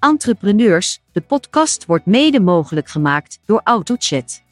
Entrepreneurs, 0.00 1.00
de 1.12 1.20
podcast 1.20 1.86
wordt 1.86 2.06
mede 2.06 2.40
mogelijk 2.40 2.88
gemaakt 2.88 3.40
door 3.44 3.60
AutoChat. 3.64 4.42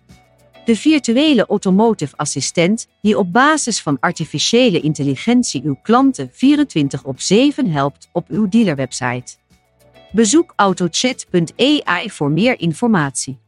De 0.64 0.76
virtuele 0.76 1.46
automotive 1.46 2.16
assistent 2.16 2.88
die 3.02 3.18
op 3.18 3.32
basis 3.32 3.80
van 3.80 3.96
artificiële 4.00 4.80
intelligentie 4.80 5.62
uw 5.64 5.78
klanten 5.82 6.30
24 6.32 7.04
op 7.04 7.20
7 7.20 7.70
helpt 7.70 8.08
op 8.12 8.28
uw 8.28 8.48
dealerwebsite. 8.48 9.36
Bezoek 10.12 10.52
autochat.ai 10.56 12.10
voor 12.10 12.30
meer 12.30 12.60
informatie. 12.60 13.38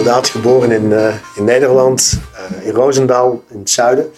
Inderdaad 0.00 0.28
geboren 0.28 0.70
in, 0.70 0.90
uh, 0.90 1.14
in 1.36 1.44
Nederland, 1.44 2.20
uh, 2.32 2.66
in 2.66 2.72
Roosendaal, 2.72 3.42
in 3.48 3.58
het 3.58 3.70
zuiden. 3.70 4.10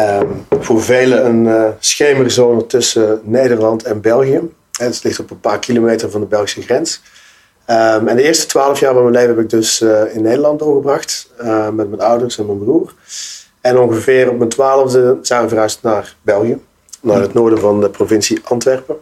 Um, 0.00 0.46
voor 0.60 0.82
velen 0.82 1.26
een 1.26 1.44
uh, 1.44 1.68
schemerzone 1.78 2.66
tussen 2.66 3.20
Nederland 3.24 3.82
en 3.82 4.00
België. 4.00 4.40
Het 4.78 5.04
ligt 5.04 5.18
op 5.18 5.30
een 5.30 5.40
paar 5.40 5.58
kilometer 5.58 6.10
van 6.10 6.20
de 6.20 6.26
Belgische 6.26 6.62
grens. 6.62 7.02
Um, 7.66 8.08
en 8.08 8.16
de 8.16 8.22
eerste 8.22 8.46
twaalf 8.46 8.80
jaar 8.80 8.92
van 8.92 9.02
mijn 9.02 9.14
leven 9.14 9.28
heb 9.28 9.38
ik 9.38 9.50
dus 9.50 9.80
in 10.12 10.22
Nederland 10.22 10.58
doorgebracht. 10.58 11.30
Met 11.72 11.88
mijn 11.88 12.00
ouders 12.00 12.38
en 12.38 12.46
mijn 12.46 12.58
broer. 12.58 12.94
En 13.60 13.78
ongeveer 13.78 14.30
op 14.30 14.38
mijn 14.38 14.50
twaalfde 14.50 15.18
zijn 15.22 15.42
we 15.42 15.48
verhuisd 15.48 15.82
naar 15.82 16.16
België. 16.22 16.58
Naar 17.00 17.20
het 17.20 17.34
noorden 17.34 17.58
van 17.58 17.80
de 17.80 17.90
provincie 17.90 18.40
Antwerpen. 18.44 18.96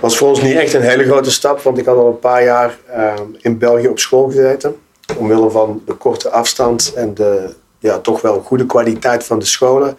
was 0.00 0.16
voor 0.16 0.28
ons 0.28 0.42
niet 0.42 0.56
echt 0.56 0.74
een 0.74 0.82
hele 0.82 1.04
grote 1.04 1.30
stap. 1.30 1.60
Want 1.60 1.78
ik 1.78 1.84
had 1.86 1.96
al 1.96 2.06
een 2.06 2.18
paar 2.18 2.44
jaar 2.44 2.78
uh, 2.96 3.14
in 3.38 3.58
België 3.58 3.88
op 3.88 3.98
school 3.98 4.26
gezeten. 4.26 4.76
Omwille 5.16 5.50
van 5.50 5.82
de 5.86 5.94
korte 5.94 6.30
afstand 6.30 6.92
en 6.94 7.14
de 7.14 7.54
ja, 7.78 7.98
toch 7.98 8.20
wel 8.20 8.40
goede 8.40 8.66
kwaliteit 8.66 9.24
van 9.24 9.38
de 9.38 9.44
scholen. 9.44 9.96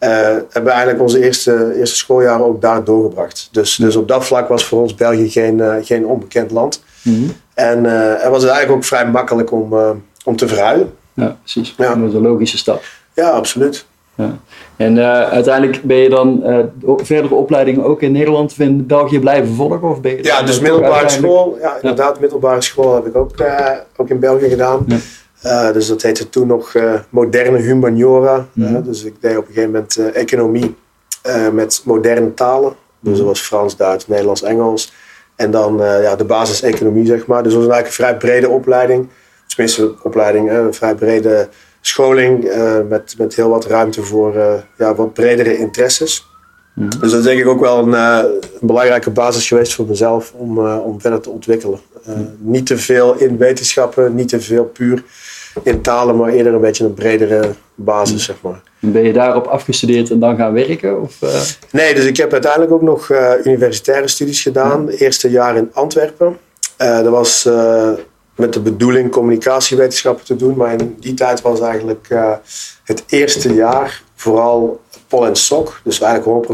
Uh, 0.00 0.10
hebben 0.10 0.64
we 0.64 0.70
eigenlijk 0.70 1.00
onze 1.00 1.24
eerste, 1.24 1.74
eerste 1.78 1.96
schooljaren 1.96 2.46
ook 2.46 2.60
daar 2.60 2.84
doorgebracht. 2.84 3.48
Dus, 3.52 3.76
dus 3.76 3.96
op 3.96 4.08
dat 4.08 4.24
vlak 4.24 4.48
was 4.48 4.64
voor 4.64 4.82
ons 4.82 4.94
België 4.94 5.30
geen, 5.30 5.58
uh, 5.58 5.74
geen 5.82 6.06
onbekend 6.06 6.50
land. 6.50 6.82
Mhm. 7.02 7.28
En 7.54 7.84
uh, 7.84 7.92
het 7.92 8.28
was 8.28 8.44
eigenlijk 8.44 8.72
ook 8.72 8.84
vrij 8.84 9.06
makkelijk 9.06 9.52
om, 9.52 9.74
om 10.24 10.36
te 10.36 10.48
verhuizen. 10.48 10.92
Ja, 11.14 11.36
precies. 11.42 11.74
Ja. 11.76 11.94
Dat 11.94 12.14
een 12.14 12.22
logische 12.22 12.58
stap. 12.58 12.82
Ja, 13.14 13.28
absoluut. 13.28 13.86
Ja. 14.16 14.38
En 14.76 14.98
uiteindelijk 15.30 15.82
ben 15.82 15.96
je 15.96 16.08
dan 16.08 16.42
verdere 16.96 17.34
opleidingen 17.34 17.84
ook 17.84 18.02
in 18.02 18.12
Nederland 18.12 18.50
of 18.50 18.58
in 18.58 18.86
België 18.86 19.20
blijven 19.20 19.54
volgen? 19.54 19.82
Of 19.82 20.00
ben 20.00 20.16
je 20.16 20.24
ja, 20.24 20.42
dus 20.42 20.60
middelbare 20.60 21.08
school. 21.08 21.58
Ja, 21.60 21.74
inderdaad, 21.74 22.14
ja. 22.14 22.20
middelbare 22.20 22.62
school 22.62 22.94
heb 22.94 23.06
ik 23.06 23.16
ook, 23.16 23.30
ook 23.96 24.08
in 24.08 24.18
België 24.18 24.48
gedaan. 24.48 24.86
Ja. 25.42 25.72
Dus 25.72 25.86
dat 25.86 26.02
heette 26.02 26.28
toen 26.28 26.46
nog 26.46 26.74
moderne 27.10 27.58
humaniora. 27.58 28.46
Mm 28.52 28.82
dus 28.82 29.04
ik 29.04 29.14
deed 29.20 29.36
op 29.36 29.46
een 29.46 29.52
gegeven 29.52 29.70
moment 29.70 30.12
economie 30.12 30.76
met 31.52 31.82
moderne 31.84 32.34
talen. 32.34 32.72
Dus 33.00 33.18
dat 33.18 33.26
was 33.26 33.40
Frans, 33.40 33.76
Duits, 33.76 34.06
Nederlands, 34.06 34.42
Engels. 34.42 34.92
En 35.36 35.50
dan 35.50 35.76
ja, 36.02 36.16
de 36.16 36.24
basis 36.24 36.62
economie, 36.62 37.06
zeg 37.06 37.26
maar. 37.26 37.42
Dus 37.42 37.52
dat 37.52 37.64
was 37.64 37.72
eigenlijk 37.72 37.86
een 37.86 38.18
vrij 38.18 38.30
brede 38.30 38.48
opleiding. 38.48 39.08
Tenminste, 39.46 39.94
opleiding, 40.02 40.50
een 40.50 40.74
vrij 40.74 40.94
brede 40.94 41.48
scholing. 41.86 42.50
met, 42.88 43.14
met 43.18 43.34
heel 43.34 43.48
wat 43.48 43.66
ruimte 43.66 44.02
voor 44.02 44.34
ja, 44.78 44.94
wat 44.94 45.12
bredere 45.12 45.58
interesses. 45.58 46.26
Mm 46.74 46.88
-hmm. 46.90 47.00
Dus 47.00 47.10
dat 47.10 47.20
is 47.20 47.26
denk 47.26 47.40
ik 47.40 47.46
ook 47.46 47.60
wel 47.60 47.78
een, 47.78 47.92
een, 47.92 48.40
belangrijke 48.60 49.10
basis 49.10 49.48
geweest 49.48 49.74
voor 49.74 49.86
mezelf 49.86 50.32
om, 50.32 50.58
om 50.68 51.00
verder 51.00 51.20
te 51.20 51.30
ontwikkelen. 51.30 51.78
niet 52.38 52.66
te 52.66 52.78
veel 52.78 53.14
in 53.14 53.36
wetenschappen, 53.36 54.14
niet 54.14 54.28
te 54.28 54.40
veel 54.40 54.64
puur 54.64 55.02
in 55.62 55.80
talen, 55.80 56.16
maar 56.16 56.30
eerder 56.30 56.54
een 56.54 56.60
beetje 56.60 56.84
een 56.84 56.94
bredere 56.94 57.50
basis, 57.74 58.24
zeg 58.24 58.36
maar. 58.40 58.62
En 58.80 58.92
ben 58.92 59.02
je 59.02 59.12
daarop 59.12 59.46
afgestudeerd 59.46 60.10
en 60.10 60.18
dan 60.18 60.36
gaan 60.36 60.52
werken? 60.52 61.02
Of, 61.02 61.22
uh... 61.22 61.40
Nee, 61.70 61.94
dus 61.94 62.04
ik 62.04 62.16
heb 62.16 62.32
uiteindelijk 62.32 62.72
ook 62.72 62.82
nog 62.82 63.08
uh, 63.08 63.32
universitaire 63.44 64.08
studies 64.08 64.42
gedaan. 64.42 64.86
Ja. 64.86 64.92
Eerste 64.92 65.30
jaar 65.30 65.56
in 65.56 65.70
Antwerpen. 65.72 66.38
Uh, 66.82 67.02
dat 67.02 67.12
was 67.12 67.48
met 68.36 68.52
de 68.52 68.60
bedoeling 68.60 69.10
communicatiewetenschappen 69.10 70.24
te 70.24 70.36
doen, 70.36 70.56
maar 70.56 70.72
in 70.72 70.96
die 71.00 71.14
tijd 71.14 71.40
was 71.40 71.60
eigenlijk 71.60 72.08
het 72.84 73.04
eerste 73.06 73.54
jaar 73.54 74.02
vooral 74.14 74.80
pol 75.08 75.26
en 75.26 75.36
sok. 75.36 75.80
Dus 75.84 76.00
eigenlijk 76.00 76.48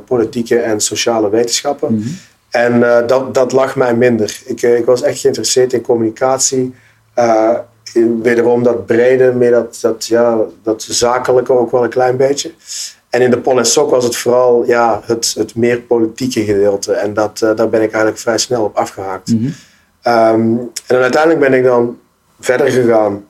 100% 0.00 0.04
politieke 0.04 0.58
en 0.58 0.80
sociale 0.80 1.30
wetenschappen. 1.30 1.94
Mhm. 1.94 2.08
En 2.50 3.06
dat, 3.06 3.34
dat 3.34 3.52
lag 3.52 3.76
mij 3.76 3.94
minder. 3.94 4.40
Ik, 4.44 4.62
ik 4.62 4.84
was 4.84 5.02
echt 5.02 5.20
geïnteresseerd 5.20 5.72
in 5.72 5.80
communicatie 5.80 6.74
wederom 8.22 8.62
dat 8.62 8.86
brede, 8.86 9.32
meer 9.32 9.50
dat, 9.50 9.78
dat, 9.80 10.06
ja, 10.06 10.38
dat 10.62 10.82
zakelijke 10.82 11.52
ook 11.52 11.70
wel 11.70 11.84
een 11.84 11.90
klein 11.90 12.16
beetje. 12.16 12.52
En 13.10 13.20
in 13.20 13.30
de 13.30 13.38
Pol 13.38 13.58
en 13.58 13.66
Sok 13.66 13.90
was 13.90 14.04
het 14.04 14.16
vooral 14.16 14.64
ja, 14.66 15.00
het, 15.04 15.34
het 15.38 15.54
meer 15.54 15.80
politieke 15.80 16.44
gedeelte. 16.44 16.92
En 16.92 17.14
dat, 17.14 17.38
daar 17.38 17.68
ben 17.68 17.82
ik 17.82 17.90
eigenlijk 17.90 18.18
vrij 18.18 18.38
snel 18.38 18.64
op 18.64 18.76
afgehaakt. 18.76 19.32
Mhm. 19.32 19.50
Um, 20.06 20.58
en 20.58 20.70
dan 20.86 21.00
uiteindelijk 21.00 21.40
ben 21.40 21.54
ik 21.54 21.64
dan 21.64 21.98
verder 22.40 22.70
gegaan 22.70 23.24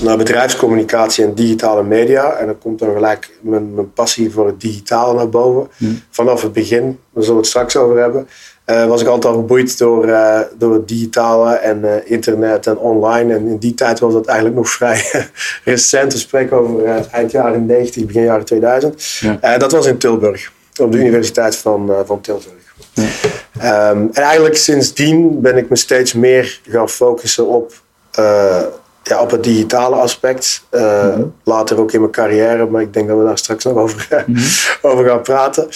naar 0.00 0.16
bedrijfscommunicatie 0.16 1.24
en 1.24 1.34
digitale 1.34 1.82
media. 1.82 2.32
En 2.32 2.46
dan 2.46 2.58
komt 2.58 2.78
dan 2.78 2.92
gelijk 2.92 3.38
mijn, 3.40 3.74
mijn 3.74 3.92
passie 3.92 4.32
voor 4.32 4.46
het 4.46 4.60
digitale 4.60 5.14
naar 5.14 5.28
boven. 5.28 5.68
Mhm. 5.76 5.92
Vanaf 6.10 6.42
het 6.42 6.52
begin, 6.52 6.84
daar 6.84 7.22
zullen 7.22 7.28
we 7.28 7.36
het 7.36 7.46
straks 7.46 7.76
over 7.76 7.98
hebben. 7.98 8.28
Uh, 8.66 8.86
was 8.86 9.00
ik 9.00 9.06
altijd 9.06 9.34
al 9.34 9.40
geboeid 9.40 9.78
door, 9.78 10.08
uh, 10.08 10.40
door 10.58 10.72
het 10.72 10.88
digitale 10.88 11.54
en 11.54 11.80
uh, 11.84 11.90
internet 12.04 12.66
en 12.66 12.78
online. 12.78 13.34
En 13.34 13.46
in 13.46 13.58
die 13.58 13.74
tijd 13.74 13.98
was 13.98 14.12
dat 14.12 14.26
eigenlijk 14.26 14.56
nog 14.56 14.68
vrij 14.68 15.04
recent. 15.64 16.12
We 16.12 16.18
spreken 16.18 16.56
over 16.56 17.06
eind 17.10 17.30
jaren 17.30 17.66
90, 17.66 18.06
begin 18.06 18.22
jaren 18.22 18.44
2000. 18.44 19.04
Ja. 19.20 19.58
dat 19.58 19.72
was 19.72 19.86
in 19.86 19.98
Tilburg, 19.98 20.52
op 20.80 20.92
de 20.92 20.98
Universiteit 20.98 21.56
van, 21.56 21.90
van 22.06 22.20
Tilburg. 22.20 22.63
Um, 22.94 24.10
en 24.12 24.12
eigenlijk 24.12 24.56
sindsdien 24.56 25.40
ben 25.40 25.56
ik 25.56 25.68
me 25.68 25.76
steeds 25.76 26.12
meer 26.12 26.60
gaan 26.68 26.88
focussen 26.88 27.46
op, 27.46 27.72
ja, 29.04 29.20
op 29.20 29.30
het 29.30 29.42
digitale 29.44 29.96
aspect. 29.96 30.64
Mm 30.70 30.80
-hmm. 30.80 31.34
Later 31.44 31.80
ook 31.80 31.92
in 31.92 32.00
mijn 32.00 32.12
carrière, 32.12 32.66
maar 32.66 32.82
ik 32.82 32.92
denk 32.92 33.08
dat 33.08 33.18
we 33.18 33.24
daar 33.24 33.38
straks 33.38 33.64
nog 33.64 33.76
over, 33.76 34.24
mm 34.26 34.34
-hmm. 34.34 34.44
over 34.90 35.04
gaan 35.04 35.22
praten. 35.22 35.68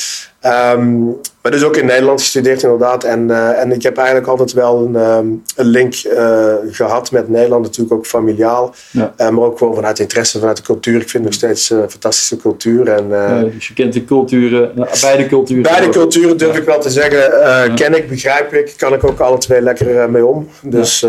Um, 0.43 1.17
maar 1.43 1.53
dus 1.53 1.65
ook 1.65 1.77
in 1.77 1.87
Nederland 1.87 2.21
gestudeerd 2.21 2.63
inderdaad. 2.63 3.05
En, 3.05 3.29
uh, 3.29 3.61
en 3.61 3.73
ik 3.73 3.83
heb 3.83 3.97
eigenlijk 3.97 4.29
altijd 4.29 4.53
wel 4.53 4.85
een, 4.85 4.95
um, 4.95 5.43
een 5.57 5.67
link 5.67 5.95
uh, 6.05 6.55
gehad 6.71 7.11
met 7.11 7.29
Nederland. 7.29 7.63
Natuurlijk 7.63 7.95
ook 7.95 8.07
familiaal. 8.07 8.75
Ja. 8.91 9.15
Uh, 9.19 9.29
maar 9.29 9.45
ook 9.45 9.59
gewoon 9.59 9.75
vanuit 9.75 9.99
interesse, 9.99 10.39
vanuit 10.39 10.57
de 10.57 10.63
cultuur. 10.63 11.01
Ik 11.01 11.09
vind 11.09 11.25
nog 11.25 11.33
steeds 11.33 11.71
een 11.71 11.91
fantastische 11.91 12.37
cultuur. 12.37 12.89
En, 12.89 13.09
ja, 13.09 13.43
dus 13.43 13.69
je 13.69 13.75
kent 13.75 13.93
de 13.93 14.05
culturen, 14.05 14.73
nou, 14.75 14.89
beide 15.01 15.27
culturen. 15.27 15.63
Beide 15.63 15.89
culturen 15.89 16.37
durf 16.37 16.57
ik 16.57 16.65
wel 16.65 16.81
te 16.81 16.91
zeggen. 16.91 17.75
Ken 17.75 17.95
ik, 17.95 18.09
begrijp 18.09 18.53
ik. 18.53 18.75
Kan 18.77 18.93
ik 18.93 19.05
ook 19.05 19.21
alle 19.21 19.39
twee 19.39 19.61
lekker 19.61 20.11
mee 20.11 20.27
om. 20.27 20.49
Dus 20.63 21.07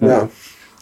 ja. 0.00 0.28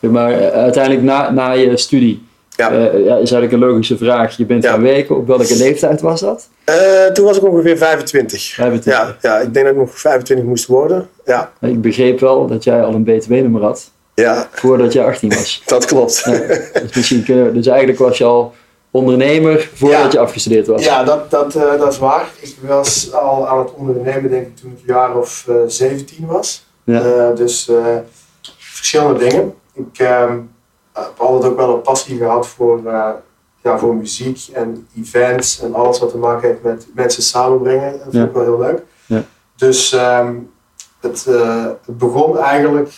Maar 0.01 0.51
uiteindelijk 0.53 1.05
na, 1.05 1.31
na 1.31 1.51
je 1.53 1.77
studie. 1.77 2.27
Ja. 2.57 2.73
Uh, 2.73 2.79
ja, 2.79 3.17
is 3.17 3.31
eigenlijk 3.33 3.53
een 3.53 3.59
logische 3.59 3.97
vraag. 3.97 4.37
Je 4.37 4.47
bent 4.47 4.63
Ja. 4.63 4.71
gaan 4.71 4.83
werken. 4.83 5.17
Op 5.17 5.27
welke 5.27 5.57
leeftijd 5.57 6.01
was 6.01 6.21
dat? 6.21 6.49
Uh, 6.69 7.07
toen 7.07 7.25
was 7.25 7.37
ik 7.37 7.45
ongeveer 7.45 7.77
25. 7.77 8.43
25. 8.55 8.93
Ja, 8.93 9.17
ja, 9.31 9.39
ik 9.39 9.55
denk 9.55 9.67
dat 9.67 9.75
ik 9.75 9.81
nog 9.81 9.99
25 9.99 10.47
moest 10.47 10.67
worden. 10.67 11.09
Ja, 11.25 11.53
Ik 11.61 11.81
begreep 11.81 12.21
wel 12.21 12.47
dat 12.47 12.65
jij 12.65 12.83
al 12.83 12.95
een 12.95 13.05
btw-nummer 13.05 13.63
had. 13.63 13.91
ja 14.15 14.49
Voordat 14.53 14.93
je 14.93 15.03
18 15.03 15.29
was. 15.29 15.63
dat 15.67 15.85
klopt. 15.85 16.25
Dus, 16.25 16.95
misschien 16.95 17.25
kunnen 17.25 17.55
dus 17.55 17.67
eigenlijk 17.67 17.99
was 17.99 18.19
je 18.19 18.25
al 18.25 18.55
ondernemer 18.91 19.71
voordat 19.75 20.13
je 20.13 20.19
afgestudeerd 20.19 20.67
was. 20.67 20.85
Ja, 20.85 21.05
dat, 21.05 21.31
dat, 21.31 21.55
uh, 21.55 21.79
dat 21.79 21.93
is 21.93 21.99
waar. 21.99 22.27
Ik 22.41 22.57
was 22.61 23.13
al 23.13 23.49
aan 23.49 23.59
het 23.59 23.75
ondernemen 23.75 24.31
denk 24.31 24.47
ik 24.47 24.57
toen 24.57 24.71
ik 24.71 24.79
een 24.89 24.95
jaar 24.95 25.17
of 25.17 25.45
uh, 25.49 25.55
17 25.67 26.27
was. 26.27 26.67
Ja. 26.85 27.31
Dus 27.31 27.71
verschillende 28.59 29.19
dingen. 29.29 29.55
Ik 29.79 29.99
uh, 29.99 30.31
heb 30.93 31.13
altijd 31.17 31.53
ook 31.53 31.57
wel 31.59 31.75
een 31.75 31.81
passie 31.81 32.17
gehad 32.17 32.47
voor, 32.47 32.81
uh, 32.85 33.11
ja, 33.63 33.79
voor 33.79 33.95
muziek 33.95 34.49
en 34.53 34.89
events 34.97 35.61
en 35.61 35.75
alles 35.75 35.99
wat 35.99 36.11
te 36.11 36.19
maken 36.19 36.49
heeft 36.49 36.63
met 36.63 36.87
mensen 36.95 37.23
samenbrengen. 37.23 37.93
Dat 37.93 38.01
vind 38.03 38.13
Ja. 38.15 38.25
ik 38.25 38.33
wel 38.33 38.43
heel 38.43 38.59
leuk. 38.59 38.83
Ja. 39.07 39.23
Dus 39.57 39.93
um, 39.93 40.51
het, 41.01 41.27
uh, 41.29 41.65
het 41.65 41.99
begon 41.99 42.39
eigenlijk 42.39 42.93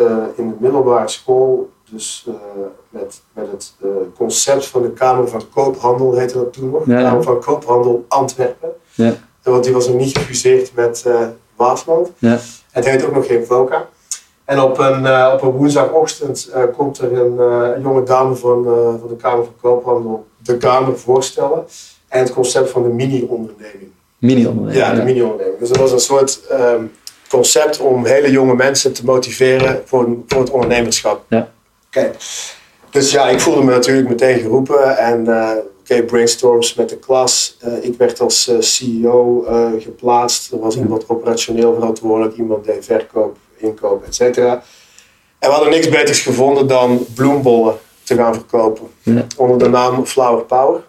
uh, 0.00 0.16
in 0.36 0.48
de 0.48 0.54
middelbare 0.58 1.08
school, 1.08 1.70
dus 1.90 2.26
met, 2.88 3.22
met 3.32 3.46
het 3.50 3.74
concept 4.16 4.66
van 4.66 4.82
de 4.82 4.90
Kamer 4.90 5.28
van 5.28 5.42
Koophandel, 5.54 6.14
heette 6.14 6.34
dat 6.34 6.52
toen 6.52 6.70
nog. 6.70 6.86
Ja, 6.86 6.98
ja. 6.98 7.08
Kamer 7.08 7.22
van 7.22 7.40
Koophandel 7.40 8.04
Antwerpen. 8.08 8.70
Ja. 8.92 9.14
Want 9.42 9.64
die 9.64 9.72
was 9.72 9.86
nog 9.88 9.96
niet 9.96 10.18
gefuseerd 10.18 10.74
met 10.74 11.06
Waasland. 11.56 12.10
Ja. 12.18 12.38
Het 12.70 12.84
heet 12.84 13.04
ook 13.04 13.14
nog 13.14 13.26
geen 13.26 13.46
VOCA. 13.46 13.88
En 14.50 14.60
op 14.60 14.78
een, 14.78 15.02
uh, 15.02 15.30
op 15.34 15.42
een 15.42 15.50
woensdagochtend 15.50 16.50
uh, 16.54 16.62
komt 16.76 16.98
er 16.98 17.12
een, 17.12 17.34
uh, 17.38 17.70
een 17.74 17.82
jonge 17.82 18.02
dame 18.02 18.34
van, 18.34 18.64
van 19.00 19.08
de 19.08 19.16
Kamer 19.16 19.44
van 19.44 19.54
Koophandel 19.60 20.26
de 20.42 20.56
Kamer 20.56 20.98
voorstellen. 20.98 21.64
En 22.08 22.18
het 22.18 22.32
concept 22.32 22.70
van 22.70 22.82
de 22.82 22.88
mini-onderneming. 22.88 23.90
Mini-onderneming. 24.18 24.86
Ja, 24.86 24.94
de 24.94 25.02
mini-onderneming. 25.02 25.58
Dus 25.58 25.68
dat 25.68 25.76
was 25.76 25.92
een 25.92 26.00
soort 26.00 26.40
um, 26.52 26.92
concept 27.28 27.80
om 27.80 28.04
hele 28.04 28.30
jonge 28.30 28.54
mensen 28.54 28.92
te 28.92 29.04
motiveren 29.04 29.82
voor, 29.84 30.08
voor 30.26 30.40
het 30.40 30.50
ondernemerschap. 30.50 31.24
Ja. 31.28 31.50
Oké. 31.86 32.10
Dus 32.90 33.12
ja, 33.12 33.28
ik 33.28 33.40
voelde 33.40 33.64
me 33.64 33.70
natuurlijk 33.70 34.08
meteen 34.08 34.38
geroepen 34.38 34.98
en 34.98 35.24
uh, 35.24 35.50
oké, 35.80 36.02
brainstorms 36.02 36.74
met 36.74 36.88
de 36.88 36.96
klas. 36.96 37.56
Uh, 37.64 37.84
ik 37.84 37.98
werd 37.98 38.20
als 38.20 38.48
uh, 38.48 38.56
CEO 38.60 39.44
geplaatst. 39.78 40.52
Er 40.52 40.58
was 40.58 40.76
iemand 40.76 41.08
operationeel 41.08 41.74
verantwoordelijk, 41.74 42.36
iemand 42.36 42.64
deed 42.64 42.84
verkoop, 42.84 43.36
inkoop, 43.60 44.04
et 44.06 44.14
cetera. 44.14 44.62
En 45.40 45.48
we 45.48 45.54
hadden 45.54 45.70
niks 45.70 45.88
beters 45.88 46.20
gevonden 46.20 46.66
dan 46.66 47.06
bloembollen 47.14 47.74
te 48.02 48.16
gaan 48.16 48.34
verkopen. 48.34 48.86
Ja. 49.02 49.26
Onder 49.36 49.58
de 49.58 49.68
naam 49.68 50.06
Flower 50.06 50.44
Power. 50.44 50.80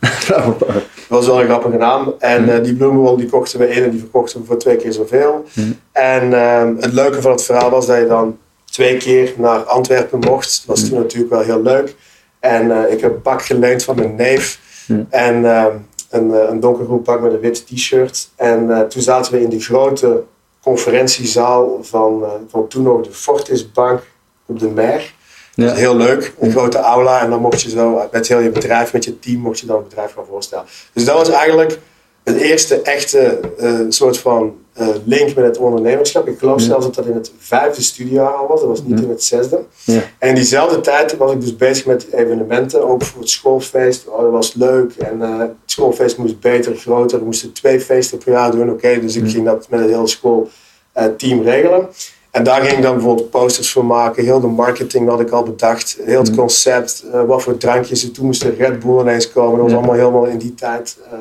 Flower 0.26 0.52
Power. 0.52 0.74
Dat 0.74 0.84
was 1.08 1.26
wel 1.26 1.40
een 1.40 1.46
grappige 1.46 1.76
naam. 1.76 2.14
En 2.18 2.46
ja. 2.46 2.58
die 2.58 2.74
bloembollen 2.74 3.18
die 3.18 3.28
kochten 3.28 3.58
we 3.58 3.68
in 3.68 3.82
en 3.82 3.90
die 3.90 4.00
verkochten 4.00 4.40
we 4.40 4.46
voor 4.46 4.58
twee 4.58 4.76
keer 4.76 4.92
zoveel. 4.92 5.44
En 5.92 6.32
ehm, 6.32 6.76
het 6.76 6.92
leuke 6.92 7.22
van 7.22 7.30
het 7.30 7.42
verhaal 7.42 7.70
was 7.70 7.86
dat 7.86 7.98
je 7.98 8.06
dan 8.06 8.38
twee 8.64 8.96
keer 8.96 9.34
naar 9.36 9.58
Antwerpen 9.58 10.18
mocht. 10.18 10.62
Dat 10.66 10.78
was 10.78 10.88
toen 10.88 10.98
natuurlijk 10.98 11.30
wel 11.30 11.40
heel 11.40 11.62
leuk. 11.62 11.94
En 12.40 12.66
uh, 12.66 12.92
ik 12.92 13.00
heb 13.00 13.14
een 13.14 13.22
pak 13.22 13.42
geleend 13.42 13.84
van 13.84 13.96
mijn 13.96 14.14
neef. 14.14 14.60
En 15.08 15.42
uh, 15.42 15.64
een, 16.10 16.50
een 16.50 16.60
donkergroen 16.60 17.02
pak 17.02 17.20
met 17.20 17.32
een 17.32 17.40
wit 17.40 17.66
t-shirt. 17.66 18.30
En 18.36 18.86
toen 18.88 19.02
zaten 19.02 19.32
we 19.32 19.42
in 19.42 19.48
die 19.48 19.60
grote 19.60 20.22
conferentiezaal 20.66 21.78
van, 21.82 22.24
van 22.48 22.68
toen 22.68 22.82
nog 22.82 23.06
de 23.06 23.12
Fortis 23.12 23.72
Bank 23.72 24.02
op 24.46 24.58
de 24.58 24.68
Mer. 24.68 25.14
Ja. 25.54 25.74
heel 25.74 25.96
leuk, 25.96 26.34
een 26.38 26.50
grote 26.50 26.78
aula. 26.78 27.20
En 27.20 27.30
dan 27.30 27.40
mocht 27.40 27.62
je 27.62 27.70
zo 27.70 28.08
met 28.10 28.28
heel 28.28 28.38
je 28.38 28.50
bedrijf, 28.50 28.92
met 28.92 29.04
je 29.04 29.18
team, 29.18 29.40
mocht 29.40 29.60
je 29.60 29.66
dan 29.66 29.76
het 29.76 29.88
bedrijf 29.88 30.12
gaan 30.12 30.26
voorstellen. 30.28 30.64
Dus 30.92 31.04
dat 31.04 31.16
was 31.16 31.30
eigenlijk 31.30 31.78
het 32.24 32.36
eerste 32.36 32.82
echte 32.82 33.40
soort 33.88 34.18
van 34.18 34.54
uh, 34.80 34.88
link 35.04 35.34
met 35.34 35.44
het 35.44 35.58
ondernemerschap. 35.58 36.28
Ik 36.28 36.38
geloof 36.38 36.60
zelfs 36.60 36.84
dat 36.84 36.94
dat 36.94 37.06
in 37.06 37.14
het 37.14 37.32
vijfde 37.38 37.82
studiejaar 37.82 38.32
al 38.32 38.46
was, 38.46 38.60
dat 38.60 38.68
was 38.68 38.82
niet 38.82 39.00
in 39.00 39.08
het 39.08 39.24
zesde. 39.24 39.64
Ja. 39.84 40.00
En 40.18 40.28
in 40.28 40.34
diezelfde 40.34 40.80
tijd 40.80 41.16
was 41.16 41.32
ik 41.32 41.40
dus 41.40 41.56
bezig 41.56 41.86
met 41.86 42.12
evenementen, 42.12 42.88
ook 42.88 43.02
voor 43.02 43.20
het 43.20 43.30
schoolfeest. 43.30 44.08
Oh, 44.08 44.20
dat 44.20 44.30
was 44.30 44.54
leuk 44.54 44.92
en 44.92 45.18
uh, 45.18 45.38
het 45.38 45.50
schoolfeest 45.64 46.18
moest 46.18 46.40
beter, 46.40 46.76
groter. 46.76 47.18
We 47.18 47.24
moesten 47.24 47.52
twee 47.52 47.80
feesten 47.80 48.18
per 48.18 48.32
jaar 48.32 48.50
doen. 48.50 48.70
Oké, 48.70 49.00
dus 49.00 49.16
ik 49.16 49.30
ging 49.30 49.44
dat 49.44 49.66
met 49.68 49.80
het 49.80 49.90
hele 49.90 50.06
schoolteam 50.06 51.42
regelen. 51.42 51.88
En 52.30 52.44
daar 52.44 52.60
ging 52.60 52.76
ik 52.76 52.82
dan 52.82 52.94
bijvoorbeeld 52.94 53.30
posters 53.30 53.72
voor 53.72 53.84
maken. 53.84 54.24
Heel 54.24 54.40
de 54.40 54.46
marketing 54.46 55.08
had 55.08 55.20
ik 55.20 55.30
al 55.30 55.42
bedacht. 55.42 55.98
Heel 56.04 56.18
het 56.18 56.34
concept. 56.34 57.04
Uh, 57.14 57.24
wat 57.24 57.42
voor 57.42 57.56
drankjes. 57.56 58.12
Toen 58.12 58.26
moest 58.26 58.42
de 58.42 58.50
Red 58.50 58.80
Bull 58.80 59.00
ineens 59.00 59.32
komen. 59.32 59.58
Dat 59.58 59.64
was 59.64 59.72
allemaal 59.72 59.94
helemaal 59.94 60.24
in 60.24 60.38
die 60.38 60.54
tijd. 60.54 60.96
Uh, 61.12 61.18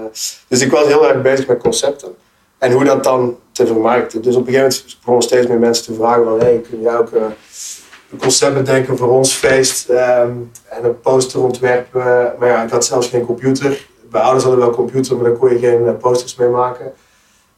dus 0.47 0.61
ik 0.61 0.71
was 0.71 0.87
heel 0.87 1.07
erg 1.07 1.21
bezig 1.21 1.47
met 1.47 1.57
concepten. 1.57 2.09
En 2.57 2.71
hoe 2.71 2.83
dat 2.83 3.03
dan 3.03 3.35
te 3.55 3.67
vermarkten. 3.67 4.21
Dus 4.21 4.35
op 4.35 4.47
een 4.47 4.53
gegeven 4.53 4.71
moment 4.71 4.97
begonnen 4.99 5.23
steeds 5.23 5.47
meer 5.47 5.59
mensen 5.59 5.85
te 5.85 5.93
vragen 5.93 6.23
van... 6.23 6.39
Hey, 6.39 6.61
kun 6.69 6.81
jij 6.81 6.97
ook 6.97 7.11
uh, 7.11 7.21
een 8.11 8.17
concept 8.17 8.53
bedenken 8.53 8.97
voor 8.97 9.09
ons 9.09 9.33
feest? 9.33 9.89
Um, 9.89 10.51
en 10.69 10.83
een 10.83 10.99
poster 10.99 11.43
ontwerpen. 11.43 12.33
Maar 12.39 12.47
ja, 12.47 12.63
ik 12.63 12.69
had 12.69 12.85
zelfs 12.85 13.07
geen 13.07 13.25
computer. 13.25 13.87
Bij 14.09 14.21
ouders 14.21 14.43
hadden 14.43 14.61
wel 14.61 14.69
een 14.69 14.75
computer, 14.75 15.15
maar 15.15 15.25
daar 15.25 15.37
kon 15.37 15.49
je 15.49 15.59
geen 15.59 15.97
posters 15.97 16.35
mee 16.35 16.49
maken. 16.49 16.93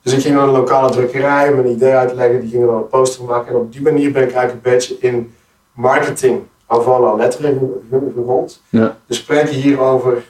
Dus 0.02 0.14
ik 0.14 0.22
ging 0.22 0.36
naar 0.36 0.44
een 0.44 0.54
lokale 0.54 0.92
drukkerij 0.92 1.52
om 1.52 1.60
een 1.60 1.72
idee 1.72 1.94
uitleggen. 1.94 2.42
Die 2.42 2.50
gingen 2.50 2.68
dan 2.68 2.76
een 2.76 2.88
poster 2.88 3.24
maken. 3.24 3.48
En 3.48 3.56
op 3.56 3.72
die 3.72 3.82
manier 3.82 4.12
ben 4.12 4.24
ik 4.24 4.34
eigenlijk 4.34 4.66
een 4.66 4.72
beetje 4.72 4.98
in 5.00 5.34
marketing 5.72 6.42
avant 6.68 7.04
la 7.04 7.14
lettre 7.14 7.58
gerold. 7.90 8.62
Ja. 8.70 8.98
We 9.06 9.14
spreken 9.14 9.54
hier 9.54 9.80
over 9.80 10.24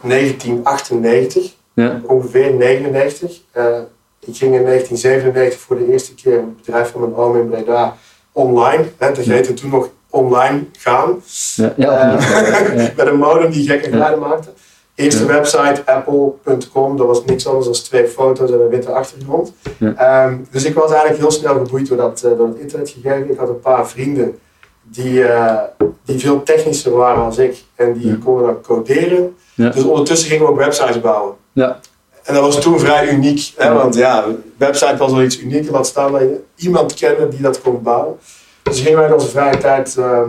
1998, 0.00 1.54
ja. 1.74 2.00
ongeveer 2.06 2.54
99. 2.54 3.40
Uh, 3.56 3.78
ik 4.26 4.36
ging 4.36 4.54
in 4.54 4.64
1997 4.64 5.60
voor 5.60 5.78
de 5.78 5.92
eerste 5.92 6.14
keer 6.14 6.36
het 6.36 6.56
bedrijf 6.56 6.90
van 6.90 7.00
mijn 7.00 7.14
oom 7.14 7.36
in 7.36 7.48
Breda 7.48 7.96
online. 8.32 8.84
Hè, 8.98 9.12
dat 9.12 9.24
heette 9.24 9.54
toen 9.54 9.70
nog 9.70 9.88
online 10.10 10.64
gaan. 10.78 11.22
Ja, 11.54 11.72
ja, 11.76 12.14
uh, 12.14 12.76
met 12.96 13.06
een 13.06 13.18
modem 13.18 13.50
die 13.50 13.68
gekke 13.68 13.90
geluiden 13.90 14.20
maakte. 14.20 14.48
Eerste 14.94 15.26
website, 15.26 15.82
apple.com, 15.84 16.96
dat 16.96 17.06
was 17.06 17.24
niks 17.24 17.46
anders 17.46 17.66
dan 17.66 17.74
twee 17.74 18.08
foto's 18.08 18.50
en 18.50 18.60
een 18.60 18.68
witte 18.68 18.90
achtergrond. 18.90 19.52
Um, 19.80 20.46
dus 20.50 20.64
ik 20.64 20.74
was 20.74 20.90
eigenlijk 20.90 21.20
heel 21.20 21.30
snel 21.30 21.54
geboeid 21.54 21.88
door, 21.88 21.96
dat, 21.96 22.22
uh, 22.24 22.36
door 22.36 22.48
het 22.48 22.58
internet 22.58 22.90
gegeven. 22.90 23.30
Ik 23.30 23.38
had 23.38 23.48
een 23.48 23.60
paar 23.60 23.88
vrienden 23.88 24.38
die, 24.82 25.12
uh, 25.12 25.60
die 26.04 26.18
veel 26.18 26.42
technischer 26.42 26.92
waren 26.92 27.22
als 27.22 27.38
ik 27.38 27.64
en 27.74 27.92
die 27.92 28.18
konden 28.18 28.46
dan 28.46 28.60
coderen. 28.60 29.36
Dus 29.54 29.84
ondertussen 29.84 30.28
gingen 30.28 30.44
we 30.44 30.50
ook 30.50 30.58
websites 30.58 31.00
bouwen. 31.00 31.34
Ja. 31.52 31.80
En 32.26 32.34
dat 32.34 32.42
was 32.42 32.60
toen 32.60 32.78
vrij 32.78 33.08
uniek, 33.08 33.52
hè, 33.56 33.72
want 33.72 33.94
ja, 33.94 34.24
website 34.56 34.96
was 34.96 35.12
wel 35.12 35.22
iets 35.22 35.40
unieks, 35.40 35.68
laat 35.68 35.86
staan 35.86 36.12
dat 36.12 36.20
je 36.20 36.40
iemand 36.56 36.94
kende 36.94 37.28
die 37.28 37.40
dat 37.40 37.60
kon 37.60 37.82
bouwen. 37.82 38.18
Dus 38.62 38.80
gingen 38.80 38.98
wij 38.98 39.06
in 39.06 39.14
onze 39.14 39.28
vrije 39.28 39.58
tijd 39.58 39.96
uh, 39.98 40.22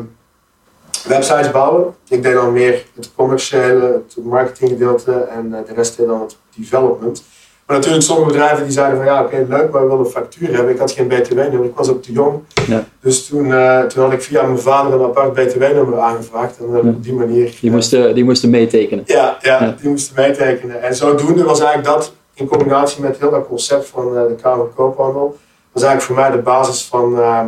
websites 1.08 1.52
bouwen. 1.52 1.96
Ik 2.08 2.24
deed 2.24 2.34
dan 2.34 2.54
meer 2.54 2.86
het 2.96 3.12
commerciële, 3.16 4.04
het 4.08 4.26
marketinggedeelte 4.26 5.12
en 5.12 5.46
uh, 5.46 5.58
de 5.68 5.74
rest 5.74 5.98
deed 5.98 6.08
dan 6.08 6.22
het 6.22 6.38
development. 6.56 7.24
Maar 7.68 7.76
natuurlijk, 7.76 8.04
sommige 8.04 8.32
bedrijven 8.32 8.64
die 8.64 8.74
zeiden 8.74 8.98
van 8.98 9.06
ja, 9.06 9.24
oké, 9.24 9.36
okay, 9.36 9.46
leuk, 9.58 9.72
maar 9.72 9.82
we 9.82 9.88
willen 9.88 10.06
een 10.06 10.12
factuur 10.12 10.54
hebben. 10.54 10.74
Ik 10.74 10.80
had 10.80 10.92
geen 10.92 11.08
BTW-nummer, 11.08 11.64
ik 11.64 11.76
was 11.76 11.90
ook 11.90 12.04
te 12.04 12.12
jong. 12.12 12.40
Ja. 12.68 12.84
Dus 13.00 13.28
toen, 13.28 13.46
uh, 13.46 13.82
toen 13.82 14.04
had 14.04 14.14
ik 14.14 14.22
via 14.22 14.44
mijn 14.44 14.60
vader 14.60 14.94
een 14.94 15.06
apart 15.06 15.34
BTW-nummer 15.34 16.00
aangevraagd. 16.00 16.58
En 16.58 16.66
uh, 16.70 16.78
op 16.78 17.04
die 17.04 17.14
manier. 17.14 17.58
Die 17.62 17.72
moesten, 17.72 18.16
die 18.16 18.24
moesten 18.24 18.50
meetekenen. 18.50 19.04
Ja, 19.08 19.38
ja, 19.42 19.64
ja, 19.64 19.76
die 19.82 19.90
moesten 19.90 20.16
meetekenen. 20.16 20.82
En 20.82 20.96
zodoende 20.96 21.44
was 21.44 21.60
eigenlijk 21.60 21.88
dat, 21.88 22.14
in 22.34 22.48
combinatie 22.48 23.02
met 23.02 23.20
heel 23.20 23.32
dat 23.32 23.48
concept 23.48 23.88
van 23.88 24.14
uh, 24.14 24.28
de 24.28 24.36
Kamer 24.42 24.66
Koophandel, 24.66 25.38
was 25.72 25.84
eigenlijk 25.84 26.02
voor 26.02 26.16
mij 26.16 26.38
de 26.38 26.44
basis 26.44 26.86
van, 26.86 27.20
ehm, 27.20 27.48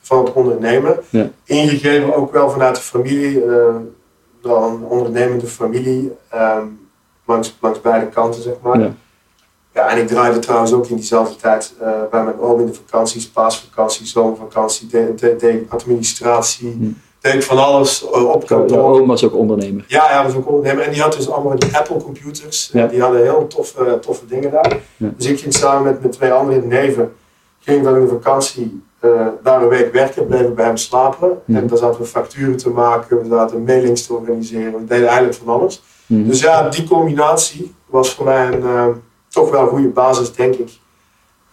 van 0.00 0.24
het 0.24 0.32
ondernemen. 0.32 0.96
Ingegeven 1.44 2.14
ook 2.14 2.32
wel 2.32 2.50
vanuit 2.50 2.74
de 2.74 2.82
familie, 2.82 3.42
dan 4.42 4.62
een 4.62 4.84
ondernemende 4.84 5.46
familie, 5.46 6.12
um, 6.34 6.88
langs, 7.26 7.56
langs 7.60 7.80
beide 7.80 8.06
kanten 8.06 8.42
zeg 8.42 8.54
maar. 8.62 8.92
Ja. 9.80 9.88
En 9.88 9.98
ik 9.98 10.08
draaide 10.08 10.38
trouwens 10.38 10.72
ook 10.72 10.86
in 10.86 10.96
diezelfde 10.96 11.36
tijd 11.36 11.74
uh, 11.82 11.88
bij 12.10 12.24
mijn 12.24 12.40
oom 12.40 12.60
in 12.60 12.66
de 12.66 12.74
vakanties, 12.74 13.28
paasvakantie, 13.28 14.06
zomervakantie, 14.06 14.86
deed 14.86 15.40
de, 15.40 15.64
administratie, 15.68 16.70
hm. 16.70 16.90
deed 17.20 17.44
van 17.44 17.58
alles 17.58 18.04
uh, 18.04 18.24
op 18.24 18.46
kantoor. 18.46 18.68
De 18.68 18.78
oom 18.78 19.06
was 19.06 19.24
ook 19.24 19.34
ondernemer. 19.34 19.84
Ja, 19.88 20.10
ja, 20.10 20.24
was 20.24 20.34
ook 20.34 20.48
ondernemer. 20.48 20.84
En 20.84 20.92
die 20.92 21.00
had 21.00 21.16
dus 21.16 21.30
allemaal 21.30 21.58
die 21.58 21.76
Apple 21.76 21.96
computers. 21.96 22.70
Ja. 22.72 22.86
Die 22.86 23.00
hadden 23.00 23.22
heel 23.22 23.46
toffe, 23.46 23.98
toffe 24.00 24.26
dingen 24.26 24.50
daar. 24.50 24.76
Ja. 24.96 25.12
Dus 25.16 25.26
ik 25.26 25.40
ging 25.40 25.54
samen 25.54 25.82
met, 25.82 26.02
met 26.02 26.12
twee 26.12 26.32
andere 26.32 26.60
neven, 26.60 27.12
ging 27.58 27.84
dan 27.84 27.94
in 27.94 28.00
de 28.00 28.08
vakantie 28.08 28.82
uh, 29.00 29.26
daar 29.42 29.62
een 29.62 29.68
week 29.68 29.92
werken, 29.92 30.26
bleven 30.26 30.54
bij 30.54 30.64
hem 30.64 30.76
slapen. 30.76 31.30
En 31.46 31.66
dan 31.66 31.78
zaten 31.78 32.00
we 32.00 32.06
facturen 32.06 32.56
te 32.56 32.70
maken, 32.70 33.22
we 33.22 33.28
zaten 33.28 33.64
mailings 33.64 34.06
te 34.06 34.12
organiseren, 34.12 34.72
we 34.72 34.84
deden 34.84 35.06
eigenlijk 35.06 35.38
van 35.44 35.60
alles. 35.60 35.82
Dus 36.06 36.40
ja, 36.40 36.68
die 36.68 36.88
combinatie 36.88 37.74
was 37.86 38.14
voor 38.14 38.24
mij 38.24 38.46
een 38.46 39.02
toch 39.40 39.50
wel 39.50 39.62
een 39.62 39.68
goede 39.68 39.88
basis, 39.88 40.32
denk 40.32 40.54
ik. 40.54 40.70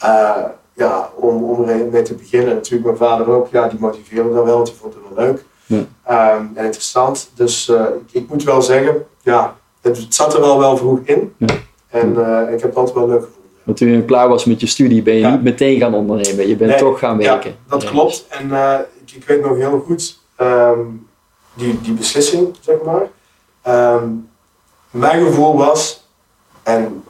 Uh, 0.04 0.44
ja, 0.74 1.10
om, 1.16 1.44
om 1.44 1.66
mee 1.92 2.02
te 2.02 2.14
beginnen. 2.14 2.56
Natuurlijk, 2.56 2.86
mijn 2.86 2.98
vader 2.98 3.30
ook, 3.30 3.48
ja, 3.52 3.68
die 3.68 3.80
motiveerde 3.80 4.34
dat 4.34 4.46
wel, 4.46 4.64
die 4.64 4.74
vond 4.74 4.94
het 4.94 5.04
wel 5.10 5.26
leuk 5.26 5.46
ja. 5.66 6.36
um, 6.36 6.52
en 6.56 6.66
interessant. 6.66 7.32
Dus 7.36 7.70
uh, 7.70 7.82
ik, 7.82 8.22
ik, 8.22 8.30
moet 8.30 8.44
wel 8.44 8.62
zeggen, 8.62 9.06
ja, 9.22 9.56
het, 9.82 9.98
het, 9.98 10.16
zat 10.16 10.34
er 10.34 10.42
wel 10.42 10.60
wel 10.60 10.78
vroeg 10.78 11.00
in. 11.04 11.34
Ja. 11.38 11.56
En 11.88 12.14
uh, 12.14 12.42
ik 12.42 12.60
heb 12.60 12.70
het 12.70 12.76
altijd 12.76 12.96
wel 12.96 13.08
leuk 13.08 13.24
gevonden. 13.24 13.52
Want 13.64 13.78
toen 13.78 13.88
je 13.88 14.06
klaar 14.06 14.30
was 14.30 14.46
met 14.46 14.60
je 14.60 14.68
studie, 14.68 15.02
ben 15.02 15.16
je 15.16 15.28
niet 15.28 15.44
meteen 15.44 15.80
gaan 15.80 15.94
ondernemen. 15.94 16.48
Je 16.48 16.56
bent 16.56 16.72
nee, 16.72 16.80
toch 16.80 17.00
gaan 17.00 17.18
werken. 17.18 17.50
Ja, 17.50 17.58
dat 17.70 17.84
klopt. 17.84 18.26
En 18.30 18.52
ik, 19.06 19.12
ik, 19.16 19.24
weet 19.28 19.42
nog 19.42 19.58
heel 19.58 19.84
goed 19.86 20.20
um, 20.42 21.08
die, 21.54 21.82
die 21.82 21.94
beslissing, 21.94 22.56
zeg 22.60 22.76
maar. 22.86 23.08
Um, 23.96 24.30
mijn 24.92 25.26
gevoel 25.26 25.58
was, 25.58 26.08
en 26.64 27.04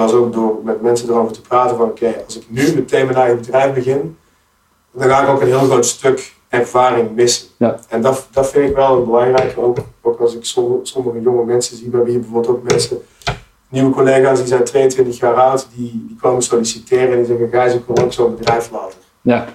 was 0.00 0.12
ook 0.12 0.32
door 0.32 0.58
met 0.64 0.82
mensen 0.82 1.08
erover 1.08 1.32
te 1.32 1.40
praten 1.40 1.76
van 1.76 1.86
oké, 1.86 2.14
als 2.24 2.36
ik 2.36 2.44
nu 2.48 2.74
meteen 2.74 3.04
mijn 3.06 3.18
eigen 3.18 3.36
bedrijf 3.36 3.74
begin, 3.74 4.16
dan 4.92 5.08
ga 5.08 5.22
ik 5.22 5.28
ook 5.28 5.40
een 5.40 5.46
heel 5.46 5.58
groot 5.58 5.86
stuk 5.86 6.34
ervaring 6.48 7.14
missen. 7.14 7.48
Ja. 7.56 7.78
En 7.88 8.02
dat, 8.02 8.28
dat 8.30 8.50
vind 8.50 8.68
ik 8.68 8.76
wel 8.76 8.96
een 8.96 9.04
belangrijke, 9.04 9.60
ook, 9.60 9.76
ook 10.02 10.20
als 10.20 10.34
ik 10.34 10.44
sommige, 10.44 10.86
sommige 10.86 11.20
jonge 11.20 11.44
mensen 11.44 11.76
zie, 11.76 11.88
bij 11.88 12.02
wie 12.02 12.18
bijvoorbeeld 12.18 12.56
ook 12.56 12.62
mensen, 12.62 12.98
nieuwe 13.68 13.90
collega's 13.90 14.38
die 14.38 14.46
zijn 14.46 14.64
22 14.64 15.18
jaar 15.18 15.34
oud, 15.34 15.66
die, 15.74 16.04
die 16.08 16.16
komen 16.20 16.42
solliciteren 16.42 17.10
en 17.10 17.16
die 17.16 17.26
zeggen, 17.26 17.48
Gijs, 17.48 17.74
ik 17.74 17.82
wil 17.86 18.04
ook 18.04 18.12
zo'n 18.12 18.36
bedrijf 18.36 18.70
laten. 18.70 18.98
Ja. 19.20 19.46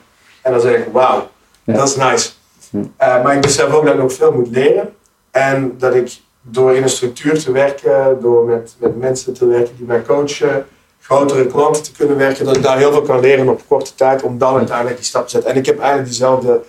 En 0.42 0.52
dan 0.52 0.62
zeg 0.62 0.76
ik, 0.76 0.88
wauw, 0.92 1.28
dat 1.64 1.88
is 1.88 1.96
nice. 1.96 2.30
Uh, 2.72 2.88
maar 2.98 3.36
ik 3.36 3.42
besef 3.42 3.74
ook 3.74 3.86
dat 3.86 3.94
ik 3.94 4.00
nog 4.00 4.14
veel 4.14 4.32
moet 4.32 4.50
leren 4.50 4.96
en 5.32 5.76
dat 5.78 5.96
ik 5.96 6.22
door 6.42 6.76
in 6.76 6.84
een 6.84 6.90
structuur 6.90 7.44
te 7.44 7.52
werken, 7.52 8.18
door 8.22 8.46
met, 8.46 8.76
met 8.78 8.98
mensen 8.98 9.34
te 9.34 9.46
werken 9.46 9.78
die 9.78 9.86
mij 9.86 10.02
coachen, 10.02 10.66
grotere 11.02 11.48
klanten 11.48 11.84
te 11.84 11.92
kunnen 11.92 12.18
werken, 12.18 12.46
dat 12.46 12.56
ik 12.56 12.64
daar 12.64 12.78
heel 12.78 12.92
veel 12.92 13.02
kan 13.02 13.20
leren 13.20 13.50
op 13.50 13.62
korte 13.68 13.96
tijd 13.96 14.22
om 14.22 14.38
dan 14.38 14.58
uiteindelijk 14.58 14.98
die 14.98 15.06
stap 15.06 15.24
te 15.24 15.30
zetten. 15.30 15.52
En 15.52 15.58
ik 15.58 15.66
heb 15.66 15.78
eigenlijk 15.78 16.08
diezelfde, 16.08 16.62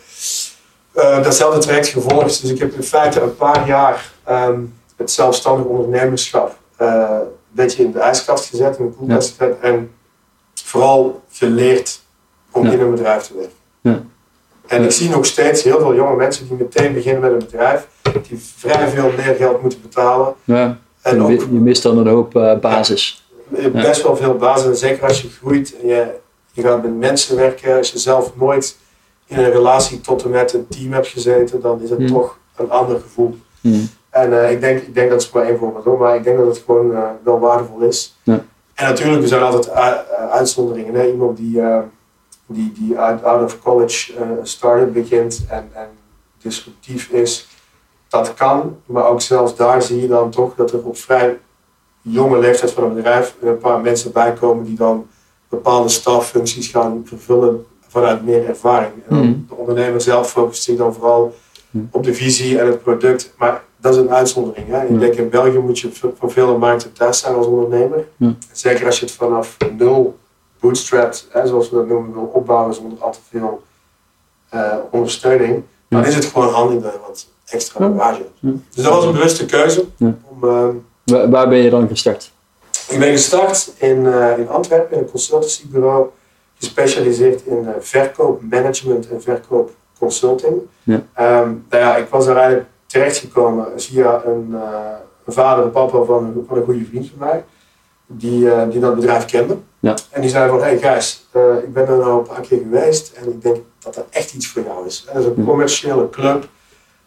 uh, 0.94 1.22
datzelfde 1.22 1.60
traject 1.60 1.88
gevolgd. 1.88 2.40
Dus 2.40 2.50
ik 2.50 2.58
heb 2.58 2.72
in 2.72 2.82
feite 2.82 3.20
een 3.20 3.36
paar 3.36 3.66
jaar 3.66 4.12
um, 4.30 4.74
het 4.96 5.10
zelfstandig 5.10 5.66
ondernemerschap 5.66 6.56
uh, 6.80 6.88
een 7.20 7.28
beetje 7.50 7.84
in 7.84 7.92
de 7.92 7.98
ijskast 7.98 8.48
gezet, 8.48 8.78
in 8.78 8.86
de 8.86 8.92
koelkast 8.92 9.34
gezet 9.36 9.60
en 9.60 9.90
vooral 10.54 11.22
geleerd 11.30 12.00
om 12.50 12.66
in 12.66 12.80
een 12.80 12.90
bedrijf 12.90 13.22
te 13.22 13.34
werken. 13.34 13.56
Ja. 13.80 14.02
En 14.70 14.84
ik 14.84 14.90
zie 14.90 15.10
nog 15.10 15.26
steeds 15.26 15.62
heel 15.62 15.78
veel 15.78 15.94
jonge 15.94 16.16
mensen 16.16 16.48
die 16.48 16.56
meteen 16.56 16.92
beginnen 16.92 17.20
met 17.20 17.30
een 17.30 17.38
bedrijf, 17.38 17.86
die 18.28 18.38
vrij 18.56 18.88
veel 18.88 19.10
meer 19.16 19.34
geld 19.34 19.62
moeten 19.62 19.80
betalen. 19.82 20.34
Ja. 20.44 20.78
En 21.02 21.16
je, 21.16 21.22
ook 21.22 21.40
je 21.40 21.46
mist 21.46 21.82
dan 21.82 21.98
een 21.98 22.06
hoop 22.06 22.36
eh, 22.36 22.58
basis. 22.58 23.28
best 23.72 24.02
wel 24.02 24.16
veel 24.16 24.34
basis. 24.34 24.66
En 24.66 24.76
zeker 24.76 25.08
als 25.08 25.22
je 25.22 25.28
groeit 25.28 25.76
en 25.82 25.88
je, 25.88 26.06
je 26.52 26.62
gaat 26.62 26.82
met 26.82 26.98
mensen 26.98 27.36
werken, 27.36 27.76
als 27.76 27.92
je 27.92 27.98
zelf 27.98 28.32
nooit 28.36 28.76
in 29.26 29.38
een 29.38 29.50
relatie 29.50 30.00
tot 30.00 30.22
en 30.24 30.30
met 30.30 30.52
een 30.52 30.66
team 30.68 30.92
hebt 30.92 31.06
gezeten, 31.06 31.60
dan 31.60 31.80
is 31.82 31.90
het 31.90 31.98
Hmm. 31.98 32.08
toch 32.08 32.38
een 32.56 32.70
ander 32.70 33.00
gevoel. 33.00 33.38
Hmm. 33.60 33.88
En 34.10 34.42
eh, 34.42 34.50
ik, 34.50 34.60
denk, 34.60 34.78
ik 34.82 34.94
denk 34.94 35.10
dat 35.10 35.20
is 35.20 35.30
maar 35.30 35.44
één 35.44 35.58
voorbeeld 35.58 35.84
hoor, 35.84 35.98
maar 35.98 36.16
ik 36.16 36.24
denk 36.24 36.38
dat 36.38 36.46
het 36.46 36.62
gewoon 36.66 36.94
eh, 36.94 37.02
wel 37.22 37.38
waardevol 37.38 37.80
is. 37.80 38.16
Ja. 38.22 38.44
En 38.74 38.88
natuurlijk, 38.88 39.22
er 39.22 39.28
zijn 39.28 39.42
altijd 39.42 39.68
eh, 39.68 39.92
uitzonderingen. 40.30 40.94
Hè? 40.94 41.06
Iemand 41.10 41.36
die, 41.36 41.60
eh, 41.60 41.78
die, 42.52 42.72
die 42.78 42.98
uit 42.98 43.24
out 43.24 43.42
of 43.44 43.58
college 43.62 44.16
een 44.16 44.38
start-up 44.46 44.92
begint 44.92 45.40
en, 45.48 45.70
en 45.72 45.88
disruptief 46.38 47.08
is, 47.10 47.48
dat 48.08 48.34
kan. 48.34 48.76
Maar 48.86 49.06
ook 49.06 49.20
zelfs 49.20 49.56
daar 49.56 49.82
zie 49.82 50.00
je 50.00 50.08
dan 50.08 50.30
toch 50.30 50.54
dat 50.54 50.72
er 50.72 50.84
op 50.84 50.96
vrij 50.96 51.38
jonge 52.02 52.38
leeftijd 52.38 52.70
van 52.72 52.84
een 52.84 52.94
bedrijf 52.94 53.34
een 53.42 53.58
paar 53.58 53.80
mensen 53.80 54.12
bijkomen 54.12 54.64
die 54.64 54.76
dan 54.76 55.06
bepaalde 55.48 55.88
staffuncties 55.88 56.68
gaan 56.68 57.02
vervullen 57.04 57.66
vanuit 57.88 58.24
meer 58.24 58.48
ervaring. 58.48 58.92
En 59.08 59.16
Hmm. 59.16 59.44
De 59.48 59.54
ondernemer 59.54 60.00
zelf 60.00 60.30
focust 60.30 60.62
zich 60.62 60.76
dan 60.76 60.94
vooral 60.94 61.34
Hmm. 61.70 61.88
op 61.92 62.04
de 62.04 62.14
visie 62.14 62.58
en 62.60 62.66
het 62.66 62.82
product. 62.82 63.34
Maar 63.38 63.62
dat 63.76 63.94
is 63.94 64.00
een 64.00 64.10
uitzondering. 64.10 64.66
Hè? 64.68 64.82
Ik 64.84 64.90
Ja. 64.90 64.98
denk 64.98 65.14
in 65.14 65.28
België 65.28 65.58
moet 65.58 65.78
je 65.78 65.90
v- 65.92 66.04
van 66.18 66.30
vele 66.30 66.58
markten 66.58 66.92
thuis 66.92 67.18
zijn 67.20 67.34
als 67.34 67.46
ondernemer. 67.46 68.04
Zeker 68.52 68.86
als 68.86 69.00
je 69.00 69.04
het 69.06 69.14
vanaf 69.14 69.56
nul 69.76 70.18
bootstrapped, 70.60 71.26
hè, 71.30 71.46
zoals 71.46 71.70
we 71.70 71.76
dat 71.76 71.86
noemen, 71.86 72.12
wil 72.12 72.30
opbouwen 72.32 72.74
zonder 72.74 72.98
al 72.98 73.12
te 73.12 73.18
veel 73.30 73.62
eh, 74.48 74.74
ondersteuning. 74.90 75.62
Dan 75.88 76.04
is 76.04 76.14
het 76.14 76.24
gewoon 76.24 76.48
handig 76.48 76.82
dat 76.82 76.92
je 76.92 76.98
wat 77.06 77.26
extra 77.46 77.88
bagage 77.88 78.22
hebt. 78.22 78.64
Dus 78.74 78.84
dat 78.84 78.94
was 78.94 79.04
een 79.04 79.12
bewuste 79.12 79.46
keuze. 79.46 79.84
Om, 79.98 80.16
ehm, 80.42 80.74
Waar, 81.04 81.30
waar 81.30 81.48
ben 81.48 81.58
je 81.58 81.70
dan 81.70 81.88
gestart? 81.88 82.32
ik 82.88 82.98
ben 82.98 83.10
gestart 83.10 83.72
in, 83.76 84.06
eh, 84.06 84.38
in 84.38 84.48
Antwerpen 84.48 84.96
in 84.96 85.02
een 85.02 85.10
consultancybureau, 85.10 86.06
gespecialiseerd 86.58 87.44
in 87.44 87.66
eh, 87.66 87.72
verkoopmanagement 87.78 89.08
en 89.08 89.22
verkoopconsulting. 89.22 90.56
Ja. 90.82 91.02
Ehm, 91.14 91.52
nou 91.68 91.82
ja, 91.82 91.96
ik 91.96 92.08
was 92.08 92.26
daar 92.26 92.36
eigenlijk 92.36 92.68
terechtgekomen 92.86 93.66
via 93.76 94.22
een, 94.24 94.54
een 95.24 95.32
vader 95.32 95.64
en 95.64 95.70
papa 95.70 96.02
van 96.02 96.44
van 96.46 96.56
een 96.56 96.64
goede 96.64 96.84
vriend 96.84 97.08
van 97.08 97.28
mij, 97.28 97.44
die, 98.12 98.50
eh, 98.50 98.70
die 98.70 98.80
dat 98.80 98.94
bedrijf 98.94 99.24
kende. 99.24 99.56
Ja. 99.78 99.94
En 100.10 100.20
die 100.20 100.30
zei 100.30 100.48
van, 100.48 100.58
hé 100.58 100.64
hey 100.64 100.78
Gijs, 100.78 101.26
eh, 101.30 101.56
ik 101.56 101.72
ben 101.72 101.86
er 101.88 101.96
nou 101.96 102.18
een 102.18 102.26
paar 102.26 102.40
keer 102.40 102.58
geweest 102.58 103.12
en 103.14 103.28
ik 103.28 103.42
denk 103.42 103.56
dat 103.78 103.94
dat 103.94 104.06
echt 104.10 104.34
iets 104.34 104.46
voor 104.46 104.62
jou 104.62 104.86
is. 104.86 105.04
Dat 105.06 105.16
is 105.16 105.24
een 105.24 105.44
commerciële 105.44 106.10
club. 106.10 106.48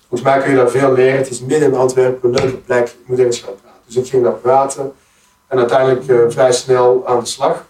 Volgens 0.07 0.22
mij 0.22 0.39
kun 0.39 0.50
je 0.50 0.57
daar 0.57 0.69
veel 0.69 0.93
leren. 0.93 1.17
Het 1.17 1.29
is 1.29 1.41
midden 1.41 1.72
in 1.72 1.75
Antwerpen, 1.75 2.29
een 2.29 2.36
leuke 2.36 2.57
plek. 2.57 2.88
Je 2.88 2.93
moet 3.05 3.19
eens 3.19 3.39
gaan 3.39 3.55
praten. 3.62 3.81
Dus 3.86 3.95
ik 3.95 4.07
ging 4.07 4.24
daar 4.24 4.33
praten. 4.33 4.93
En 5.48 5.57
uiteindelijk 5.57 6.07
eh, 6.07 6.17
vrij 6.27 6.51
snel 6.51 7.07
aan 7.07 7.19
de 7.19 7.25
slag. 7.25 7.65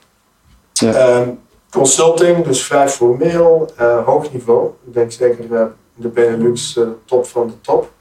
Ja. 0.73 0.93
Ehm, 0.93 1.29
consulting, 1.71 2.45
dus 2.45 2.63
vrij 2.63 2.89
formeel, 2.89 3.71
hoog 4.05 4.31
niveau. 4.31 4.69
Ik 4.85 4.93
denk 4.93 5.11
zeker 5.11 5.71
de 5.95 6.07
Benelux 6.07 6.79
top 7.05 7.25
van 7.25 7.47
de 7.47 7.61
top. 7.61 7.91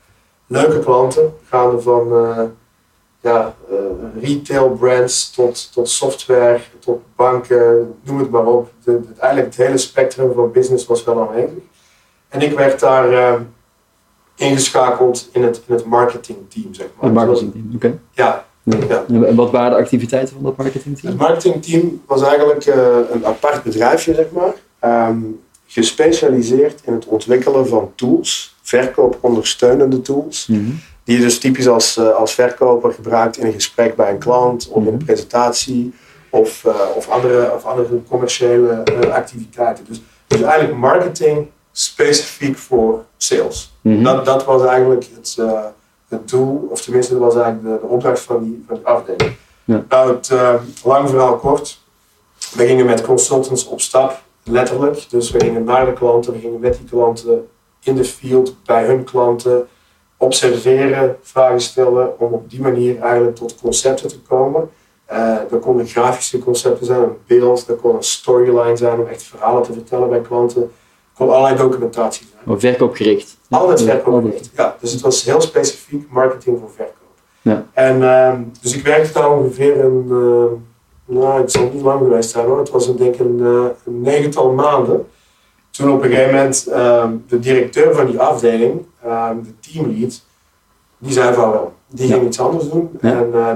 Leuke 0.47 0.79
klanten, 0.79 1.35
gaande 1.49 1.81
van 1.81 2.13
ja, 3.23 3.55
eh, 3.71 3.77
retail 4.23 4.71
brands 4.71 5.31
tot, 5.31 5.73
tot 5.73 5.89
software, 5.89 6.61
tot 6.79 7.01
banken, 7.17 7.95
noem 8.03 8.19
het 8.19 8.31
maar 8.31 8.47
op. 8.47 8.71
De, 8.85 9.01
de- 9.01 9.21
eigenlijk 9.21 9.55
het 9.57 9.67
hele 9.67 9.79
spectrum 9.79 10.33
van 10.35 10.53
business 10.53 10.87
was 10.87 11.05
wel 11.05 11.21
aanwezig. 11.29 11.63
En 12.29 12.41
ik 12.41 12.53
werd 12.57 12.81
daar 12.81 13.13
eh, 13.13 13.41
ingeschakeld 14.37 15.29
in 15.33 15.43
het, 15.43 15.63
in 15.67 15.75
het 15.75 15.85
marketingteam, 15.85 16.75
zeg 16.75 16.87
maar. 16.97 17.09
Een 17.09 17.15
marketingteam. 17.15 17.71
Oké. 17.75 17.99
Ja, 18.13 18.45
Ja. 18.63 18.77
Ja. 18.89 19.05
En 19.09 19.35
wat 19.35 19.51
waren 19.51 19.71
de 19.71 19.77
activiteiten 19.77 20.35
van 20.35 20.43
dat 20.45 20.57
marketingteam? 20.57 21.13
Het 21.13 21.21
marketingteam 21.23 22.03
was 22.07 22.23
eigenlijk 22.23 22.65
eh, 22.67 22.97
een 23.13 23.27
apart 23.27 23.63
bedrijfje, 23.63 24.15
zeg 24.15 24.27
maar. 24.31 24.53
Ehm, 24.79 25.19
gespecialiseerd 25.67 26.81
in 26.85 26.93
het 26.93 27.05
ontwikkelen 27.07 27.69
van 27.69 27.93
tools, 27.95 28.57
verkoopondersteunende 28.63 30.01
tools. 30.01 30.47
Mhm. 30.47 30.71
Die 31.05 31.17
je 31.17 31.23
dus 31.23 31.39
typisch 31.39 31.69
als, 31.69 31.97
eh, 31.97 32.15
als 32.15 32.35
verkoper 32.35 32.93
gebruikt 32.93 33.37
in 33.37 33.47
een 33.47 33.53
gesprek 33.53 33.97
bij 33.97 34.11
een 34.11 34.19
klant 34.19 34.69
of 34.69 34.83
in 34.83 34.89
een 34.89 34.95
Mhm. 34.95 35.05
presentatie 35.05 35.95
of, 36.31 36.65
eh, 36.65 36.75
of, 36.95 37.09
andere, 37.09 37.53
of 37.55 37.65
andere 37.65 38.03
commerciële 38.09 38.69
eh, 38.73 39.13
activiteiten. 39.15 39.85
Dus, 39.89 40.01
dus 40.27 40.41
eigenlijk 40.41 40.79
marketing 40.79 41.47
specifiek 41.73 42.57
voor 42.59 43.05
sales. 43.17 43.75
Mhm. 43.81 44.03
Dat, 44.03 44.25
dat 44.25 44.45
was 44.45 44.65
eigenlijk 44.65 45.07
het, 45.15 45.37
het 46.09 46.29
doel, 46.29 46.69
of 46.71 46.81
tenminste 46.81 47.13
dat 47.13 47.23
was 47.23 47.35
eigenlijk 47.35 47.65
de, 47.65 47.87
de 47.87 47.93
opdracht 47.93 48.21
van 48.21 48.43
die, 48.45 48.65
van 48.67 48.77
die 48.77 48.87
afdeling. 48.87 49.37
Ja. 49.65 49.85
Nou, 49.89 50.15
het 50.15 50.31
lang 50.85 51.09
verhaal 51.09 51.37
kort. 51.37 51.81
We 52.55 52.67
gingen 52.67 52.87
met 52.87 53.01
consultants 53.03 53.67
op 53.67 53.81
stap, 53.81 54.23
letterlijk. 54.45 55.11
Dus 55.11 55.31
we 55.31 55.41
gingen 55.41 55.65
naar 55.65 55.87
de 55.87 55.93
klanten, 55.93 56.33
we 56.33 56.39
gingen 56.39 56.61
met 56.61 56.77
die 56.77 56.89
klanten 56.89 57.49
in 57.83 57.95
de 57.95 58.05
field, 58.05 58.55
bij 58.65 58.85
hun 58.85 59.05
klanten, 59.05 59.69
observeren, 60.23 61.17
vragen 61.23 61.61
stellen, 61.61 62.21
om 62.21 62.33
op 62.33 62.51
die 62.51 62.61
manier 62.61 63.01
eigenlijk 63.01 63.37
tot 63.37 63.55
concepten 63.61 64.09
te 64.09 64.21
komen. 64.21 64.71
Eh 65.05 65.37
dat 65.51 65.61
konden 65.61 65.87
grafische 65.87 66.39
concepten 66.39 66.87
zijn, 66.87 67.03
een 67.03 67.17
beeld, 67.27 67.67
dat 67.67 67.81
kon 67.81 67.95
een 67.97 68.03
storyline 68.03 68.77
zijn 68.77 68.99
om 68.99 69.07
echt 69.07 69.23
verhalen 69.23 69.63
te 69.63 69.73
vertellen 69.73 70.09
bij 70.09 70.21
klanten. 70.21 70.61
Het 70.61 70.71
kon 71.17 71.31
allerlei 71.31 71.57
documentatie 71.57 72.27
zijn. 72.33 72.55
Oh, 72.55 72.61
verkoopgericht. 72.61 73.37
Altijd 73.51 73.81
Ja, 73.81 73.87
verkoop. 73.87 74.15
altijd. 74.15 74.51
Ja, 74.57 74.77
dus 74.81 74.93
het 74.93 75.01
was 75.01 75.25
heel 75.25 75.41
specifiek 75.41 76.07
marketing 76.11 76.59
voor 76.61 76.71
verkoop. 76.71 76.97
Ja. 77.43 77.67
En 77.73 78.03
ehm, 78.03 78.43
dus 78.61 78.75
ik 78.77 78.85
werkte 78.85 79.13
daar 79.13 79.31
ongeveer 79.37 79.85
een, 79.85 80.05
eh, 80.09 81.15
nou 81.17 81.41
het 81.41 81.53
zal 81.53 81.71
niet 81.73 81.83
lang 81.83 81.99
geweest 82.01 82.31
zijn 82.31 82.47
hoor, 82.47 82.59
het 82.59 82.71
was 82.71 82.87
een, 82.87 82.97
denk 82.97 83.15
ik 83.15 83.21
een, 83.21 83.41
eh, 83.41 83.65
een 83.87 84.01
negental 84.01 84.53
maanden. 84.53 85.07
Toen 85.73 85.91
op 85.93 86.03
een 86.03 86.09
gegeven 86.11 86.35
moment 86.35 86.67
ehm, 86.67 87.11
de 87.29 87.39
directeur 87.39 87.95
van 87.95 88.07
die 88.07 88.19
afdeling, 88.19 88.85
ehm, 89.05 89.37
de 89.43 89.71
teamlead, 89.73 90.21
die 90.99 91.13
zei 91.13 91.35
van 91.35 91.51
wel, 91.51 91.73
die 91.89 92.09
Ja. 92.09 92.15
ging 92.15 92.27
iets 92.27 92.41
anders 92.41 92.69
doen. 92.69 92.91
Ja. 93.01 93.11
En 93.11 93.31
eh, 93.35 93.47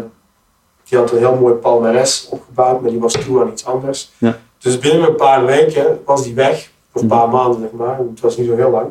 die 0.84 0.98
had 0.98 1.10
een 1.12 1.18
heel 1.18 1.34
mooi 1.40 1.54
palmares 1.54 2.26
opgebouwd, 2.30 2.80
maar 2.80 2.90
die 2.90 3.00
was 3.00 3.12
toe 3.12 3.40
aan 3.40 3.48
iets 3.48 3.64
anders. 3.64 4.12
Ja. 4.18 4.38
Dus 4.58 4.78
binnen 4.78 5.08
een 5.08 5.16
paar 5.16 5.44
weken 5.46 6.00
was 6.04 6.22
die 6.22 6.34
weg, 6.34 6.70
of 6.92 7.00
een 7.00 7.06
Mhm. 7.06 7.16
paar 7.16 7.28
maanden 7.28 7.60
zeg 7.60 7.70
maar, 7.70 7.98
het 7.98 8.20
was 8.20 8.36
niet 8.36 8.46
zo 8.48 8.56
heel 8.56 8.70
lang. 8.70 8.86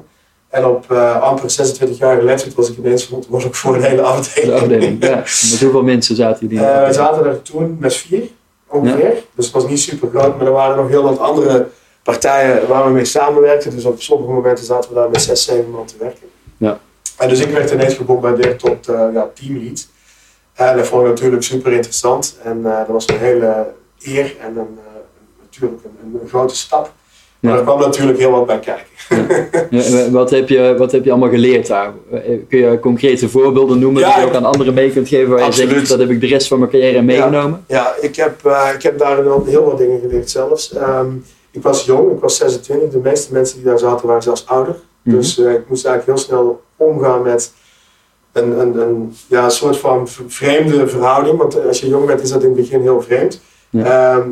En 0.49 0.65
op 0.65 0.91
eh, 0.91 1.21
amper 1.21 1.49
26 1.49 1.97
jaar 1.97 2.23
leeftijd 2.23 2.53
was 2.55 2.69
ik 2.71 2.77
ineens 2.77 3.03
verantwoordelijk 3.05 3.55
voor 3.55 3.75
een 3.75 3.81
hele 3.83 4.01
afdeling. 4.01 4.53
De 4.53 4.59
afdeling. 4.61 5.03
Ja. 5.05 5.15
Met 5.51 5.59
hoeveel 5.61 5.83
mensen 5.83 6.15
zaten 6.15 6.47
jullie? 6.47 6.63
de 6.63 6.69
Eh, 6.71 6.87
we 6.87 6.93
zaten 6.93 7.25
er 7.25 7.41
toen 7.41 7.77
met 7.79 7.95
vier 7.95 8.23
ongeveer. 8.67 9.13
Dus 9.35 9.45
het 9.45 9.53
was 9.53 9.67
niet 9.67 9.79
super 9.79 10.09
groot, 10.13 10.37
maar 10.37 10.45
er 10.45 10.51
waren 10.53 10.77
nog 10.77 10.87
heel 10.87 11.03
wat 11.03 11.19
andere 11.19 11.67
partijen 12.05 12.67
waar 12.67 12.85
we 12.85 12.91
mee 12.91 13.05
samenwerkten. 13.05 13.71
Dus 13.75 13.85
op 13.85 14.01
sommige 14.01 14.31
momenten 14.31 14.65
zaten 14.65 14.89
we 14.89 14.95
daar 14.95 15.09
met 15.09 15.21
zes, 15.21 15.43
zeven 15.45 15.69
man 15.71 15.85
te 15.85 15.93
werken. 15.99 16.27
Ja. 16.57 16.79
En 17.17 17.29
dus 17.29 17.39
ik 17.39 17.51
werd 17.51 17.71
ineens 17.71 17.93
gebombardeerd 17.93 18.59
tot 18.59 18.87
eh 18.89 19.07
ja, 19.13 19.29
teamlead. 19.33 19.87
En 20.53 20.77
dat 20.77 20.87
vond 20.87 21.01
ik 21.01 21.07
natuurlijk 21.07 21.43
super 21.43 21.71
interessant. 21.71 22.37
En 22.43 22.61
eh, 22.65 22.77
dat 22.77 22.87
was 22.87 23.07
een 23.09 23.17
hele 23.19 23.65
eer 24.03 24.35
en 24.41 24.57
een, 24.57 24.77
eh, 24.77 24.93
natuurlijk 25.41 25.81
een, 25.83 26.19
een 26.21 26.27
grote 26.29 26.55
stap. 26.55 26.91
Maar 27.39 27.51
Ja. 27.53 27.57
er 27.57 27.63
kwam 27.63 27.79
natuurlijk 27.79 28.17
heel 28.17 28.31
wat 28.31 28.45
bij 28.45 28.59
kijken. 28.59 28.83
Ja, 29.69 30.09
wat, 30.09 30.29
heb 30.29 30.49
je, 30.49 30.75
wat 30.77 30.91
heb 30.91 31.03
je 31.03 31.09
allemaal 31.11 31.29
geleerd 31.29 31.67
daar? 31.67 31.91
Eh, 32.11 32.19
Kun 32.49 32.59
je 32.59 32.79
concrete 32.79 33.29
voorbeelden 33.29 33.79
noemen 33.79 34.03
die 34.03 34.19
je 34.19 34.25
ook 34.25 34.33
aan 34.35 34.45
anderen 34.45 34.73
mee 34.73 34.91
kunt 34.91 35.07
geven 35.07 35.29
waar 35.29 35.39
je 35.39 35.45
Absoluut. 35.45 35.71
zegt 35.71 35.89
dat 35.89 35.99
heb 35.99 36.09
ik 36.09 36.21
de 36.21 36.27
rest 36.27 36.47
van 36.47 36.59
mijn 36.59 36.71
carrière 36.71 37.01
meegenomen? 37.01 37.63
Ja, 37.67 37.93
ik 38.01 38.15
heb, 38.15 38.45
eh, 38.45 38.69
ik 38.75 38.81
heb 38.83 38.97
daar 38.99 39.17
heel 39.45 39.63
wat 39.65 39.77
dingen 39.77 39.99
geleerd 39.99 40.29
zelfs. 40.29 40.73
Ehm, 40.73 41.07
ik 41.55 41.61
was 41.61 41.85
jong, 41.85 42.11
ik 42.11 42.19
was 42.19 42.37
26. 42.37 42.89
De 42.89 42.97
meeste 42.97 43.33
mensen 43.33 43.57
die 43.57 43.65
daar 43.65 43.79
zaten 43.79 44.07
waren 44.07 44.23
zelfs 44.23 44.47
ouder. 44.47 44.75
Mhm. 45.01 45.15
Dus 45.15 45.37
eh, 45.37 45.53
ik 45.53 45.69
moest 45.69 45.85
eigenlijk 45.85 46.17
heel 46.17 46.27
snel 46.27 46.61
omgaan 46.75 47.21
met 47.21 47.53
een, 48.31 48.59
een, 48.59 48.77
een, 48.77 49.15
ja, 49.27 49.49
soort 49.49 49.77
van 49.77 50.07
vreemde 50.27 50.87
verhouding. 50.87 51.37
Want 51.37 51.59
eh, 51.59 51.65
als 51.65 51.79
je 51.79 51.87
jong 51.87 52.05
bent 52.05 52.21
is 52.21 52.29
dat 52.29 52.41
in 52.41 52.47
het 52.47 52.57
begin 52.57 52.81
heel 52.81 53.01
vreemd. 53.01 53.41
Ehm, 53.71 54.29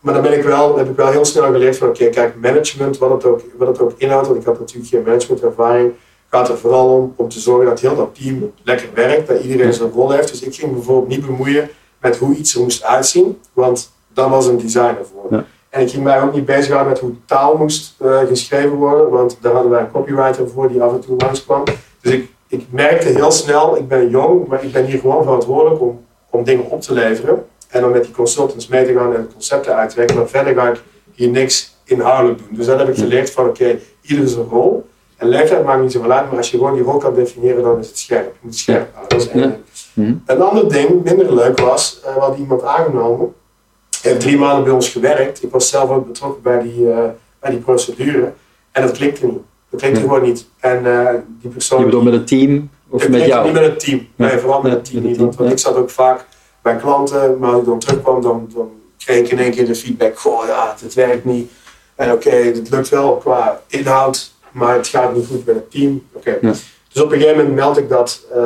maar 0.00 0.14
dan 0.14 0.22
ben 0.22 0.38
ik 0.38 0.42
wel, 0.42 0.78
heb 0.78 0.88
ik 0.90 0.96
wel 0.96 1.10
heel 1.10 1.24
snel 1.24 1.52
geleerd 1.52 1.76
van 1.76 1.88
oké, 1.88 2.08
kijk, 2.08 2.34
management, 2.40 2.98
wat 2.98 3.10
het, 3.10 3.24
ook, 3.24 3.40
wat 3.56 3.68
het 3.68 3.80
ook 3.80 3.92
inhoudt. 3.96 4.26
Want 4.26 4.40
ik 4.40 4.46
had 4.46 4.58
natuurlijk 4.58 4.88
geen 4.88 5.02
managementervaring. 5.02 5.92
Gaat 6.30 6.48
er 6.48 6.58
vooral 6.58 6.88
om, 6.88 7.12
om 7.16 7.28
te 7.28 7.40
zorgen 7.40 7.66
dat 7.66 7.80
heel 7.80 7.96
dat 7.96 8.14
team 8.14 8.52
lekker 8.62 8.88
werkt. 8.94 9.28
Dat 9.28 9.42
iedereen 9.42 9.72
zijn 9.72 9.90
rol 9.90 10.10
heeft. 10.10 10.30
Dus 10.30 10.42
ik 10.42 10.54
ging 10.54 10.72
bijvoorbeeld 10.72 11.08
niet 11.08 11.26
bemoeien 11.26 11.70
met 12.00 12.16
hoe 12.16 12.34
iets 12.34 12.54
er 12.54 12.60
moest 12.60 12.82
uitzien. 12.82 13.38
Want 13.52 13.92
dan 14.12 14.30
was 14.30 14.46
een 14.46 14.58
designer 14.58 15.06
voor. 15.12 15.26
Ja. 15.30 15.44
En 15.68 15.80
ik 15.80 15.90
ging 15.90 16.02
mij 16.04 16.22
ook 16.22 16.32
niet 16.34 16.44
bezighouden 16.44 16.92
met 16.92 17.00
hoe 17.00 17.14
taal 17.26 17.56
moest 17.56 17.94
eh, 17.98 18.18
geschreven 18.18 18.72
worden. 18.72 19.10
Want 19.10 19.38
daar 19.40 19.52
hadden 19.52 19.70
wij 19.70 19.80
een 19.80 19.90
copywriter 19.90 20.48
voor 20.48 20.68
die 20.68 20.82
af 20.82 20.92
en 20.92 21.00
toe 21.00 21.16
langskwam. 21.18 21.62
Dus 22.00 22.12
ik, 22.12 22.30
ik 22.48 22.66
merkte 22.70 23.08
heel 23.08 23.30
snel, 23.30 23.76
ik 23.76 23.88
ben 23.88 24.08
jong, 24.10 24.46
maar 24.46 24.64
ik 24.64 24.72
ben 24.72 24.84
hier 24.84 24.98
gewoon 24.98 25.22
verantwoordelijk 25.22 25.80
om, 25.80 26.04
om 26.30 26.44
dingen 26.44 26.64
op 26.70 26.80
te 26.80 26.92
leveren. 26.92 27.44
En 27.68 27.84
om 27.84 27.90
met 27.90 28.04
die 28.04 28.12
consultants 28.14 28.68
mee 28.68 28.86
te 28.86 28.92
gaan 28.92 29.14
en 29.14 29.28
concepten 29.32 29.74
uit 29.76 29.90
te 29.90 29.96
werken. 29.96 30.16
Maar 30.16 30.28
verder 30.28 30.54
ga 30.54 30.68
ik 30.68 30.82
hier 31.12 31.28
niks 31.28 31.76
inhoudelijk 31.84 32.38
doen. 32.38 32.56
Dus 32.56 32.66
dat 32.66 32.78
heb 32.78 32.88
ik 32.88 32.96
geleerd 32.96 33.30
van 33.30 33.48
oké, 33.48 33.78
ieder 34.02 34.24
is 34.24 34.34
een 34.34 34.48
rol. 34.50 34.86
En 35.16 35.28
leeftijd 35.28 35.64
maakt 35.64 35.82
niet 35.82 35.92
zoveel 35.92 36.12
uit, 36.12 36.28
maar 36.28 36.36
als 36.36 36.50
je 36.50 36.56
gewoon 36.56 36.74
die 36.74 36.82
rol 36.82 36.98
kan 36.98 37.14
definiëren, 37.14 37.62
dan 37.62 37.78
is 37.78 37.88
het 37.88 37.98
scherp. 37.98 38.24
Je 38.24 38.38
moet 38.40 38.50
het 38.50 38.60
scherp 38.60 38.88
houden. 38.94 39.18
Dat 39.18 39.26
is 39.26 39.32
één 39.32 39.42
Ja. 39.42 39.46
ding. 39.48 39.62
Mhm. 39.94 40.14
Een 40.26 40.42
ander 40.42 40.68
ding, 40.68 41.02
minder 41.04 41.34
leuk 41.34 41.60
was, 41.60 42.00
eh, 42.04 42.14
we 42.14 42.20
hadden 42.20 42.38
iemand 42.40 42.62
aangenomen. 42.62 43.34
Heeft 44.02 44.20
drie 44.20 44.38
maanden 44.38 44.64
bij 44.64 44.72
ons 44.72 44.88
gewerkt. 44.88 45.42
Ik 45.42 45.50
was 45.50 45.68
zelf 45.68 45.90
ook 45.90 46.06
betrokken 46.06 46.42
bij 46.42 46.62
die, 46.62 46.90
eh, 46.90 46.98
bij 47.40 47.50
die 47.50 47.58
procedure. 47.58 48.32
En 48.72 48.82
dat 48.82 48.96
klikte 48.96 49.26
niet. 49.26 49.38
Dat 49.70 49.80
klikte 49.80 50.00
gewoon 50.00 50.22
niet. 50.22 50.46
En 50.60 50.86
eh, 50.86 51.14
die 51.40 51.50
persoon... 51.50 51.78
Je 51.78 51.84
bedoelt 51.84 52.04
met 52.04 52.12
het 52.12 52.26
team 52.26 52.70
of 52.88 53.08
met 53.08 53.24
jou? 53.24 53.44
niet 53.44 53.52
met 53.52 53.62
het 53.62 53.80
team. 53.80 54.08
Nee, 54.16 54.38
vooral 54.38 54.62
met 54.62 54.72
het 54.72 54.84
team 54.84 55.02
met 55.02 55.10
het 55.10 55.18
niet. 55.18 55.18
team, 55.18 55.36
Want, 55.36 55.48
ja. 55.48 55.54
ik 55.54 55.58
zat 55.58 55.76
ook 55.76 55.90
vaak 55.90 56.26
bij 56.62 56.76
klanten, 56.76 57.38
maar 57.38 57.50
als 57.50 57.60
ik 57.60 57.66
dan 57.66 57.78
terugkwam, 57.78 58.22
dan, 58.22 58.50
dan 58.54 58.70
kreeg 58.98 59.18
ik 59.18 59.30
in 59.30 59.38
één 59.38 59.50
keer 59.50 59.66
de 59.66 59.74
feedback. 59.74 60.18
Goh, 60.18 60.46
ja, 60.46 60.74
het 60.80 60.94
werkt 60.94 61.24
niet. 61.24 61.50
En 61.94 62.12
oké, 62.12 62.30
het 62.30 62.70
lukt 62.70 62.88
wel 62.88 63.16
qua 63.16 63.60
inhoud, 63.66 64.32
maar 64.50 64.74
het 64.74 64.88
gaat 64.88 65.14
niet 65.14 65.26
goed 65.26 65.46
met 65.46 65.54
het 65.54 65.70
team. 65.70 66.06
Oké. 66.12 66.38
Ja. 66.40 66.52
Dus 66.92 67.02
op 67.02 67.12
een 67.12 67.18
gegeven 67.18 67.36
moment 67.36 67.54
meld 67.54 67.78
ik 67.78 67.88
dat 67.88 68.26
eh, 68.32 68.42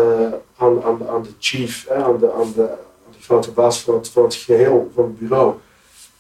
aan, 0.57 0.83
aan, 0.83 1.09
aan 1.09 1.23
de 1.23 1.29
chief, 1.39 1.87
hè, 1.89 1.95
aan, 1.95 2.19
de, 2.19 2.33
aan 2.33 2.53
de 2.55 2.69
grote 3.25 3.51
baas 3.51 3.81
van 3.81 3.95
het, 3.95 4.09
van 4.09 4.23
het 4.23 4.35
geheel 4.35 4.91
van 4.95 5.05
het 5.05 5.19
bureau. 5.19 5.53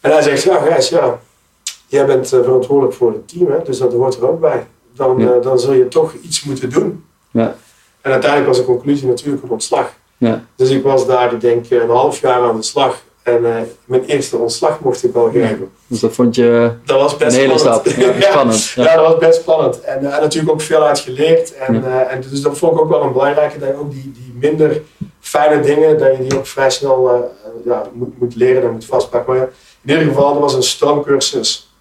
En 0.01 0.11
hij 0.11 0.23
zegt, 0.23 0.43
ja 0.43 0.59
Gijs, 0.61 0.89
ja, 0.89 1.19
jij 1.87 2.07
bent 2.07 2.33
eh, 2.33 2.41
verantwoordelijk 2.43 2.95
voor 2.97 3.13
het 3.13 3.29
team, 3.29 3.51
hè, 3.51 3.63
dus 3.65 3.79
dat 3.79 3.93
hoort 3.93 4.17
er 4.17 4.29
ook 4.29 4.41
bij. 4.41 4.67
Dan, 4.95 5.19
Ja. 5.19 5.33
eh, 5.33 5.43
dan 5.43 5.59
zul 5.61 5.73
je 5.73 5.89
toch 5.89 6.13
iets 6.23 6.43
moeten 6.45 6.71
doen. 6.71 7.05
Ja. 7.31 7.57
En 8.01 8.11
uiteindelijk 8.13 8.51
was 8.51 8.59
de 8.59 8.65
conclusie 8.65 9.07
natuurlijk 9.09 9.43
een 9.43 9.51
ontslag. 9.51 9.93
Ja. 10.17 10.45
Dus 10.57 10.71
ik 10.71 10.83
was 10.83 11.07
daar, 11.07 11.33
ik 11.33 11.41
denk, 11.41 11.71
een 11.71 11.89
half 11.91 12.21
jaar 12.21 12.41
aan 12.43 12.57
de 12.57 12.63
slag. 12.63 13.03
En 13.23 13.57
eh, 13.57 13.63
mijn 13.85 14.05
eerste 14.05 14.37
ontslag 14.37 14.81
mocht 14.81 15.05
ik 15.05 15.13
wel 15.13 15.31
geven. 15.31 15.71
Dus 15.87 16.01
dat 16.01 16.13
vond 16.13 16.35
je 16.35 16.73
Dat 16.85 17.01
was 17.01 17.17
best 17.17 17.37
een 17.37 17.41
hele 17.43 17.59
spannend. 17.59 17.87
stap. 17.89 18.03
Ja, 18.23 18.31
spannend. 18.31 18.65
Ja, 18.75 18.83
Ja. 18.85 18.97
dat 18.97 19.07
was 19.07 19.19
best 19.19 19.41
spannend. 19.41 19.81
En, 19.81 19.99
eh, 20.07 20.15
en 20.15 20.21
natuurlijk 20.21 20.53
ook 20.53 20.61
veel 20.61 20.83
uit 20.83 20.99
geleerd. 20.99 21.55
En, 21.55 21.85
eh, 21.85 22.13
en 22.13 22.21
dus 22.31 22.41
dat 22.43 22.59
vond 22.59 22.73
ik 22.73 22.81
ook 22.81 22.89
wel 22.89 23.03
een 23.03 23.13
belangrijke. 23.13 23.59
Dat 23.59 23.75
ook 23.77 23.91
die, 23.91 24.13
die 24.15 24.35
minder 24.41 24.81
fijne 25.33 25.63
dingen, 25.63 25.99
dat 25.99 26.17
je 26.17 26.23
die 26.23 26.39
ook 26.39 26.47
vrij 26.47 26.71
snel 26.71 27.09
eh, 27.09 27.21
ja, 27.65 27.83
moet, 27.93 28.19
moet 28.19 28.35
leren 28.35 28.63
en 28.63 28.71
moet 28.73 28.85
vastpakken. 28.85 29.35
Maar 29.35 29.49
in 29.85 29.91
ieder 29.91 30.05
geval, 30.07 30.35
er 30.35 30.41
was 30.41 30.55
een 30.55 30.63
stroomcursus 30.63 31.73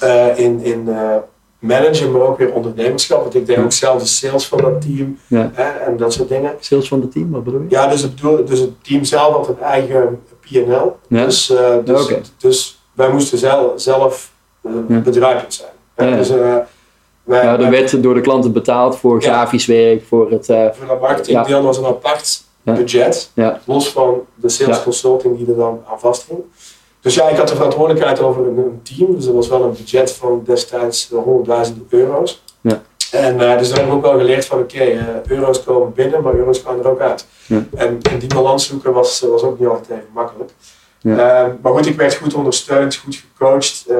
eh, 0.00 0.38
in, 0.38 0.60
in 0.62 0.88
eh, 0.88 1.16
managen, 1.58 2.12
maar 2.12 2.20
ook 2.20 2.38
weer 2.38 2.52
ondernemerschap. 2.52 3.22
Want 3.22 3.34
ik 3.34 3.46
deed 3.46 3.56
Ja. 3.56 3.62
ook 3.62 3.72
zelf 3.72 4.00
de 4.02 4.06
sales 4.08 4.46
van 4.46 4.58
dat 4.60 4.80
team 4.80 5.18
Ja. 5.26 5.50
hè, 5.54 5.62
en 5.62 5.96
dat 5.96 6.12
soort 6.12 6.28
dingen. 6.28 6.54
Sales 6.60 6.88
van 6.88 7.00
het 7.00 7.12
team, 7.12 7.30
wat 7.30 7.44
bedoel 7.44 7.60
je? 7.60 7.66
Ja, 7.68 7.86
dus 7.86 8.02
het, 8.02 8.14
bedoel- 8.14 8.44
dus 8.44 8.58
het 8.58 8.84
team 8.84 9.04
zelf 9.04 9.34
had 9.34 9.48
een 9.48 9.60
eigen 9.60 10.22
P&L. 10.40 10.96
Ja. 11.08 11.24
Dus, 11.24 11.52
dus, 11.84 12.32
dus 12.38 12.80
wij 12.92 13.10
moesten 13.10 13.38
zelf, 13.38 13.80
zelf 13.80 14.30
bedrijvend 14.86 15.64
zijn. 15.96 16.16
Dus, 16.16 16.28
wij, 17.24 17.44
er 17.44 17.70
werd 17.70 18.02
door 18.02 18.14
de 18.14 18.20
klanten 18.20 18.52
betaald 18.52 18.96
voor 18.98 19.22
grafisch 19.22 19.66
werk, 19.66 20.04
voor 20.04 20.30
het... 20.30 20.46
voor 20.46 20.86
dat 20.86 21.00
marketingdeel 21.00 21.62
was 21.62 21.78
een 21.78 21.84
apart. 21.84 22.50
Budget. 22.62 23.30
Ja. 23.34 23.60
Los 23.64 23.88
van 23.92 24.20
de 24.34 24.48
sales 24.48 24.82
consulting 24.82 25.36
die 25.36 25.46
er 25.46 25.56
dan 25.56 25.80
aan 25.90 26.00
vasthing. 26.00 26.38
Dus 27.00 27.14
ja, 27.14 27.28
ik 27.28 27.36
had 27.36 27.48
de 27.48 27.54
verantwoordelijkheid 27.54 28.20
over 28.20 28.46
een, 28.46 28.58
een 28.58 28.80
team. 28.82 29.14
Dus 29.14 29.24
dat 29.24 29.34
was 29.34 29.48
wel 29.48 29.62
een 29.62 29.72
budget 29.72 30.12
van 30.12 30.42
destijds 30.44 31.12
eh, 31.12 31.66
100.000 31.68 31.72
euro's. 31.88 32.42
Ja. 32.60 32.82
En 33.10 33.40
uh, 33.40 33.58
dus 33.58 33.68
daar 33.68 33.78
heb 33.78 33.86
ik 33.86 33.92
ook 33.92 34.02
wel 34.02 34.18
geleerd 34.18 34.44
van 34.44 34.58
oké, 34.58 34.78
eh, 34.78 35.04
euro's 35.26 35.64
komen 35.64 35.92
binnen, 35.92 36.22
maar 36.22 36.34
euro's 36.34 36.58
gaan 36.58 36.78
er 36.78 36.88
ook 36.90 37.00
uit. 37.00 37.26
Ja. 37.46 37.64
En, 37.74 37.98
en 38.10 38.18
die 38.18 38.34
balans 38.34 38.66
zoeken 38.66 38.92
was, 38.92 39.20
was 39.20 39.42
ook 39.42 39.58
niet 39.58 39.68
altijd 39.68 39.90
even 39.90 40.10
makkelijk. 40.12 40.50
Ja. 41.00 41.44
Eh, 41.44 41.52
maar 41.62 41.72
goed, 41.72 41.86
ik 41.86 41.96
werd 41.96 42.14
goed 42.14 42.34
ondersteund, 42.34 42.96
goed 42.96 43.22
gecoacht. 43.32 43.84
eh, 43.88 43.96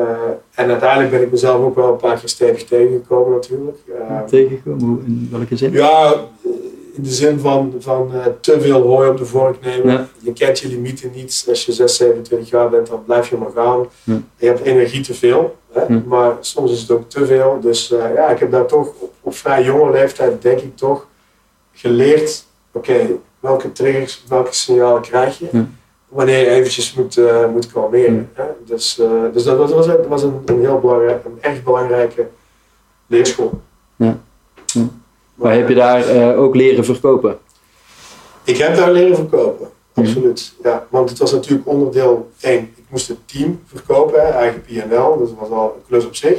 en 0.55 0.71
uiteindelijk 0.71 1.11
ben 1.11 1.23
ik 1.23 1.31
mezelf 1.31 1.65
ook 1.65 1.75
wel 1.75 1.89
een 1.93 1.97
paar 1.97 2.19
keer 2.19 2.29
stevig 2.29 2.65
tegengekomen 2.65 3.33
natuurlijk. 3.33 3.79
Eh, 4.09 4.21
tegengekomen? 4.21 5.03
In 5.07 5.29
welke 5.31 5.57
zin? 5.57 5.73
ja, 5.73 6.13
eh, 6.13 6.19
in 6.93 7.03
de 7.03 7.11
zin 7.11 7.39
van, 7.39 7.75
van 7.79 8.15
eh, 8.15 8.27
te 8.41 8.61
veel 8.61 8.83
hooi 8.83 9.09
op 9.09 9.19
de 9.19 9.25
vork 9.25 9.65
nemen. 9.65 9.93
Ja. 9.93 10.09
Je 10.19 10.33
kent 10.33 10.59
je 10.59 10.69
limieten 10.69 11.11
niet. 11.15 11.45
Als 11.49 11.67
je 11.67 11.73
6, 11.73 11.97
27 11.97 12.51
jaar 12.51 12.71
bent, 12.71 12.87
dan 12.87 13.05
blijf 13.05 13.29
je 13.29 13.37
maar 13.37 13.51
gaan. 13.55 13.87
Ja. 14.03 14.21
Je 14.37 14.47
hebt 14.47 14.61
energie 14.61 15.03
te 15.03 15.15
veel, 15.15 15.57
hè? 15.73 15.83
Ja. 15.83 16.03
maar 16.07 16.37
soms 16.41 16.73
is 16.73 16.81
het 16.81 16.91
ook 16.91 17.11
te 17.11 17.27
veel. 17.27 17.59
Dus 17.61 17.93
eh, 17.93 18.15
ja, 18.15 18.29
ik 18.29 18.39
heb 18.39 18.51
daar 18.51 18.67
toch 18.67 18.89
op, 18.99 19.13
op 19.21 19.35
vrij 19.35 19.65
jonge 19.65 19.91
leeftijd, 19.91 20.43
denk 20.43 20.61
ik 20.61 20.77
toch, 20.77 21.07
geleerd: 21.73 22.45
oké, 22.73 23.07
welke 23.41 23.73
triggers, 23.73 24.25
welke 24.29 24.55
signalen 24.55 25.03
krijg 25.03 25.39
je? 25.39 25.65
Wanneer 26.09 26.39
je 26.39 26.51
eventjes 26.51 26.95
moet, 26.95 27.17
eh, 27.17 27.49
moet 27.49 27.73
kalmeren. 27.73 28.31
Hè? 28.33 28.45
Dus, 28.65 29.01
dus 29.33 29.45
dat 29.45 29.57
was, 29.59 29.73
was, 29.73 29.87
dat 29.87 30.07
was 30.07 30.23
een, 30.23 30.43
een 30.45 30.61
heel 30.61 30.81
belangrijk, 30.81 31.25
een 31.25 31.39
echt 31.41 31.65
belangrijke 31.65 32.29
leerschool. 33.07 33.61
Ja. 33.97 34.19
Maar 35.43 35.55
heb 35.55 35.69
je 35.69 35.75
daar 35.75 36.09
eh, 36.09 36.41
ook 36.41 36.55
leren 36.55 36.85
verkopen? 36.85 37.39
Ik 38.45 38.57
heb 38.57 38.77
daar 38.77 38.93
leren 38.93 39.17
verkopen, 39.17 39.69
Mhm. 39.95 40.07
absoluut. 40.07 40.53
Ja, 40.63 40.87
want 40.91 41.09
het 41.11 41.19
was 41.19 41.33
natuurlijk 41.33 41.69
onderdeel 41.69 42.31
één. 42.41 42.59
Ik 42.77 42.85
moest 42.89 43.09
het 43.09 43.19
team 43.25 43.61
verkopen, 43.67 44.35
eigen 44.35 44.61
P&L, 44.63 45.19
dus 45.19 45.29
dat 45.29 45.39
was 45.39 45.51
al 45.51 45.75
een 45.77 45.83
klus 45.89 46.07
op 46.07 46.15
zich. 46.15 46.39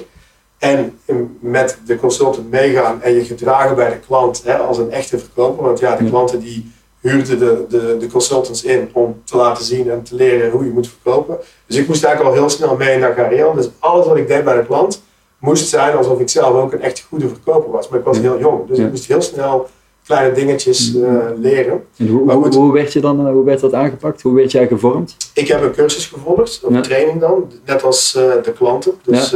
En 0.57 0.99
met 1.39 1.77
de 1.85 1.95
consultant 1.97 2.51
meegaan 2.51 3.01
en 3.01 3.13
je 3.13 3.23
gedragen 3.25 3.75
bij 3.75 3.89
de 3.89 3.99
klant 4.07 4.43
hè, 4.43 4.57
als 4.57 4.77
een 4.77 4.91
echte 4.91 5.19
verkoper. 5.19 5.63
Want 5.63 5.79
ja, 5.79 5.95
de 5.95 6.03
Ja. 6.03 6.09
klanten 6.09 6.39
die 6.39 6.71
huurden 6.99 7.39
de, 7.39 7.65
de, 7.69 7.97
de 7.99 8.07
consultants 8.07 8.63
in 8.63 8.89
om 8.93 9.21
te 9.23 9.37
laten 9.37 9.63
zien 9.65 9.89
en 9.91 10.03
te 10.03 10.15
leren 10.15 10.51
hoe 10.51 10.65
je 10.65 10.71
moet 10.71 10.87
verkopen. 10.87 11.37
Dus 11.65 11.77
ik 11.77 11.87
moest 11.87 12.03
eigenlijk 12.03 12.35
al 12.35 12.41
heel 12.41 12.49
snel 12.49 12.75
mee 12.75 12.93
in 12.93 13.01
dat 13.01 13.13
gareel. 13.15 13.53
Dus 13.53 13.69
alles 13.79 14.05
wat 14.05 14.17
ik 14.17 14.27
deed 14.27 14.43
bij 14.43 14.55
de 14.55 14.65
klant 14.65 15.01
moest 15.43 15.67
zijn 15.69 15.95
alsof 15.97 16.19
ik 16.19 16.29
zelf 16.29 16.55
ook 16.55 16.73
een 16.73 16.81
echt 16.81 17.05
goede 17.09 17.27
verkoper 17.27 17.71
was. 17.71 17.89
Maar 17.89 17.99
ik 17.99 18.05
was 18.05 18.15
Ja. 18.17 18.21
heel 18.21 18.39
jong, 18.39 18.67
dus 18.67 18.77
Ja. 18.77 18.83
ik 18.83 18.89
moest 18.89 19.05
heel 19.07 19.21
snel 19.21 19.67
kleine 20.05 20.33
dingetjes 20.35 20.95
eh, 20.95 21.11
leren. 21.37 21.83
En 21.97 22.07
hoe, 22.07 22.31
hoe, 22.31 22.43
goed. 22.43 22.55
hoe 22.55 22.73
werd 22.73 22.93
je 22.93 22.99
dan, 22.99 23.27
eh, 23.27 23.31
hoe 23.33 23.43
werd 23.43 23.59
dat 23.59 23.73
aangepakt? 23.73 24.21
Hoe 24.21 24.35
werd 24.35 24.51
jij 24.51 24.67
gevormd? 24.67 25.15
Ik 25.33 25.47
heb 25.47 25.61
een 25.61 25.71
cursus 25.71 26.05
gevolgd, 26.07 26.61
een 26.67 26.73
Ja. 26.73 26.81
training 26.81 27.19
dan, 27.19 27.51
net 27.65 27.83
als 27.83 28.15
eh, 28.15 28.23
de 28.43 28.51
klanten. 28.53 28.93
Dus 29.03 29.35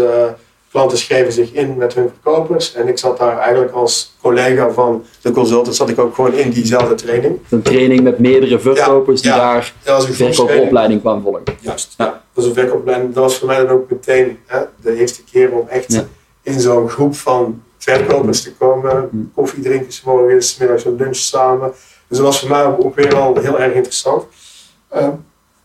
klanten 0.78 0.98
schreven 0.98 1.34
zich 1.34 1.52
in 1.52 1.78
met 1.78 1.94
hun 1.94 2.10
verkopers 2.10 2.74
en 2.74 2.88
ik 2.88 2.98
zat 2.98 3.18
daar 3.18 3.40
eigenlijk 3.40 3.72
als 3.72 4.16
collega 4.22 4.72
van 4.72 5.06
de 5.22 5.32
consultant, 5.32 5.76
zat 5.76 5.90
ik 5.90 6.00
ook 6.00 6.16
gewoon 6.16 6.34
in 6.34 6.50
diezelfde 6.50 6.96
training. 6.96 7.40
Een 7.50 7.62
training 7.62 8.04
met 8.04 8.20
meerdere 8.20 8.60
verkopers 8.60 9.22
die 9.22 9.32
ja. 9.32 9.38
daar 9.38 9.74
een 9.84 10.13
verkoopopleiding 10.13 11.02
kwam 11.02 11.22
volgen. 11.22 11.44
Juist, 11.60 11.94
ja. 11.98 12.06
Dat 12.06 12.22
was 12.34 12.46
een 12.46 12.54
verkoopopleiding. 12.54 13.13
Dat 13.13 13.24
was 13.24 13.38
voor 13.38 13.48
mij 13.48 13.58
dan 13.58 13.70
ook 13.70 13.90
meteen 13.90 14.40
hè, 14.46 14.60
de 14.82 14.96
eerste 14.96 15.24
keer 15.24 15.52
om 15.52 15.68
echt 15.68 16.06
in 16.42 16.60
zo'n 16.60 16.90
groep 16.90 17.16
van 17.16 17.62
verkopers 17.78 18.42
te 18.42 18.54
komen. 18.54 19.10
Mm. 19.12 19.32
Koffie 19.36 19.63
drinken, 19.63 19.92
's 19.92 20.02
morgens, 20.04 20.50
's 20.50 20.58
middags 20.58 20.86
een 20.86 20.96
lunch 20.96 21.16
samen. 21.16 21.72
Dus 22.08 22.18
dat 22.18 22.28
was 22.28 22.40
voor 22.40 22.50
mij 22.50 22.66
ook 22.66 22.96
weer 22.96 23.16
al 23.16 23.38
heel 23.38 23.60
erg 23.60 23.74
interessant. 23.74 24.24
Eh, 24.88 25.08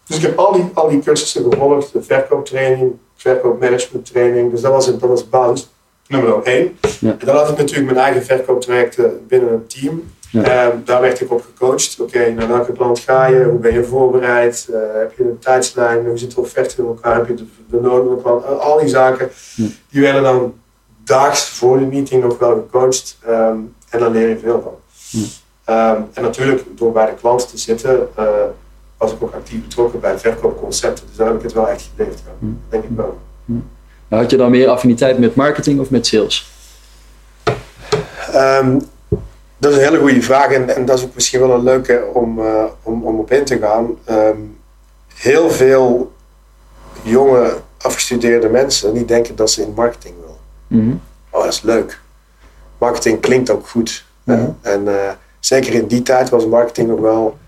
dus 0.07 0.17
ik 0.17 0.23
heb 0.23 0.39
al 0.39 0.53
die, 0.53 0.71
al 0.75 0.89
die 0.89 1.01
cursussen 1.01 1.51
gevolgd. 1.51 1.93
De 1.93 2.03
verkooptraining, 2.03 2.93
verkoopmanagementtraining. 3.23 4.51
Dus 4.51 4.61
dat 4.61 4.73
was, 4.73 4.87
dat 4.87 5.01
was 5.09 5.29
basis 5.29 5.71
nummer 6.09 6.43
één. 6.43 6.77
Ja. 7.01 7.11
En 7.19 7.27
dan 7.27 7.37
had 7.37 7.49
ik 7.51 7.57
natuurlijk 7.57 7.93
mijn 7.93 8.05
eigen 8.05 8.23
verkooptrajecten 8.25 9.27
binnen 9.29 9.53
een 9.53 9.67
team. 9.67 10.03
Ja. 10.31 10.43
Eh, 10.43 10.69
daar 10.85 11.01
werd 11.01 11.21
ik 11.21 11.33
op 11.33 11.43
gecoacht. 11.43 12.01
Oké, 12.01 12.31
naar 12.31 12.49
welke 12.49 12.73
klant 12.73 12.99
ga 12.99 13.27
je? 13.27 13.45
Hoe 13.45 13.59
ben 13.59 13.73
je 13.73 13.85
voorbereid? 13.85 14.69
Eh, 14.73 14.79
heb 14.99 15.13
je 15.17 15.23
een 15.25 15.39
tijdslijn? 15.39 16.07
Hoe 16.07 16.19
zit 16.19 16.35
de 16.35 16.41
offerte 16.41 16.83
in 16.83 16.87
elkaar? 16.89 17.15
Heb 17.17 17.29
je 17.29 17.35
de, 17.71 17.81
nodige 17.81 18.23
klant? 18.23 18.45
Eh, 18.45 18.59
Al 18.59 18.79
die 18.79 18.89
zaken, 18.89 19.31
Ja. 19.55 19.67
die 19.91 20.01
werden 20.01 20.23
dan 20.23 20.55
daags 21.05 21.49
voor 21.49 21.79
de 21.79 21.85
meeting 21.87 22.23
nog 22.23 22.39
wel 22.39 22.51
gecoacht. 22.55 23.19
Ehm, 23.27 23.57
en 23.91 23.99
daar 23.99 24.11
leer 24.11 24.29
je 24.29 24.39
veel 24.39 24.61
van. 24.63 24.75
Ehm, 25.65 26.01
en 26.13 26.23
natuurlijk, 26.23 26.63
door 26.75 26.93
bij 26.93 27.07
de 27.07 27.15
klant 27.15 27.51
te 27.51 27.59
zitten, 27.59 28.09
eh, 28.17 28.25
was 29.03 29.13
ik 29.13 29.23
ook 29.23 29.35
actief 29.35 29.63
betrokken 29.63 30.01
bij 30.01 30.19
verkoopconcepten. 30.19 31.07
Dus 31.07 31.17
daar 31.17 31.27
heb 31.27 31.37
ik 31.37 31.43
het 31.43 31.53
wel 31.53 31.69
echt 31.69 31.91
geleerd. 31.97 32.23
Ja. 32.25 32.47
Ja. 32.49 32.53
Denk 32.69 32.85
ik 32.85 32.91
wel. 32.97 33.19
Had 34.09 34.31
je 34.31 34.37
dan 34.37 34.51
meer 34.51 34.69
affiniteit 34.69 35.19
met 35.19 35.35
marketing 35.35 35.81
of 35.81 35.91
met 35.91 36.07
sales? 36.07 36.51
Ehm, 38.33 38.79
dat 39.59 39.71
is 39.71 39.77
een 39.77 39.83
hele 39.83 39.99
goede 39.99 40.23
vraag 40.23 40.51
en, 40.51 40.77
en 40.77 40.85
dat 40.85 40.99
is 40.99 41.05
ook 41.05 41.15
misschien 41.15 41.41
wel 41.41 41.55
een 41.55 41.63
leuke 41.63 42.05
om, 42.13 42.39
eh, 42.39 42.65
om, 42.83 43.05
om 43.05 43.19
op 43.19 43.31
in 43.31 43.45
te 43.45 43.59
gaan. 43.59 43.97
Ehm, 44.05 44.39
heel 45.15 45.51
veel 45.51 46.13
jonge 47.03 47.57
afgestudeerde 47.79 48.49
mensen 48.49 48.95
die 48.95 49.05
denken 49.05 49.37
dat 49.37 49.51
ze 49.51 49.63
in 49.63 49.73
marketing 49.77 50.15
willen. 50.21 50.41
Mhm. 50.67 50.97
Oh, 51.31 51.43
dat 51.45 51.53
is 51.53 51.63
leuk. 51.63 52.01
Marketing 52.79 53.21
klinkt 53.21 53.51
ook 53.51 53.69
goed. 53.69 54.05
Mhm. 54.25 54.51
En 54.61 54.89
eh, 54.89 55.11
zeker 55.41 55.75
in 55.75 55.87
die 55.87 56.03
tijd 56.03 56.29
was 56.29 56.47
marketing 56.47 56.89
nog 56.89 57.01
wel, 57.01 57.39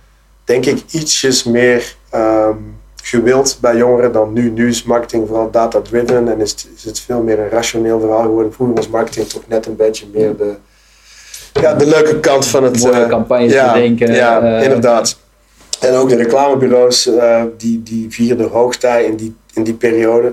denk 0.45 0.67
ik, 0.67 0.83
ietsjes 0.91 1.45
meer 1.45 1.97
ehm, 2.11 2.57
gewild 3.03 3.59
bij 3.61 3.77
jongeren 3.77 4.13
dan 4.13 4.33
nu. 4.33 4.51
Nu 4.51 4.69
is 4.69 4.83
marketing 4.83 5.27
vooral 5.27 5.51
data-driven 5.51 6.29
en 6.29 6.41
is 6.41 6.51
het, 6.51 6.69
is 6.77 6.85
het 6.85 7.01
veel 7.01 7.23
meer 7.23 7.39
een 7.39 7.49
rationeel 7.49 8.01
verhaal 8.01 8.23
geworden. 8.23 8.53
Vroeger 8.53 8.77
was 8.77 8.89
marketing 8.89 9.27
toch 9.27 9.43
net 9.49 9.67
een 9.67 9.77
beetje 9.77 10.07
meer 10.13 10.37
de, 10.37 10.55
ja, 11.61 11.75
de 11.75 11.87
leuke 11.87 12.21
kant 12.21 12.47
van 12.47 12.65
het... 12.65 12.83
Mooie 12.83 13.03
eh, 13.03 13.09
campagnes 13.09 13.53
ja, 13.53 13.73
bedenken. 13.73 14.15
Ja, 14.15 14.43
eh, 14.43 14.63
inderdaad. 14.63 15.19
En 15.81 15.95
ook 15.95 16.09
de 16.09 16.17
reclamebureaus, 16.17 17.07
eh, 17.07 17.43
die, 17.57 17.83
die 17.83 18.07
vierden 18.11 18.49
hoogtij 18.49 19.05
in 19.05 19.17
die, 19.17 19.35
in 19.53 19.63
die 19.63 19.75
periode. 19.75 20.33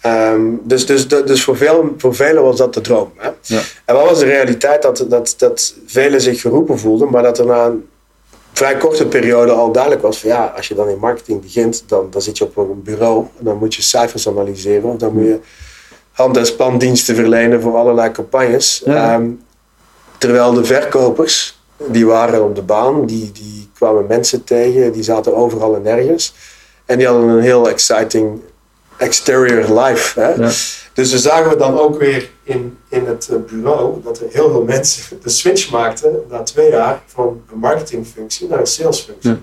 Ehm, 0.00 0.40
dus 0.62 0.86
dus, 0.86 1.08
dus 1.08 1.44
voor, 1.44 1.56
veel, 1.56 1.94
voor 1.96 2.14
velen 2.14 2.42
was 2.42 2.56
dat 2.56 2.74
de 2.74 2.80
droom. 2.80 3.12
Hè? 3.16 3.30
Ja. 3.42 3.60
En 3.84 3.94
wat 3.94 4.08
was 4.08 4.18
de 4.18 4.24
realiteit? 4.24 4.82
Dat, 4.82 5.04
dat, 5.08 5.34
dat 5.38 5.74
velen 5.86 6.20
zich 6.20 6.40
geroepen 6.40 6.78
voelden, 6.78 7.10
maar 7.10 7.22
dat 7.22 7.38
er 7.38 7.46
na 7.46 7.64
een 7.64 7.84
vrij 8.60 8.76
korte 8.76 9.06
periode 9.06 9.52
al 9.52 9.72
duidelijk 9.72 10.02
was 10.02 10.18
van 10.18 10.28
ja, 10.28 10.52
als 10.56 10.68
je 10.68 10.74
dan 10.74 10.88
in 10.88 10.98
marketing 10.98 11.40
begint, 11.40 11.84
dan, 11.86 12.06
dan 12.10 12.22
zit 12.22 12.38
je 12.38 12.44
op 12.44 12.56
een 12.56 12.82
bureau 12.82 13.26
en 13.38 13.44
dan 13.44 13.56
moet 13.56 13.74
je 13.74 13.82
cijfers 13.82 14.28
analyseren 14.28 14.90
of 14.90 14.96
dan 14.96 15.12
moet 15.12 15.24
je 15.24 15.38
hand- 16.12 16.36
en 16.36 16.46
spandiensten 16.46 17.14
verlenen 17.14 17.60
voor 17.60 17.76
allerlei 17.76 18.10
campagnes. 18.10 18.82
Ja. 18.84 19.12
Ehm, 19.12 19.28
terwijl 20.18 20.52
de 20.52 20.64
verkopers, 20.64 21.60
die 21.76 22.06
waren 22.06 22.44
op 22.44 22.54
de 22.54 22.62
baan, 22.62 23.06
die, 23.06 23.32
die 23.32 23.70
kwamen 23.74 24.06
mensen 24.06 24.44
tegen, 24.44 24.92
die 24.92 25.02
zaten 25.02 25.36
overal 25.36 25.74
en 25.74 25.82
nergens. 25.82 26.34
En 26.86 26.98
die 26.98 27.06
hadden 27.06 27.28
een 27.28 27.42
heel 27.42 27.68
exciting 27.68 28.40
exterior 28.96 29.80
life. 29.80 30.20
Hè? 30.20 30.34
Ja. 30.34 30.50
Dus 31.00 31.12
we 31.12 31.18
zagen 31.18 31.50
we 31.50 31.56
dan 31.56 31.78
ook 31.78 31.98
weer 31.98 32.30
in, 32.42 32.78
in 32.88 33.06
het 33.06 33.28
eh, 33.28 33.36
bureau 33.46 34.02
dat 34.02 34.18
er 34.18 34.26
heel 34.30 34.50
veel 34.50 34.64
mensen 34.64 35.20
de 35.22 35.28
switch 35.28 35.70
maakten 35.70 36.24
na 36.28 36.42
twee 36.42 36.70
jaar 36.70 37.02
van 37.06 37.42
een 37.52 37.58
marketingfunctie 37.58 38.48
naar 38.48 38.58
een 38.58 38.66
salesfunctie. 38.66 39.30
Ja. 39.30 39.38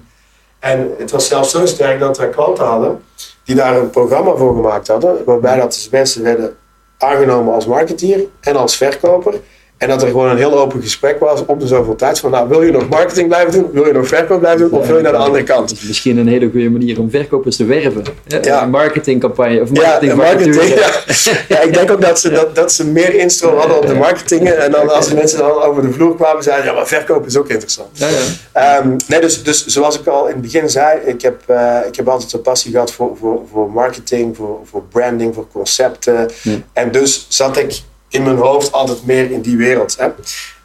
En 0.60 0.93
het 0.98 1.12
was 1.12 1.28
zelfs 1.28 1.52
zo 1.52 1.65
sterk 1.65 2.00
dat 2.00 2.17
wij 2.17 2.30
klanten 2.30 2.65
hadden 2.65 3.04
die 3.43 3.56
daar 3.56 3.78
een 3.78 3.89
programma 3.89 4.36
voor 4.36 4.56
gemaakt 4.56 4.88
hadden, 4.88 5.24
waarbij 5.26 5.58
dat 5.58 5.74
dus 5.74 5.89
mensen 5.89 6.24
werden 6.24 6.58
aangenomen 6.98 7.54
als 7.54 7.65
marketeer 7.65 8.26
en 8.39 8.56
als 8.56 8.76
verkoper. 8.76 9.34
En 9.77 9.87
dat 9.87 10.01
er 10.01 10.07
gewoon 10.07 10.29
een 10.29 10.37
heel 10.37 10.59
open 10.59 10.81
gesprek 10.81 11.19
was 11.19 11.45
op 11.45 11.59
de 11.59 11.67
zoveel 11.67 11.95
tijd. 11.95 12.19
Van 12.19 12.31
nou, 12.31 12.49
wil 12.49 12.61
je 12.61 12.71
nog 12.71 12.89
marketing 12.89 13.27
blijven 13.27 13.51
doen? 13.51 13.69
Wil 13.71 13.85
je 13.85 13.93
nog 13.93 14.07
verkoop 14.07 14.39
blijven 14.39 14.69
doen? 14.69 14.79
Of 14.79 14.87
wil 14.87 14.95
je 14.95 15.01
naar 15.01 15.11
de 15.11 15.17
andere 15.17 15.43
kant? 15.43 15.87
Misschien 15.87 16.17
een 16.17 16.27
hele 16.27 16.49
goede 16.51 16.69
manier 16.69 16.99
om 16.99 17.09
verkopers 17.09 17.55
te 17.55 17.65
werven. 17.65 18.03
Ja. 18.27 18.63
Een 18.63 18.69
marketingcampagne 18.69 19.61
of 19.61 19.69
Ja, 19.73 19.81
marketing, 19.81 20.11
en 20.11 20.17
marketing. 20.17 20.73
Ja. 20.73 21.33
ja, 21.47 21.61
ik 21.61 21.73
denk 21.73 21.91
ook 21.91 22.01
dat 22.01 22.19
ze, 22.19 22.29
dat, 22.29 22.55
dat 22.55 22.71
ze 22.71 22.87
meer 22.87 23.13
instroom 23.13 23.57
hadden 23.57 23.77
op 23.77 23.87
de 23.87 23.93
marketing. 23.93 24.49
En 24.49 24.71
dan 24.71 24.89
als 24.89 25.07
de 25.07 25.15
mensen 25.15 25.37
dan 25.37 25.51
over 25.51 25.81
de 25.81 25.91
vloer 25.91 26.15
kwamen, 26.15 26.43
zeiden 26.43 26.65
ja, 26.65 26.73
maar 26.73 26.87
verkoop 26.87 27.25
is 27.25 27.37
ook 27.37 27.49
interessant. 27.49 27.89
Ja, 27.91 28.07
ja. 28.07 28.15
Ehm, 28.51 28.95
nee, 29.07 29.21
dus, 29.21 29.43
dus 29.43 29.65
zoals 29.65 29.99
ik 29.99 30.07
al 30.07 30.27
in 30.27 30.33
het 30.33 30.41
begin 30.41 30.69
zei, 30.69 30.99
ik 31.05 31.21
heb, 31.21 31.41
eh, 31.45 31.77
ik 31.87 31.95
heb 31.95 32.07
altijd 32.07 32.33
een 32.33 32.41
passie 32.41 32.71
gehad 32.71 32.91
voor, 32.91 33.17
voor, 33.19 33.41
voor 33.51 33.71
marketing, 33.71 34.35
voor, 34.35 34.59
voor 34.63 34.83
branding, 34.83 35.33
voor 35.33 35.47
concepten. 35.51 36.29
Ja. 36.41 36.51
En 36.73 36.91
dus 36.91 37.25
zat 37.29 37.57
ik 37.57 37.81
in 38.10 38.24
mijn 38.24 38.38
hoofd 38.38 38.72
altijd 38.72 39.06
meer 39.06 39.32
in 39.32 39.41
die 39.41 39.58
wereld. 39.58 39.98
Hè? 39.98 40.06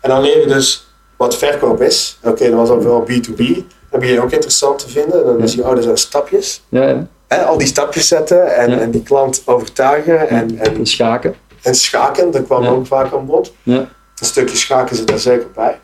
En 0.00 0.10
dan 0.10 0.20
leer 0.20 0.40
je 0.40 0.46
dus 0.46 0.86
wat 1.16 1.36
verkoop 1.36 1.80
is. 1.82 2.18
Oké, 2.22 2.44
dat 2.44 2.58
was 2.58 2.68
dan 2.68 2.82
vooral 2.82 3.06
B2B. 3.10 3.64
Dat 3.90 4.00
begin 4.00 4.14
je 4.14 4.22
ook 4.22 4.30
interessant 4.30 4.78
te 4.78 4.88
vinden. 4.88 5.38
Dan 5.38 5.48
zie 5.48 5.62
je, 5.62 5.68
oh, 5.68 5.82
zijn 5.82 5.96
stapjes. 5.96 6.62
ja, 6.68 6.88
ja. 6.88 7.06
Hè? 7.28 7.44
Al 7.44 7.58
die 7.58 7.66
stapjes 7.66 8.08
zetten 8.08 8.56
en, 8.56 8.80
en 8.80 8.90
die 8.90 9.02
klant 9.02 9.42
overtuigen 9.44 10.28
en, 10.28 10.58
en, 10.58 10.86
Schaken. 10.86 11.34
en 11.62 11.74
schaken. 11.74 12.30
Dat 12.30 12.44
kwam 12.44 12.66
ook 12.66 12.86
vaak 12.86 13.12
aan 13.12 13.26
bod. 13.26 13.52
Ja. 13.62 13.88
Een 14.18 14.26
stukje 14.26 14.56
schaken 14.56 14.96
zit 14.96 15.06
daar 15.06 15.18
zeker 15.18 15.46
bij. 15.54 15.80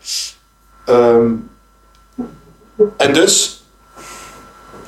Ehm, 0.85 1.31
en 2.97 3.13
dus 3.13 3.63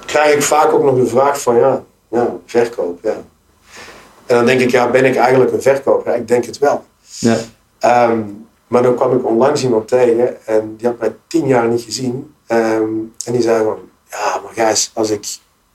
krijg 0.06 0.34
ik 0.34 0.44
vaak 0.44 0.74
ook 0.74 0.84
nog 0.84 0.96
de 0.96 1.06
vraag 1.06 1.42
van 1.42 1.56
ja, 1.56 1.84
ja, 2.10 2.28
verkoop. 2.46 3.00
Ja. 3.04 3.16
En 4.32 4.38
dan 4.38 4.46
denk 4.46 4.62
ik, 4.62 4.72
ja, 4.72 4.89
ben 4.89 5.06
ik 5.06 5.15
eigenlijk 5.15 5.52
een 5.52 5.62
verkoper? 5.62 6.12
Ja, 6.12 6.17
ik 6.17 6.28
denk 6.28 6.46
het 6.46 6.58
wel. 6.58 6.84
Ja. 7.20 7.38
Ehm, 7.80 8.20
maar 8.67 8.84
dan 8.84 8.96
kwam 8.96 9.17
ik 9.17 9.26
onlangs 9.26 9.63
iemand 9.63 9.88
tegen 9.88 10.46
en 10.46 10.76
die 10.78 10.88
had 10.88 11.00
mij 11.00 11.15
tien 11.28 11.48
jaar 11.48 11.67
niet 11.67 11.82
gezien. 11.82 12.34
Ehm, 12.48 12.84
en 13.26 13.32
die 13.32 13.41
zei 13.41 13.63
van, 13.63 13.78
ja, 14.10 14.39
maar 14.44 14.54
Gijs, 14.54 14.91
als 14.94 15.10
ik, 15.10 15.26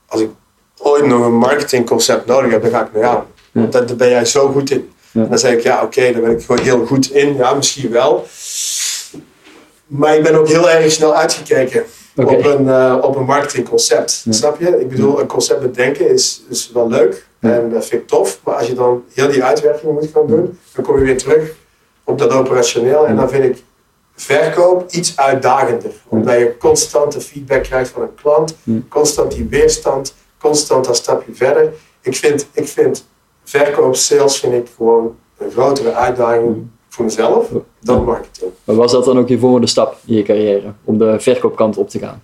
als 0.07 0.21
ik 0.21 0.29
ooit 0.77 1.05
nog 1.05 1.25
een 1.25 1.37
marketingconcept 1.37 2.25
nodig 2.25 2.51
heb, 2.51 2.61
dan 2.61 2.71
ga 2.71 2.85
ik 2.85 2.93
naar 2.93 3.03
jou. 3.03 3.23
Want 3.51 3.71
daar 3.71 3.95
ben 3.95 4.09
jij 4.09 4.25
zo 4.25 4.51
goed 4.51 4.71
in. 4.71 4.91
Ja. 5.11 5.23
Dan 5.23 5.37
zeg 5.37 5.53
ik, 5.53 5.61
ja, 5.61 5.83
oké, 5.83 6.11
daar 6.11 6.21
ben 6.21 6.31
ik 6.31 6.45
gewoon 6.45 6.61
heel 6.61 6.85
goed 6.85 7.11
in. 7.11 7.35
Ja, 7.35 7.53
misschien 7.53 7.91
wel. 7.91 8.27
Maar 9.87 10.15
ik 10.15 10.23
ben 10.23 10.35
ook 10.35 10.47
heel 10.47 10.69
erg 10.69 10.91
snel 10.91 11.15
uitgekeken 11.15 11.83
Op, 12.25 12.45
een, 12.45 12.69
eh, 12.69 12.97
op 13.01 13.15
een 13.15 13.25
marketingconcept. 13.25 14.21
Ja. 14.25 14.31
Snap 14.31 14.59
je? 14.59 14.79
Ik 14.79 14.89
bedoel, 14.89 15.19
een 15.19 15.27
concept 15.27 15.61
bedenken 15.61 16.09
is, 16.09 16.43
is 16.49 16.71
wel 16.73 16.87
leuk. 16.87 17.25
Ja. 17.39 17.51
En 17.51 17.69
dat 17.69 17.85
vind 17.85 18.01
ik 18.01 18.07
tof. 18.07 18.39
Maar 18.43 18.55
als 18.55 18.67
je 18.67 18.73
dan 18.73 19.03
heel 19.13 19.31
die 19.31 19.43
uitwerking 19.43 19.93
moet 19.93 20.09
gaan 20.13 20.27
doen, 20.27 20.59
dan 20.73 20.85
kom 20.85 20.97
je 20.97 21.03
weer 21.03 21.17
terug 21.17 21.55
op 22.03 22.17
dat 22.17 22.31
operationeel. 22.31 23.07
En 23.07 23.15
dan 23.15 23.29
vind 23.29 23.43
ik 23.43 23.63
verkoop 24.15 24.91
iets 24.91 25.17
uitdagender. 25.17 25.91
Omdat 26.07 26.33
je 26.37 26.57
constante 26.57 27.21
feedback 27.21 27.63
krijgt 27.63 27.89
van 27.89 28.01
een 28.01 28.15
klant. 28.15 28.55
Constant 28.89 29.31
die 29.31 29.47
weerstand. 29.49 30.15
Constant 30.39 30.85
dat 30.85 30.95
stapje 30.95 31.33
verder. 31.33 31.73
Ik 32.01 32.15
vind, 32.15 32.47
ik 32.51 32.67
vind 32.67 33.05
verkoop, 33.43 33.95
sales 33.95 34.39
vind 34.39 34.53
ik 34.53 34.67
gewoon 34.75 35.15
een 35.37 35.51
grotere 35.51 35.93
uitdaging 35.93 36.67
voor 36.97 37.05
mezelf 37.05 37.49
dan 37.79 38.03
marketing. 38.03 38.51
Maar 38.63 38.75
was 38.75 38.91
dat 38.91 39.05
dan 39.05 39.19
ook 39.19 39.27
je 39.27 39.39
volgende 39.39 39.67
stap 39.67 39.95
in 40.05 40.15
je 40.15 40.23
carrière? 40.23 40.73
Om 40.83 40.97
de 40.97 41.19
verkoopkant 41.19 41.77
op 41.77 41.89
te 41.89 41.99
gaan? 41.99 42.23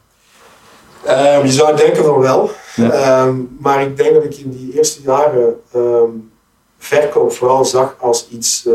Ehm, 1.03 1.45
je 1.45 1.51
zou 1.51 1.75
denken 1.75 2.03
van 2.03 2.19
wel. 2.19 2.49
Ja. 2.75 2.91
Ehm, 2.91 3.35
maar 3.59 3.81
ik 3.81 3.97
denk 3.97 4.13
dat 4.13 4.23
ik 4.23 4.35
in 4.35 4.49
die 4.51 4.73
eerste 4.77 5.01
jaren 5.01 5.59
ehm, 5.73 6.09
verkoop 6.77 7.31
vooral 7.31 7.65
zag 7.65 7.95
als 7.99 8.27
iets 8.29 8.67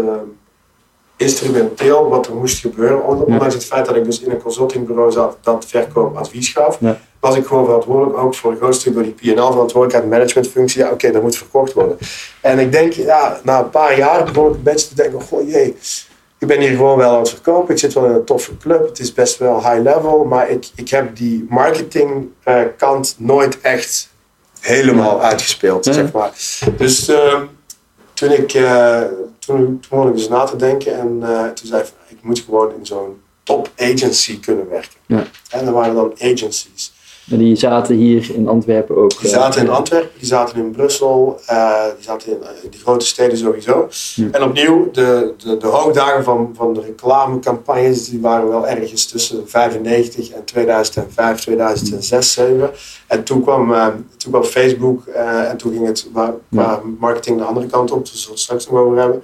instrumenteel 1.17 2.09
wat 2.09 2.27
er 2.27 2.35
moest 2.35 2.61
gebeuren. 2.61 3.05
On- 3.05 3.23
Ondanks 3.25 3.55
het 3.55 3.65
feit 3.65 3.87
dat 3.87 3.97
ik 3.97 4.05
dus 4.05 4.21
in 4.21 4.31
een 4.31 4.43
consultingbureau 4.43 5.13
zat 5.13 5.37
dat 5.43 5.65
verkoop 5.67 6.17
advies 6.17 6.49
gaf, 6.53 6.77
Ja. 6.81 7.01
Was 7.21 7.37
ik 7.37 7.47
gewoon 7.47 7.65
verantwoordelijk 7.65 8.19
ook 8.19 8.35
voor 8.35 8.51
een 8.51 8.57
groot 8.57 8.75
stuk 8.75 8.95
door 8.95 9.03
die 9.03 9.13
P&L 9.13 9.51
verantwoordelijkheid, 9.51 10.11
managementfunctie. 10.11 10.83
Ja, 10.83 10.91
oké, 10.91 11.11
dat 11.11 11.23
moet 11.23 11.37
verkocht 11.37 11.73
worden. 11.73 11.99
En 12.41 12.59
ik 12.59 12.73
denk, 12.73 12.93
ja, 12.93 13.41
na 13.43 13.59
een 13.59 13.71
paar 13.71 13.99
jaar 13.99 14.25
begon 14.25 14.49
ik 14.49 14.55
een 14.55 14.63
beetje 14.63 14.89
te 14.89 14.95
denken, 14.95 15.23
goh 15.23 15.49
jee, 15.49 15.77
ik 16.39 16.49
ben 16.49 16.61
hier 16.61 16.77
gewoon 16.77 16.99
wel 16.99 17.13
aan 17.13 17.19
het 17.19 17.29
verkopen. 17.29 17.75
Ik 17.75 17.81
zit 17.81 17.93
wel 17.93 18.05
in 18.05 18.13
een 18.13 18.25
toffe 18.25 18.57
club. 18.57 18.87
Het 18.87 18.99
is 18.99 19.13
best 19.13 19.39
wel 19.39 19.59
high 19.59 19.83
level. 19.83 20.25
Maar 20.25 20.51
ik, 20.51 20.69
ik 20.75 20.89
heb 20.89 21.17
die 21.17 21.47
marketing 21.49 22.29
eh, 22.43 22.63
kant 22.77 23.15
nooit 23.19 23.61
echt 23.61 24.09
helemaal 24.61 25.23
uitgespeeld. 25.23 25.85
Ja. 25.85 25.93
Zeg 25.93 26.13
maar. 26.13 26.31
Dus 26.77 27.09
ehm, 27.09 27.45
toen, 28.15 28.31
ik, 28.31 28.55
eh, 28.55 29.03
toen, 29.39 29.57
toen 29.57 29.81
begon 29.89 30.09
ik 30.09 30.15
dus 30.15 30.29
na 30.29 30.45
te 30.45 30.57
denken. 30.57 30.99
En 30.99 31.19
eh, 31.23 31.45
toen 31.45 31.67
zei 31.67 31.83
ik, 31.83 31.89
ik 32.09 32.19
moet 32.23 32.41
gewoon 32.41 32.73
in 32.79 32.87
zo'n 32.87 33.21
top 33.43 33.71
agency 33.77 34.41
kunnen 34.41 34.69
werken. 34.69 34.99
Ja. 35.07 35.25
En 35.51 35.67
er 35.67 35.73
waren 35.73 35.95
dan 35.95 36.13
agencies. 36.19 36.93
Die 37.29 37.57
zaten 37.57 37.97
hier 37.97 38.35
in 38.35 38.49
Antwerpen 38.49 38.97
ook. 38.97 39.11
Die 39.11 39.31
eh, 39.31 39.35
zaten 39.35 39.61
in 39.61 39.69
Antwerpen, 39.69 40.11
die 40.19 40.27
zaten 40.27 40.59
in 40.59 40.71
Brussel, 40.71 41.41
eh, 41.47 41.85
die 41.97 42.05
zaten 42.05 42.31
in, 42.31 42.43
eh, 42.43 42.71
die 42.71 42.81
grote 42.81 43.07
steden 43.07 43.39
sowieso. 43.39 43.89
Ja. 44.15 44.29
En 44.31 44.43
opnieuw, 44.43 44.91
de, 44.91 45.35
de, 45.37 45.57
de 45.57 45.67
hoogdagen 45.67 46.25
van, 46.25 46.53
van 46.57 46.75
de 46.75 46.81
reclamecampagnes, 46.81 48.09
die 48.09 48.21
waren 48.21 48.49
wel 48.49 48.69
ergens 48.69 49.07
tussen 49.07 49.49
95 49.49 50.31
en 50.31 50.45
2005, 50.45 51.41
2006, 51.41 52.33
2007. 52.33 52.71
En 53.07 53.25
toen 53.25 53.43
kwam, 53.43 53.75
toen 54.17 54.33
kwam 54.33 54.45
Facebook 54.45 55.07
en 55.07 55.57
toen 55.57 55.73
ging 55.73 55.87
het 55.87 56.09
qua 56.13 56.81
marketing 56.99 57.39
de 57.39 57.45
andere 57.45 57.67
kant 57.67 57.91
op, 57.91 58.01
dus 58.01 58.13
we 58.13 58.19
zullen 58.19 58.35
het 58.35 58.43
straks 58.43 58.69
nog 58.69 58.81
over 58.81 58.99
hebben. 58.99 59.23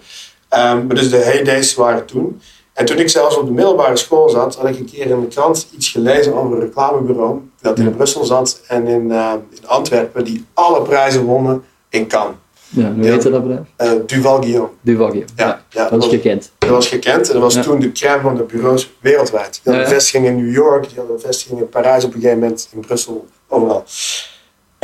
Ehm, 0.49 0.87
maar 0.87 0.97
dus 0.97 1.11
de 1.11 1.17
heydays 1.17 1.75
waren 1.75 2.07
toen. 2.07 2.40
En 2.75 2.85
toen 2.85 2.99
ik 2.99 3.09
zelfs 3.09 3.37
op 3.37 3.47
de 3.47 3.53
middelbare 3.53 3.97
school 3.97 4.29
zat, 4.29 4.57
had 4.57 4.69
ik 4.69 4.79
een 4.79 4.85
keer 4.93 5.07
in 5.07 5.21
de 5.21 5.27
krant 5.27 5.69
iets 5.75 5.89
gelezen 5.89 6.35
over 6.35 6.53
een 6.57 6.61
reclamebureau 6.61 7.41
dat 7.61 7.79
in 7.79 7.85
Ja. 7.85 7.91
Brussel 7.91 8.25
zat 8.25 8.61
en 8.69 8.87
in, 8.87 9.11
eh, 9.13 9.33
in 9.51 9.67
Antwerpen, 9.69 10.25
die 10.25 10.45
alle 10.55 10.83
prijzen 10.83 11.25
wonnen 11.25 11.65
in 11.89 12.07
Cannes. 12.07 12.35
Ja, 12.69 12.93
hoe 12.95 13.05
Ja. 13.05 13.11
heette 13.11 13.31
dat 13.31 13.43
bedrijf? 13.43 13.67
Eh, 13.77 13.91
Duval 14.07 14.41
Guillaume. 14.43 14.69
Duvagio. 14.81 15.23
Ja, 15.37 15.63
ja, 15.69 15.89
dat 15.89 16.03
is 16.03 16.09
gekend. 16.09 16.51
dat 16.59 16.71
was 16.71 16.89
gekend 16.89 17.27
en 17.27 17.33
dat 17.41 17.43
was 17.55 17.65
toen 17.67 17.81
de 17.81 17.93
crème 17.93 18.21
van 18.21 18.37
de 18.37 18.43
bureaus 18.43 18.93
wereldwijd. 19.01 19.53
Die 19.53 19.61
hadden 19.63 19.81
Ja, 19.83 19.87
een 19.87 19.89
ja. 19.95 19.95
vestiging 20.01 20.27
in 20.27 20.45
New 20.45 20.55
York, 20.55 20.89
die 20.89 20.97
hadden 20.99 21.15
een 21.17 21.21
vestiging 21.23 21.61
in 21.61 21.69
Parijs 21.69 22.05
op 22.05 22.15
een 22.15 22.21
gegeven 22.21 22.39
moment, 22.43 22.69
in 22.73 22.81
Brussel, 22.81 23.27
overal. 23.49 23.85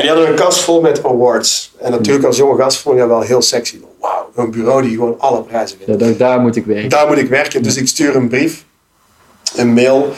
En 0.01 0.07
die 0.07 0.15
hadden 0.15 0.31
een 0.31 0.45
kast 0.45 0.61
vol 0.61 0.81
met 0.81 1.05
awards. 1.05 1.73
En 1.79 1.91
natuurlijk 1.91 2.27
als 2.27 2.37
jonge 2.37 2.63
gast 2.63 2.79
vond 2.79 2.95
je 2.95 3.01
dat 3.01 3.11
wel 3.11 3.21
heel 3.21 3.43
sexy. 3.43 3.81
Wauw, 4.01 4.31
een 4.35 4.51
bureau 4.51 4.83
die 4.83 4.91
gewoon 4.91 5.15
alle 5.19 5.43
prijzen 5.43 5.79
wint. 5.87 6.01
Ja, 6.01 6.13
daar, 6.17 6.41
moet 6.41 6.57
ik 6.57 6.65
werken. 6.65 6.89
Daar 6.89 7.07
moet 7.07 7.19
ik 7.19 7.29
werken. 7.29 7.63
Dus 7.63 7.77
ik 7.77 7.89
stuur 7.89 8.17
een 8.17 8.29
brief, 8.29 8.65
een 9.57 9.73
mail. 9.73 10.13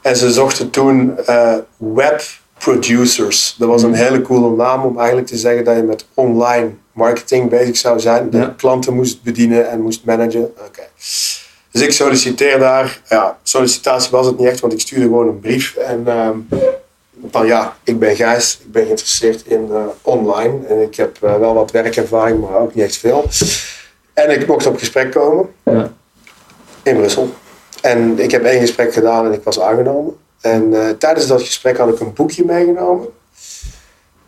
En 0.00 0.16
ze 0.16 0.32
zochten 0.32 0.70
toen 0.70 1.18
eh, 1.18 1.54
web 1.76 2.22
producers. 2.58 3.54
Dat 3.58 3.68
was 3.68 3.82
een 3.82 3.94
hele 3.94 4.22
coole 4.22 4.56
naam 4.56 4.84
om 4.84 4.98
eigenlijk 4.98 5.26
te 5.26 5.36
zeggen 5.36 5.64
dat 5.64 5.76
je 5.76 5.82
met 5.82 6.06
online 6.14 6.70
marketing 6.92 7.50
bezig 7.50 7.76
zou 7.76 8.00
zijn. 8.00 8.30
Dat 8.30 8.42
je 8.42 8.54
klanten 8.54 8.94
moest 8.94 9.22
bedienen 9.22 9.70
en 9.70 9.80
moest 9.80 10.04
managen. 10.04 10.44
Oké. 10.66 10.82
Dus 11.70 11.82
ik 11.82 11.92
solliciteer 11.92 12.58
daar. 12.58 13.00
Ja, 13.08 13.38
sollicitatie 13.42 14.10
was 14.10 14.26
het 14.26 14.38
niet 14.38 14.48
echt, 14.48 14.60
want 14.60 14.72
ik 14.72 14.80
stuurde 14.80 15.04
gewoon 15.04 15.28
een 15.28 15.40
brief. 15.40 15.74
En 15.74 16.02
ehm, 16.06 16.38
van 17.30 17.46
ja, 17.46 17.76
ik 17.84 17.98
ben 17.98 18.16
Gijs, 18.16 18.58
ik 18.64 18.72
ben 18.72 18.84
geïnteresseerd 18.84 19.46
in 19.46 19.68
eh, 19.72 19.84
online. 20.02 20.66
En 20.66 20.80
ik 20.82 20.96
heb 20.96 21.22
eh, 21.22 21.36
wel 21.36 21.54
wat 21.54 21.70
werkervaring, 21.70 22.40
maar 22.40 22.60
ook 22.60 22.74
niet 22.74 22.84
echt 22.84 22.96
veel. 22.96 23.24
En 24.14 24.30
ik 24.40 24.46
mocht 24.46 24.66
op 24.66 24.78
gesprek 24.78 25.10
komen 25.12 25.48
Ja. 25.64 25.92
in 26.82 26.96
Brussel. 26.96 27.28
En 27.82 28.18
ik 28.18 28.30
heb 28.30 28.44
één 28.44 28.60
gesprek 28.60 28.92
gedaan 28.92 29.26
en 29.26 29.32
ik 29.32 29.42
was 29.42 29.60
aangenomen. 29.60 30.16
En 30.40 30.74
eh, 30.74 30.88
tijdens 30.98 31.26
dat 31.26 31.42
gesprek 31.42 31.76
had 31.76 31.88
ik 31.88 32.00
een 32.00 32.12
boekje 32.12 32.44
meegenomen. 32.44 33.06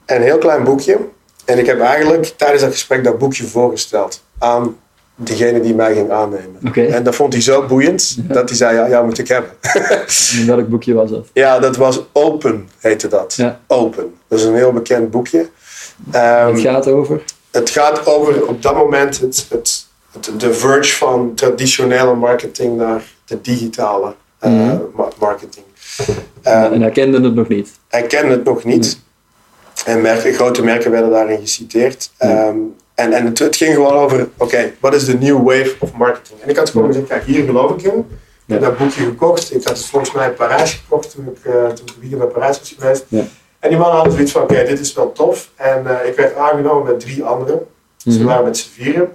Een 0.07 0.23
heel 0.23 0.39
klein 0.39 0.65
boekje. 0.65 0.99
en 1.45 1.59
ik 1.59 1.67
heb 1.67 1.81
eigenlijk 1.81 2.25
tijdens 2.37 2.63
dat 2.63 2.73
gesprek 2.73 3.05
dat 3.05 3.19
boekje 3.19 3.45
voorgesteld 3.45 4.23
aan 4.39 4.77
degene 5.17 5.61
die 5.61 5.75
mij 5.75 5.95
ging 5.95 6.11
aannemen. 6.11 6.73
En 6.75 7.03
dat 7.03 7.15
vond 7.15 7.33
hij 7.33 7.43
zo 7.43 7.67
boeiend 7.67 8.17
dat 8.35 8.49
hij 8.49 8.59
zei, 8.59 8.77
ja, 8.77 8.89
jou 8.89 9.05
moet 9.05 9.19
ik 9.19 9.29
hebben. 9.29 9.51
Welk 10.47 10.69
boekje 10.69 10.95
was 10.95 11.11
dat? 11.11 11.27
ja, 11.33 11.59
dat 11.59 11.77
was 11.77 12.01
Open, 12.13 12.69
heette 12.79 13.09
dat. 13.09 13.35
Ja. 13.35 13.61
Open. 13.67 14.15
Dat 14.29 14.39
is 14.39 14.45
een 14.45 14.55
heel 14.55 14.73
bekend 14.73 15.11
boekje. 15.11 15.49
Ehm, 16.11 16.53
Het 16.53 16.61
gaat 16.61 16.87
over? 16.87 17.23
het 17.51 17.71
gaat 17.71 18.07
over 18.07 18.47
op 18.47 18.63
dat 18.63 18.75
moment 18.75 19.21
het, 19.21 19.47
het, 19.49 19.87
het, 20.13 20.41
de 20.41 20.55
verge 20.55 20.93
van 20.97 21.33
traditionele 21.35 22.15
marketing 22.15 22.77
naar 22.77 23.03
de 23.25 23.41
digitale 23.41 24.15
eh, 24.39 24.51
Mhm. 24.53 24.77
ma- 24.95 25.09
marketing. 25.19 25.65
Ehm, 26.43 26.73
en 26.73 26.81
hij 26.81 26.91
kende 26.91 27.21
het 27.21 27.35
nog 27.35 27.49
niet. 27.49 27.71
hij 27.89 28.03
kende 28.03 28.31
het 28.33 28.45
nog 28.45 28.65
niet. 28.65 28.99
En 29.85 30.01
merken, 30.01 30.33
grote 30.35 30.63
merken 30.65 30.91
werden 30.91 31.11
daarin 31.11 31.41
geciteerd. 31.41 32.11
Ehm, 32.19 32.57
en 32.95 33.13
en 33.13 33.25
het, 33.27 33.39
het 33.39 33.57
ging 33.57 33.75
gewoon 33.75 33.93
over, 33.93 34.29
oké, 34.37 34.73
wat 34.81 34.95
is 34.95 35.05
de 35.05 35.19
new 35.19 35.43
wave 35.43 35.75
of 35.79 35.93
marketing? 35.93 36.41
En 36.41 36.49
ik 36.49 36.57
had 36.57 36.71
gewoon 36.71 36.87
gezegd, 36.87 37.07
kijk, 37.07 37.25
hier 37.25 37.45
geloof 37.45 37.71
ik 37.71 37.83
in. 37.83 38.07
Ik 38.47 38.53
heb 38.55 38.61
dat 38.61 38.79
boekje 38.79 39.05
gekocht. 39.05 39.55
Ik 39.55 39.65
had 39.65 39.77
het 39.77 39.87
volgens 39.87 40.13
mij 40.13 40.29
in 40.29 40.35
Parijs 40.35 40.73
gekocht 40.73 41.11
toen 41.11 41.27
ik, 41.27 41.45
eh 41.53 41.53
toen 41.53 41.87
ik 41.87 41.95
een 41.95 42.01
weekend 42.01 42.21
naar 42.23 42.31
Parijs 42.31 42.59
was 42.59 42.75
geweest. 42.79 43.05
Ja. 43.09 43.23
En 43.59 43.69
die 43.69 43.79
mannen 43.79 43.95
hadden 43.97 44.13
zoiets 44.13 44.33
van, 44.33 44.43
oké, 44.43 44.65
dit 44.65 44.81
is 44.81 44.93
wel 44.95 45.13
tof. 45.13 45.51
En 45.55 46.01
eh, 46.01 46.09
ik 46.09 46.17
werd 46.17 46.37
aangenomen 46.37 46.85
met 46.93 47.01
drie 47.01 47.25
anderen. 47.25 47.67
Dus 48.05 48.15
we 48.15 48.21
Mhm. 48.21 48.29
waren 48.29 48.45
met 48.45 48.57
z'n 48.57 48.69
vieren. 48.71 49.13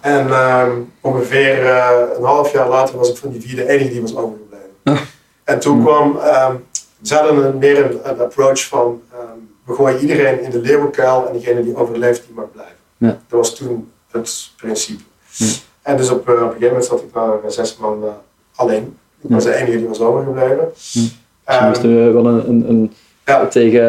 En 0.00 0.30
ehm, 0.30 0.70
ongeveer 1.00 1.66
eh, 1.66 1.90
een 2.18 2.24
half 2.24 2.52
jaar 2.52 2.68
later 2.68 2.96
was 2.98 3.10
ik 3.10 3.16
van 3.16 3.30
die 3.30 3.40
vier 3.40 3.56
de 3.56 3.68
enige 3.68 3.88
die 3.90 4.00
was 4.00 4.16
overgebleven. 4.16 5.06
En 5.44 5.58
toen 5.58 5.76
Mhm. 5.76 5.86
kwam, 5.86 6.18
ehm, 6.18 6.54
ze 7.02 7.14
hadden 7.14 7.44
een, 7.44 7.58
meer 7.58 7.84
een, 7.84 7.98
een 8.10 8.20
approach 8.20 8.64
van, 8.66 9.02
ehm, 9.12 9.22
we 9.64 9.74
gooien 9.74 9.98
iedereen 10.00 10.40
in 10.42 10.50
de 10.50 10.58
leeuwenkuil 10.60 11.26
en 11.26 11.32
degene 11.32 11.62
die 11.62 11.76
overleeft, 11.76 12.22
die 12.26 12.34
mag 12.34 12.50
blijven. 12.52 12.73
Ja. 13.06 13.18
Dat 13.28 13.38
was 13.38 13.54
toen 13.56 13.90
het 14.10 14.50
principe. 14.56 15.02
Ja. 15.36 15.46
En 15.82 15.96
dus 15.96 16.10
op, 16.10 16.28
eh, 16.28 16.34
op 16.34 16.40
een 16.40 16.46
gegeven 16.46 16.66
moment 16.66 16.84
zat 16.84 17.00
ik 17.00 17.14
eh, 17.14 17.30
zes 17.48 17.76
maanden 17.76 18.16
alleen. 18.54 18.96
Ik 19.22 19.30
was 19.30 19.44
de 19.44 19.54
enige 19.54 19.76
die 19.78 19.88
was 19.88 20.00
overgebleven. 20.00 20.56
Ja. 20.56 20.64
Dus 20.72 20.92
je 20.92 21.10
Ehm, 21.44 21.66
moest 21.68 21.82
er 21.82 22.12
wel 22.14 22.26
een, 22.26 22.48
een, 22.48 22.68
een 22.68 22.92
ja, 23.24 23.46
tegen, 23.46 23.80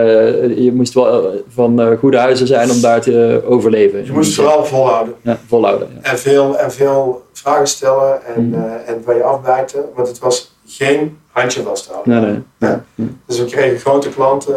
eh, 0.43 0.58
je 0.63 0.73
moest 0.73 0.93
wel 0.93 1.32
eh, 1.34 1.39
van 1.47 1.82
eh, 1.82 1.97
goede 1.99 2.17
huizen 2.17 2.47
zijn 2.47 2.71
om 2.71 2.82
daar 2.82 3.01
te 3.01 3.41
eh, 3.43 3.51
overleven. 3.51 4.06
je 4.06 4.12
moest 4.12 4.36
vooral 4.36 4.65
volhouden. 4.65 5.15
Ja, 5.21 5.38
volhouden. 5.47 5.88
Ja. 6.04 6.12
En 6.12 6.19
veel, 6.19 6.58
en 6.58 6.71
veel 6.71 7.25
vragen 7.34 7.67
stellen 7.67 8.25
en, 8.25 8.54
eh, 8.54 8.89
en 8.93 9.01
van 9.04 9.15
je 9.15 9.23
afbijten. 9.23 9.84
Want 9.95 10.08
het 10.08 10.19
was 10.19 10.56
geen 10.67 11.17
handje 11.32 11.63
vasthouden. 11.63 12.21
Nee, 12.21 12.32
nee. 12.58 12.71
Ja. 12.95 13.10
Dus 13.25 13.39
we 13.39 13.45
kregen 13.45 13.80
grote 13.80 14.10
klanten 14.10 14.56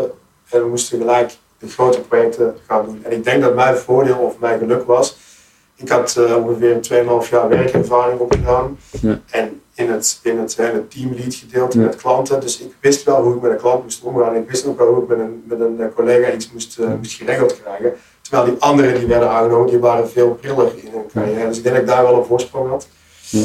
en 0.50 0.62
we 0.62 0.68
moesten 0.68 0.98
gelijk 0.98 1.36
grote 1.66 2.00
projecten 2.00 2.56
gaan 2.66 2.84
doen. 2.84 3.00
En 3.04 3.12
ik 3.12 3.24
denk 3.24 3.42
dat 3.42 3.54
mijn 3.54 3.76
voordeel 3.76 4.16
of 4.16 4.38
mijn 4.38 4.58
geluk 4.58 4.86
was. 4.86 5.16
Ik 5.76 5.88
had 5.88 6.16
eh, 6.16 6.36
ongeveer 6.36 6.70
een 6.90 7.22
2,5 7.24 7.30
jaar 7.30 7.48
werkervaring 7.48 8.20
opgedaan. 8.20 8.78
Ja. 9.00 9.20
En 9.30 9.60
in 9.74 9.90
het, 9.90 10.20
in 10.22 10.38
het 10.38 10.56
hele 10.56 10.88
teamlead 10.88 11.34
gedeelte 11.34 11.78
Ja. 11.78 11.84
met 11.84 11.96
klanten. 11.96 12.40
Dus 12.40 12.60
ik 12.60 12.72
wist 12.80 13.02
wel 13.04 13.22
hoe 13.22 13.34
ik 13.34 13.40
met 13.40 13.50
een 13.50 13.56
klant 13.56 13.82
moest 13.82 14.02
omgaan. 14.02 14.36
Ik 14.36 14.50
wist 14.50 14.66
ook 14.66 14.78
wel 14.78 14.86
hoe 14.94 15.02
ik 15.02 15.08
met 15.08 15.18
een, 15.18 15.42
met 15.46 15.60
een 15.60 15.80
eh, 15.80 15.86
collega 15.94 16.32
iets 16.32 16.52
moest, 16.52 16.78
eh, 16.78 16.88
moest 16.96 17.12
geregeld 17.12 17.60
krijgen. 17.62 17.92
Terwijl 18.22 18.44
die 18.44 18.56
anderen 18.58 18.94
die 18.98 19.06
werden 19.06 19.30
aangenomen, 19.30 19.66
die 19.70 19.78
waren 19.78 20.10
veel 20.10 20.34
priller 20.40 20.70
in 20.76 20.90
hun 20.92 21.06
carrière. 21.12 21.48
Dus 21.48 21.56
ik 21.56 21.62
denk 21.62 21.74
dat 21.74 21.84
ik 21.84 21.90
daar 21.90 22.02
wel 22.02 22.16
een 22.18 22.24
voorsprong 22.24 22.68
had. 22.68 22.88
Ja. 23.30 23.42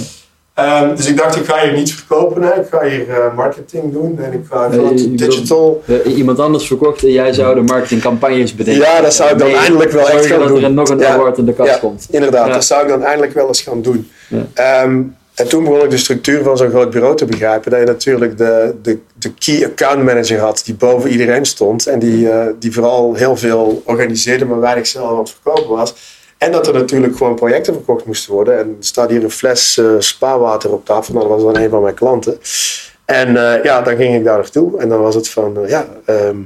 Ehm, 0.53 0.95
dus 0.95 1.07
ik 1.07 1.17
dacht, 1.17 1.35
ik 1.35 1.45
ga 1.45 1.63
hier 1.63 1.73
niet 1.73 1.93
verkopen. 1.93 2.41
Hè. 2.41 2.49
Ik 2.61 2.67
ga 2.71 2.83
hier 2.85 3.09
eh, 3.09 3.35
marketing 3.35 3.91
doen 3.93 4.19
en 4.23 4.33
ik 4.33 4.41
ga 4.49 4.67
Nee, 4.67 5.15
digital. 5.15 5.83
Eh, 6.05 6.17
iemand 6.17 6.39
anders 6.39 6.67
verkocht 6.67 7.03
en 7.03 7.11
jij 7.11 7.33
zou 7.33 7.55
de 7.55 7.61
marketingcampagnes 7.61 8.55
bedenken. 8.55 8.83
Ja, 8.83 9.01
dat 9.01 9.13
zou 9.13 9.31
ik 9.31 9.37
dan 9.37 9.47
Nee, 9.47 9.57
eindelijk 9.57 9.91
wel 9.91 10.09
echt 10.09 10.25
gaan 10.25 10.39
dat 10.39 10.47
doen. 10.47 10.63
er 10.63 10.71
nog 10.71 10.89
een 10.89 10.99
Ja. 10.99 11.13
award 11.13 11.37
in 11.37 11.45
de 11.45 11.53
kast 11.53 11.69
Ja. 11.71 11.77
komt. 11.77 12.07
Inderdaad, 12.09 12.47
Ja. 12.47 12.53
dat 12.53 12.65
zou 12.65 12.81
ik 12.83 12.87
dan 12.87 13.03
eindelijk 13.03 13.33
wel 13.33 13.47
eens 13.47 13.61
gaan 13.61 13.81
doen. 13.81 14.09
Ehm, 14.53 15.01
en 15.35 15.47
toen 15.47 15.63
begon 15.63 15.83
ik 15.83 15.89
de 15.89 15.97
structuur 15.97 16.43
van 16.43 16.57
zo'n 16.57 16.69
groot 16.69 16.89
bureau 16.89 17.15
te 17.15 17.25
begrijpen. 17.25 17.71
Dat 17.71 17.79
je 17.79 17.85
natuurlijk 17.85 18.37
de, 18.37 18.75
de, 18.81 18.97
de 19.19 19.33
key 19.33 19.65
account 19.65 20.03
manager 20.03 20.39
had 20.39 20.61
die 20.65 20.75
boven 20.75 21.09
iedereen 21.09 21.45
stond. 21.45 21.87
En 21.87 21.99
die, 21.99 22.29
eh, 22.29 22.45
die 22.59 22.73
vooral 22.73 23.13
heel 23.13 23.37
veel 23.37 23.81
organiseerde, 23.85 24.45
maar 24.45 24.59
weinig 24.59 24.87
zelf 24.87 25.09
aan 25.11 25.17
het 25.17 25.29
verkopen 25.41 25.75
was. 25.75 25.93
En 26.43 26.51
dat 26.51 26.67
er 26.67 26.73
natuurlijk 26.73 27.17
gewoon 27.17 27.35
projecten 27.35 27.73
verkocht 27.73 28.05
moesten 28.05 28.33
worden. 28.33 28.59
En 28.59 28.67
er 28.79 28.85
staat 28.85 29.09
hier 29.09 29.23
een 29.23 29.31
fles 29.31 29.77
eh 29.77 29.85
spaarwater 29.99 30.71
op 30.71 30.85
tafel. 30.85 31.13
Nou, 31.13 31.27
dat 31.27 31.41
was 31.41 31.53
dan 31.53 31.63
een 31.63 31.69
van 31.69 31.81
mijn 31.81 31.95
klanten. 31.95 32.39
En 33.05 33.27
eh, 33.27 33.63
ja, 33.63 33.81
dan 33.81 33.95
ging 33.95 34.15
ik 34.15 34.23
daar 34.23 34.37
naartoe. 34.37 34.79
En 34.79 34.89
dan 34.89 35.01
was 35.01 35.15
het 35.15 35.29
van, 35.29 35.57
eh, 35.63 35.69
ja, 35.69 35.87
ehm, 36.05 36.37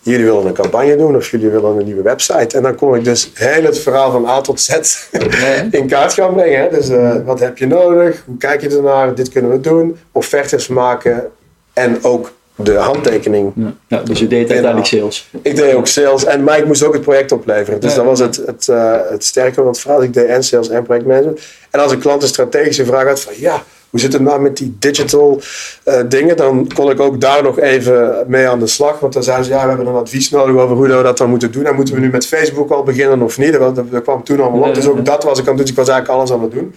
jullie 0.00 0.24
willen 0.24 0.46
een 0.46 0.52
campagne 0.52 0.96
doen 0.96 1.16
of 1.16 1.30
jullie 1.30 1.48
willen 1.48 1.78
een 1.78 1.84
nieuwe 1.84 2.02
website. 2.02 2.56
En 2.56 2.62
dan 2.62 2.74
kon 2.74 2.94
ik 2.94 3.04
dus 3.04 3.30
heel 3.34 3.64
het 3.64 3.78
verhaal 3.78 4.10
van 4.10 4.26
A 4.26 4.40
tot 4.40 4.60
Z 4.60 4.78
in 5.70 5.86
kaart 5.86 6.12
gaan 6.12 6.34
brengen. 6.34 6.60
Hè? 6.60 6.68
Dus 6.68 6.88
wat 7.24 7.40
heb 7.40 7.58
je 7.58 7.66
nodig? 7.66 8.22
Hoe 8.26 8.36
kijk 8.36 8.60
je 8.60 8.68
ernaar? 8.68 9.14
Dit 9.14 9.28
kunnen 9.28 9.50
we 9.50 9.60
doen. 9.60 9.96
Offertes 10.12 10.68
maken. 10.68 11.30
En 11.72 12.04
ook 12.04 12.32
de 12.64 12.74
handtekening. 12.76 13.52
Ja. 13.56 13.72
Ja, 13.86 14.02
dus 14.02 14.18
je 14.18 14.26
deed 14.26 14.50
uiteindelijk 14.50 14.86
sales. 14.86 15.28
Ik 15.42 15.56
deed 15.56 15.74
ook 15.74 15.86
sales. 15.86 16.24
En, 16.24 16.44
maar 16.44 16.58
ik 16.58 16.66
moest 16.66 16.82
ook 16.82 16.92
het 16.92 17.02
project 17.02 17.32
opleveren. 17.32 17.80
Dus 17.80 17.90
Ja. 17.90 17.96
dat 17.96 18.06
was 18.06 18.18
het, 18.18 18.36
het, 18.46 18.68
eh, 18.68 18.94
het 19.10 19.24
sterke 19.24 19.54
van 19.54 19.66
het 19.66 19.78
verhaal. 19.78 20.02
Ik 20.02 20.14
deed 20.14 20.26
en 20.26 20.44
sales 20.44 20.68
en 20.68 20.82
projectmanagement. 20.82 21.40
En 21.70 21.80
als 21.80 21.92
een 21.92 21.98
klant 21.98 22.22
een 22.22 22.28
strategische 22.28 22.84
vraag 22.84 23.06
had 23.06 23.20
van... 23.20 23.32
Ja, 23.36 23.62
hoe 23.90 24.00
zit 24.00 24.12
het 24.12 24.22
nou 24.22 24.40
met 24.40 24.56
die 24.56 24.76
digital 24.78 25.40
eh, 25.84 26.00
dingen? 26.08 26.36
Dan 26.36 26.70
kon 26.74 26.90
ik 26.90 27.00
ook 27.00 27.20
daar 27.20 27.42
nog 27.42 27.58
even 27.58 28.24
mee 28.26 28.48
aan 28.48 28.58
de 28.58 28.66
slag. 28.66 28.98
Want 28.98 29.12
dan 29.12 29.22
zeiden 29.22 29.44
ze, 29.46 29.50
ja, 29.52 29.62
we 29.62 29.68
hebben 29.68 29.86
een 29.86 29.94
advies 29.94 30.30
nodig 30.30 30.56
over 30.56 30.76
hoe 30.76 30.86
we 30.86 31.02
dat 31.02 31.18
dan 31.18 31.30
moeten 31.30 31.52
doen. 31.52 31.66
En 31.66 31.74
moeten 31.74 31.94
we 31.94 32.00
nu 32.00 32.10
met 32.10 32.26
Facebook 32.26 32.70
al 32.70 32.82
beginnen 32.82 33.22
of 33.22 33.38
niet? 33.38 33.52
Dat, 33.52 33.76
dat 33.90 34.02
kwam 34.02 34.24
toen 34.24 34.40
allemaal 34.40 34.68
op. 34.68 34.74
Dus 34.74 34.88
ook 34.88 35.04
dat 35.04 35.24
was 35.24 35.38
ik 35.38 35.48
aan 35.48 35.56
het 35.56 35.56
doen. 35.56 35.56
Dus 35.56 35.70
ik 35.70 35.76
was 35.76 35.88
eigenlijk 35.88 36.18
alles 36.18 36.32
aan 36.32 36.42
het 36.42 36.52
doen. 36.52 36.74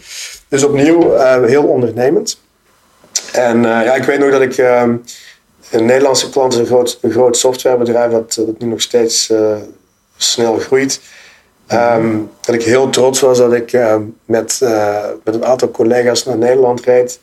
Dus 0.48 0.64
opnieuw 0.64 1.14
eh, 1.14 1.44
heel 1.44 1.64
ondernemend. 1.64 2.40
En 3.32 3.58
eh, 3.58 3.86
ja, 3.86 3.94
ik 3.96 4.04
weet 4.04 4.20
nog 4.20 4.32
dat 4.32 4.42
ik... 4.42 4.56
een 5.74 5.86
Nederlandse 5.86 6.30
klant 6.30 6.54
is 6.54 6.60
een 6.60 6.66
groot, 6.66 6.98
een 7.02 7.12
groot 7.12 7.38
softwarebedrijf 7.38 8.12
dat, 8.12 8.34
dat 8.34 8.60
nu 8.60 8.68
nog 8.68 8.82
steeds 8.82 9.30
eh, 9.30 9.56
snel 10.18 10.58
groeit. 10.58 11.02
Ehm, 11.68 12.18
dat 12.42 12.56
ik 12.56 12.64
heel 12.64 12.90
trots 12.90 13.20
was 13.20 13.38
dat 13.38 13.54
ik 13.54 13.74
eh, 13.74 13.96
met, 14.26 14.60
eh, 14.64 15.06
met 15.24 15.36
een 15.36 15.46
aantal 15.46 15.72
collega's 15.72 16.26
naar 16.26 16.38
Nederland 16.38 16.82
reed. 16.82 17.20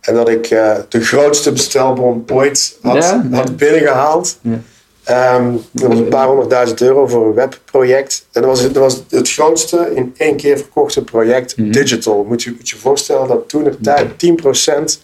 En 0.00 0.14
dat 0.14 0.28
ik 0.28 0.46
eh, 0.46 0.76
de 0.88 1.00
grootste 1.00 1.52
bestelbon 1.52 2.24
ooit 2.32 2.78
had, 2.82 2.96
Ja, 2.96 3.26
had 3.30 3.56
binnengehaald. 3.56 4.38
Ja. 4.40 4.60
Ehm, 5.04 5.52
dat 5.70 5.88
was 5.88 5.98
een 5.98 6.08
paar 6.08 6.26
honderdduizend 6.26 6.80
euro 6.80 7.06
voor 7.06 7.26
een 7.26 7.34
webproject. 7.34 8.26
En 8.32 8.42
dat 8.42 8.50
was, 8.50 8.62
dat 8.62 8.72
was 8.82 9.02
het 9.10 9.30
grootste 9.30 9.90
in 9.94 10.14
één 10.16 10.36
keer 10.36 10.56
verkochte 10.56 11.04
project 11.04 11.56
Mhm. 11.56 11.70
digital. 11.70 12.24
Moet 12.28 12.42
je 12.42 12.50
moet 12.56 12.68
je 12.68 12.76
voorstellen 12.76 13.28
dat 13.28 13.48
toen 13.48 13.64
de 13.64 13.80
tijd 13.80 14.18
10% 14.18 15.00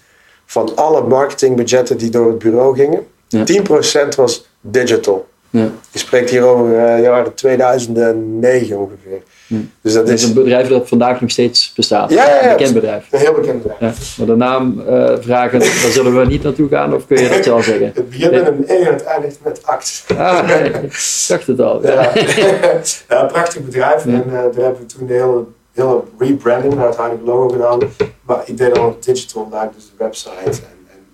van 0.51 0.77
alle 0.77 1.03
marketingbudgetten 1.03 1.99
die 1.99 2.11
door 2.11 2.29
het 2.29 2.39
bureau 2.39 2.77
gingen, 2.77 3.07
Ja. 3.29 3.45
10% 3.45 4.15
was 4.17 4.47
digital. 4.61 5.27
Ja. 5.51 5.71
Je 5.91 5.99
spreekt 5.99 6.31
hier 6.31 6.43
over 6.43 6.71
uh, 6.71 7.03
jaren 7.03 7.35
2009 7.35 8.79
ongeveer. 8.79 9.23
Dus 9.81 9.93
dat 9.93 10.07
Dat 10.07 10.15
is 10.15 10.25
een 10.25 10.35
bedrijf 10.35 10.69
dat 10.69 10.89
vandaag 10.89 11.21
nog 11.21 11.31
steeds 11.31 11.73
bestaat. 11.77 12.11
Ja, 12.11 12.27
ja, 12.27 12.35
ja. 12.35 12.43
Een 12.43 12.57
bekend 12.57 12.75
bedrijf. 12.75 13.07
een 13.11 13.19
heel 13.19 13.33
bekend 13.33 13.63
bedrijf. 13.63 13.81
Ja. 13.81 14.15
Maar 14.17 14.27
de 14.27 14.37
naam 14.37 14.81
eh, 14.81 15.15
vragen, 15.21 15.59
daar 15.59 15.91
zullen 15.91 16.19
we 16.19 16.27
niet 16.27 16.43
naartoe 16.43 16.69
gaan 16.69 16.95
of 16.95 17.07
kun 17.07 17.23
je 17.23 17.29
dat 17.29 17.45
zelf 17.45 17.65
zeggen? 17.65 17.87
Het 17.95 18.09
begint 18.11 18.31
met 18.31 18.47
een 18.47 18.65
E 18.67 18.75
en 18.77 18.93
het 18.93 19.05
eindigt 19.05 19.39
met 19.45 19.61
act. 19.67 20.05
Ah, 20.17 20.49
ik 20.65 21.27
dacht 21.29 21.47
het 21.47 21.61
al. 21.61 21.87
Ja. 21.87 22.13
Prachtig 23.27 23.65
bedrijf. 23.65 24.05
En 24.07 24.25
eh, 24.27 24.33
daar 24.33 24.43
hebben 24.43 24.81
we 24.81 24.87
toen 24.87 25.07
de 25.07 25.13
hele, 25.13 25.45
hele 25.79 26.03
rebranding 26.19 26.75
naar 26.75 26.87
het 26.87 26.97
huidige 26.97 27.25
logo 27.25 27.49
gedaan. 27.49 27.81
Maar 28.23 28.43
ik 28.45 28.57
deed 28.57 28.79
al 28.79 28.97
digital 29.01 29.49
daar, 29.49 29.71
dus 29.75 29.85
de 29.85 30.05
website. 30.05 30.31
En, 30.45 30.79
en 30.87 31.07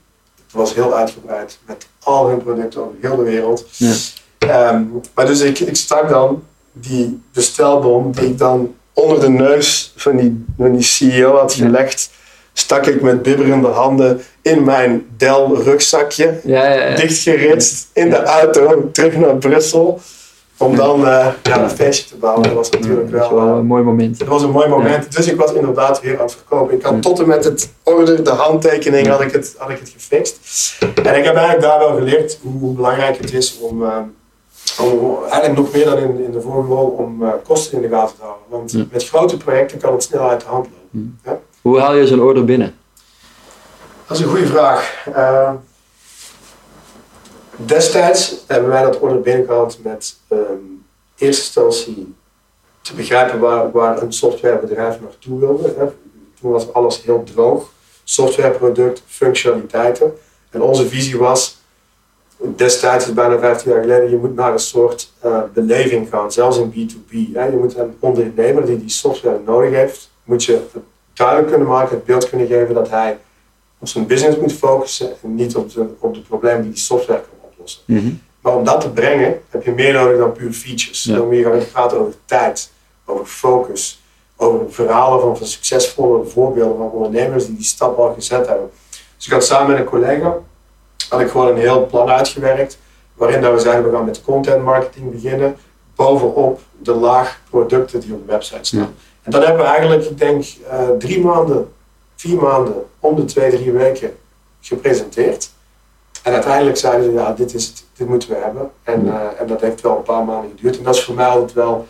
het 0.44 0.53
was 0.53 0.74
heel 0.74 0.94
uitgebreid 0.94 1.59
met 1.66 1.87
al 2.03 2.29
hun 2.29 2.42
producten 2.42 2.81
over 2.81 2.94
heel 3.00 3.16
de 3.16 3.22
wereld. 3.22 3.66
Ja. 3.77 3.92
Ehm, 4.38 4.83
maar 5.14 5.27
dus 5.27 5.40
ik, 5.40 5.59
ik 5.59 5.77
stak 5.77 6.09
dan 6.09 6.42
die 6.72 7.22
bestelbom 7.33 8.12
die 8.12 8.27
ik 8.27 8.38
dan 8.38 8.74
onder 8.92 9.20
de 9.20 9.29
neus 9.29 9.92
van 9.96 10.16
die, 10.16 10.44
van 10.57 10.72
die 10.72 10.83
CEO 10.83 11.37
had 11.37 11.53
gelegd. 11.55 12.11
Stak 12.53 12.87
ik 12.87 13.03
met 13.03 13.22
bibberende 13.22 13.68
handen 13.68 14.22
in 14.42 14.64
mijn 14.64 15.07
Dell 15.16 15.46
rugzakje 15.53 16.40
Ja, 16.44 16.66
ja, 16.66 16.88
ja. 16.88 16.96
dichtgeritst 16.96 17.88
in 17.92 18.11
de 18.11 18.22
auto 18.22 18.90
terug 18.92 19.16
naar 19.16 19.37
Brussel. 19.37 20.00
Om 20.57 20.77
dan 20.77 21.07
eh, 21.07 21.27
ja, 21.43 21.62
een 21.62 21.71
feestje 21.71 22.09
te 22.09 22.17
bouwen. 22.17 22.43
Dat 22.43 22.53
was 22.53 22.71
natuurlijk 22.71 23.11
Dat 23.11 23.29
wel. 23.31 23.35
wel 23.40 23.51
eh, 23.53 23.57
een 23.59 23.67
mooi 23.67 23.83
moment. 23.83 24.19
dat 24.19 24.29
was 24.29 24.43
een 24.43 24.51
mooi 24.51 24.69
moment. 24.69 25.17
Dus 25.17 25.27
ik 25.29 25.37
was 25.37 25.53
inderdaad 25.53 26.01
weer 26.01 26.17
aan 26.19 26.25
het 26.25 26.33
verkopen. 26.35 26.75
Ik 26.75 26.83
had 26.83 26.93
Ja. 26.95 27.01
tot 27.01 27.19
en 27.21 27.27
met 27.29 27.45
het 27.45 27.73
order, 27.83 28.25
de 28.25 28.31
handtekening, 28.31 29.07
had 29.07 29.21
ik 29.21 29.33
het, 29.33 29.55
had 29.59 29.71
ik 29.71 29.79
het 29.79 29.88
gefixt. 29.88 30.38
En 30.81 31.17
ik 31.19 31.25
heb 31.25 31.35
eigenlijk 31.37 31.61
daar 31.61 31.79
wel 31.79 31.95
geleerd 31.95 32.38
hoe, 32.43 32.75
belangrijk 32.75 33.17
het 33.19 33.33
is 33.33 33.59
om, 33.61 33.83
eh, 33.85 33.97
om 34.81 35.17
eigenlijk 35.31 35.57
nog 35.57 35.73
meer 35.73 35.85
dan 35.85 35.99
in, 35.99 36.25
in 36.25 36.31
de 36.33 36.40
vorige 36.40 36.69
rol, 36.69 36.87
om 36.87 37.23
eh, 37.25 37.29
kosten 37.47 37.83
in 37.83 37.90
de 37.90 37.97
gaten 37.97 38.17
te 38.17 38.23
houden. 38.23 38.45
Want 38.49 38.73
Ja. 38.73 38.85
met 38.93 39.09
grote 39.09 39.37
projecten 39.37 39.79
kan 39.79 39.93
het 39.93 40.03
snel 40.03 40.29
uit 40.29 40.40
de 40.40 40.47
hand 40.47 40.67
lopen. 40.93 41.40
Hoe 41.62 41.79
haal 41.81 41.95
je 41.95 42.07
zo'n 42.07 42.21
order 42.23 42.45
binnen? 42.45 42.75
Dat 44.07 44.17
is 44.17 44.23
een 44.23 44.31
goede 44.31 44.47
vraag. 44.47 45.07
Eh, 47.59 47.67
destijds 47.67 48.45
hebben 48.47 48.69
wij 48.69 48.83
dat 48.83 48.99
order 48.99 49.21
binnengehaald 49.21 49.79
met 49.83 50.17
ehm, 50.29 50.40
eerste 51.17 51.43
instantie 51.43 52.14
te 52.81 52.95
begrijpen 52.95 53.40
waar, 53.40 53.71
waar 53.71 54.03
een 54.03 54.12
softwarebedrijf 54.12 55.01
naartoe 55.01 55.40
wilde. 55.40 55.75
Hè. 55.79 55.87
Toen 56.40 56.51
was 56.51 56.73
alles 56.73 57.03
heel 57.03 57.23
droog. 57.35 57.73
Softwareproduct, 58.05 59.03
functionaliteiten. 59.07 60.12
En 60.51 60.62
onze 60.62 60.88
visie 60.88 61.19
was, 61.19 61.62
destijds, 62.57 63.07
is 63.07 63.14
bijna 63.14 63.38
15 63.38 63.71
jaar 63.71 63.81
geleden, 63.81 64.11
je 64.11 64.17
moet 64.17 64.35
naar 64.35 64.53
een 64.53 64.59
soort 64.59 65.12
uh, 65.25 65.43
beleving 65.55 66.09
gaan, 66.09 66.33
zelfs 66.33 66.59
in 66.59 66.73
B2B. 66.73 67.33
Hè. 67.33 67.45
Je 67.45 67.57
moet 67.57 67.77
een 67.77 67.97
ondernemer 67.99 68.67
die 68.67 68.79
die 68.79 68.88
software 68.88 69.40
nodig 69.47 69.71
heeft, 69.71 70.11
moet 70.25 70.45
je 70.45 70.61
duidelijk 71.12 71.49
kunnen 71.49 71.69
maken, 71.69 71.97
het 71.97 72.05
beeld 72.05 72.29
kunnen 72.29 72.47
geven 72.47 72.75
dat 72.75 72.90
hij 72.90 73.19
op 73.79 73.88
zijn 73.88 74.07
business 74.07 74.38
moet 74.38 74.53
focussen 74.53 75.12
en 75.23 75.35
niet 75.35 75.57
op 75.57 75.73
de, 75.73 75.87
op 75.99 76.14
de 76.14 76.21
problemen 76.21 76.62
die 76.62 76.71
die 76.71 76.81
software 76.81 77.21
kan 77.21 77.43
oplossen. 77.64 77.83
Mhm. 77.85 78.12
Maar 78.40 78.57
om 78.57 78.64
dat 78.64 78.81
te 78.81 78.90
brengen 78.90 79.40
heb 79.48 79.64
je 79.64 79.72
meer 79.72 79.92
nodig 79.92 80.18
dan 80.18 80.33
puur 80.33 80.53
features. 80.53 81.05
Ja. 81.05 81.16
Dan 81.16 81.27
moet 81.27 81.37
je 81.37 81.42
gaan 81.42 81.70
praten 81.72 81.98
over 81.98 82.14
tijd, 82.24 82.70
over 83.05 83.27
focus, 83.27 84.03
over 84.37 84.72
verhalen 84.72 85.20
van, 85.20 85.37
van 85.37 85.46
succesvolle 85.46 86.24
voorbeelden 86.24 86.77
van 86.77 86.90
ondernemers 86.90 87.46
die 87.46 87.57
die 87.57 87.64
stap 87.64 87.98
al 87.98 88.14
gezet 88.14 88.46
hebben. 88.46 88.70
Dus 89.16 89.27
ik 89.27 89.33
had 89.33 89.44
samen 89.44 89.70
met 89.70 89.79
een 89.79 89.85
collega, 89.85 90.37
had 91.09 91.20
ik 91.20 91.31
gewoon 91.31 91.48
een 91.48 91.59
heel 91.59 91.87
plan 91.87 92.09
uitgewerkt, 92.09 92.79
waarin 93.14 93.40
dat 93.40 93.53
we 93.53 93.59
zeiden 93.59 93.90
we 93.90 93.96
gaan 93.96 94.05
met 94.05 94.22
content 94.22 94.64
marketing 94.64 95.12
beginnen, 95.12 95.57
bovenop 95.94 96.61
de 96.83 96.92
laag 96.92 97.40
producten 97.50 98.00
die 98.00 98.12
op 98.12 98.27
de 98.27 98.33
website 98.33 98.64
staan. 98.64 98.81
Ja. 98.81 98.88
En 99.22 99.31
dat 99.31 99.44
hebben 99.44 99.62
we 99.62 99.68
eigenlijk, 99.68 100.05
ik 100.05 100.18
denk, 100.18 100.44
eh, 100.70 100.88
drie 100.98 101.20
maanden, 101.20 101.72
vier 102.16 102.37
maanden, 102.37 102.85
om 102.98 103.16
de 103.16 103.24
twee, 103.24 103.50
drie 103.50 103.72
weken 103.72 104.16
gepresenteerd. 104.61 105.50
En 106.24 106.32
uiteindelijk 106.32 106.76
zeiden 106.76 107.04
ze, 107.04 107.12
ja, 107.12 107.32
dit, 107.32 107.54
is 107.54 107.66
het, 107.66 107.84
dit 107.96 108.08
moeten 108.08 108.28
we 108.28 108.34
hebben. 108.34 108.70
En, 108.82 109.08
eh, 109.08 109.40
en 109.40 109.46
dat 109.46 109.60
heeft 109.60 109.80
wel 109.80 109.96
een 109.96 110.02
paar 110.02 110.24
maanden 110.24 110.50
geduurd. 110.56 110.78
En 110.78 110.84
dat 110.84 110.94
is 110.94 111.04
voor 111.04 111.14
mij 111.14 111.26
altijd 111.26 111.52
wel 111.52 111.87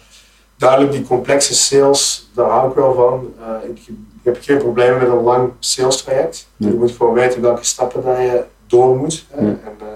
duidelijk, 0.56 0.92
die 0.92 1.02
complexe 1.02 1.54
sales, 1.54 2.30
daar 2.34 2.50
hou 2.50 2.68
ik 2.68 2.74
wel 2.74 2.94
van. 2.94 3.34
Eh, 3.40 3.68
ik, 3.70 3.78
ik 3.88 3.94
heb 4.22 4.36
geen 4.40 4.58
problemen 4.58 4.98
met 4.98 5.08
een 5.08 5.22
lang 5.22 5.50
sales 5.58 6.02
traject. 6.02 6.48
Ja. 6.56 6.68
Je 6.68 6.74
moet 6.74 6.92
gewoon 6.92 7.14
weten 7.14 7.40
welke 7.40 7.64
stappen 7.64 8.02
dat 8.02 8.16
je 8.16 8.42
door 8.66 8.96
moet. 8.96 9.26
Ja. 9.30 9.36
En 9.36 9.58
eh, 9.78 9.86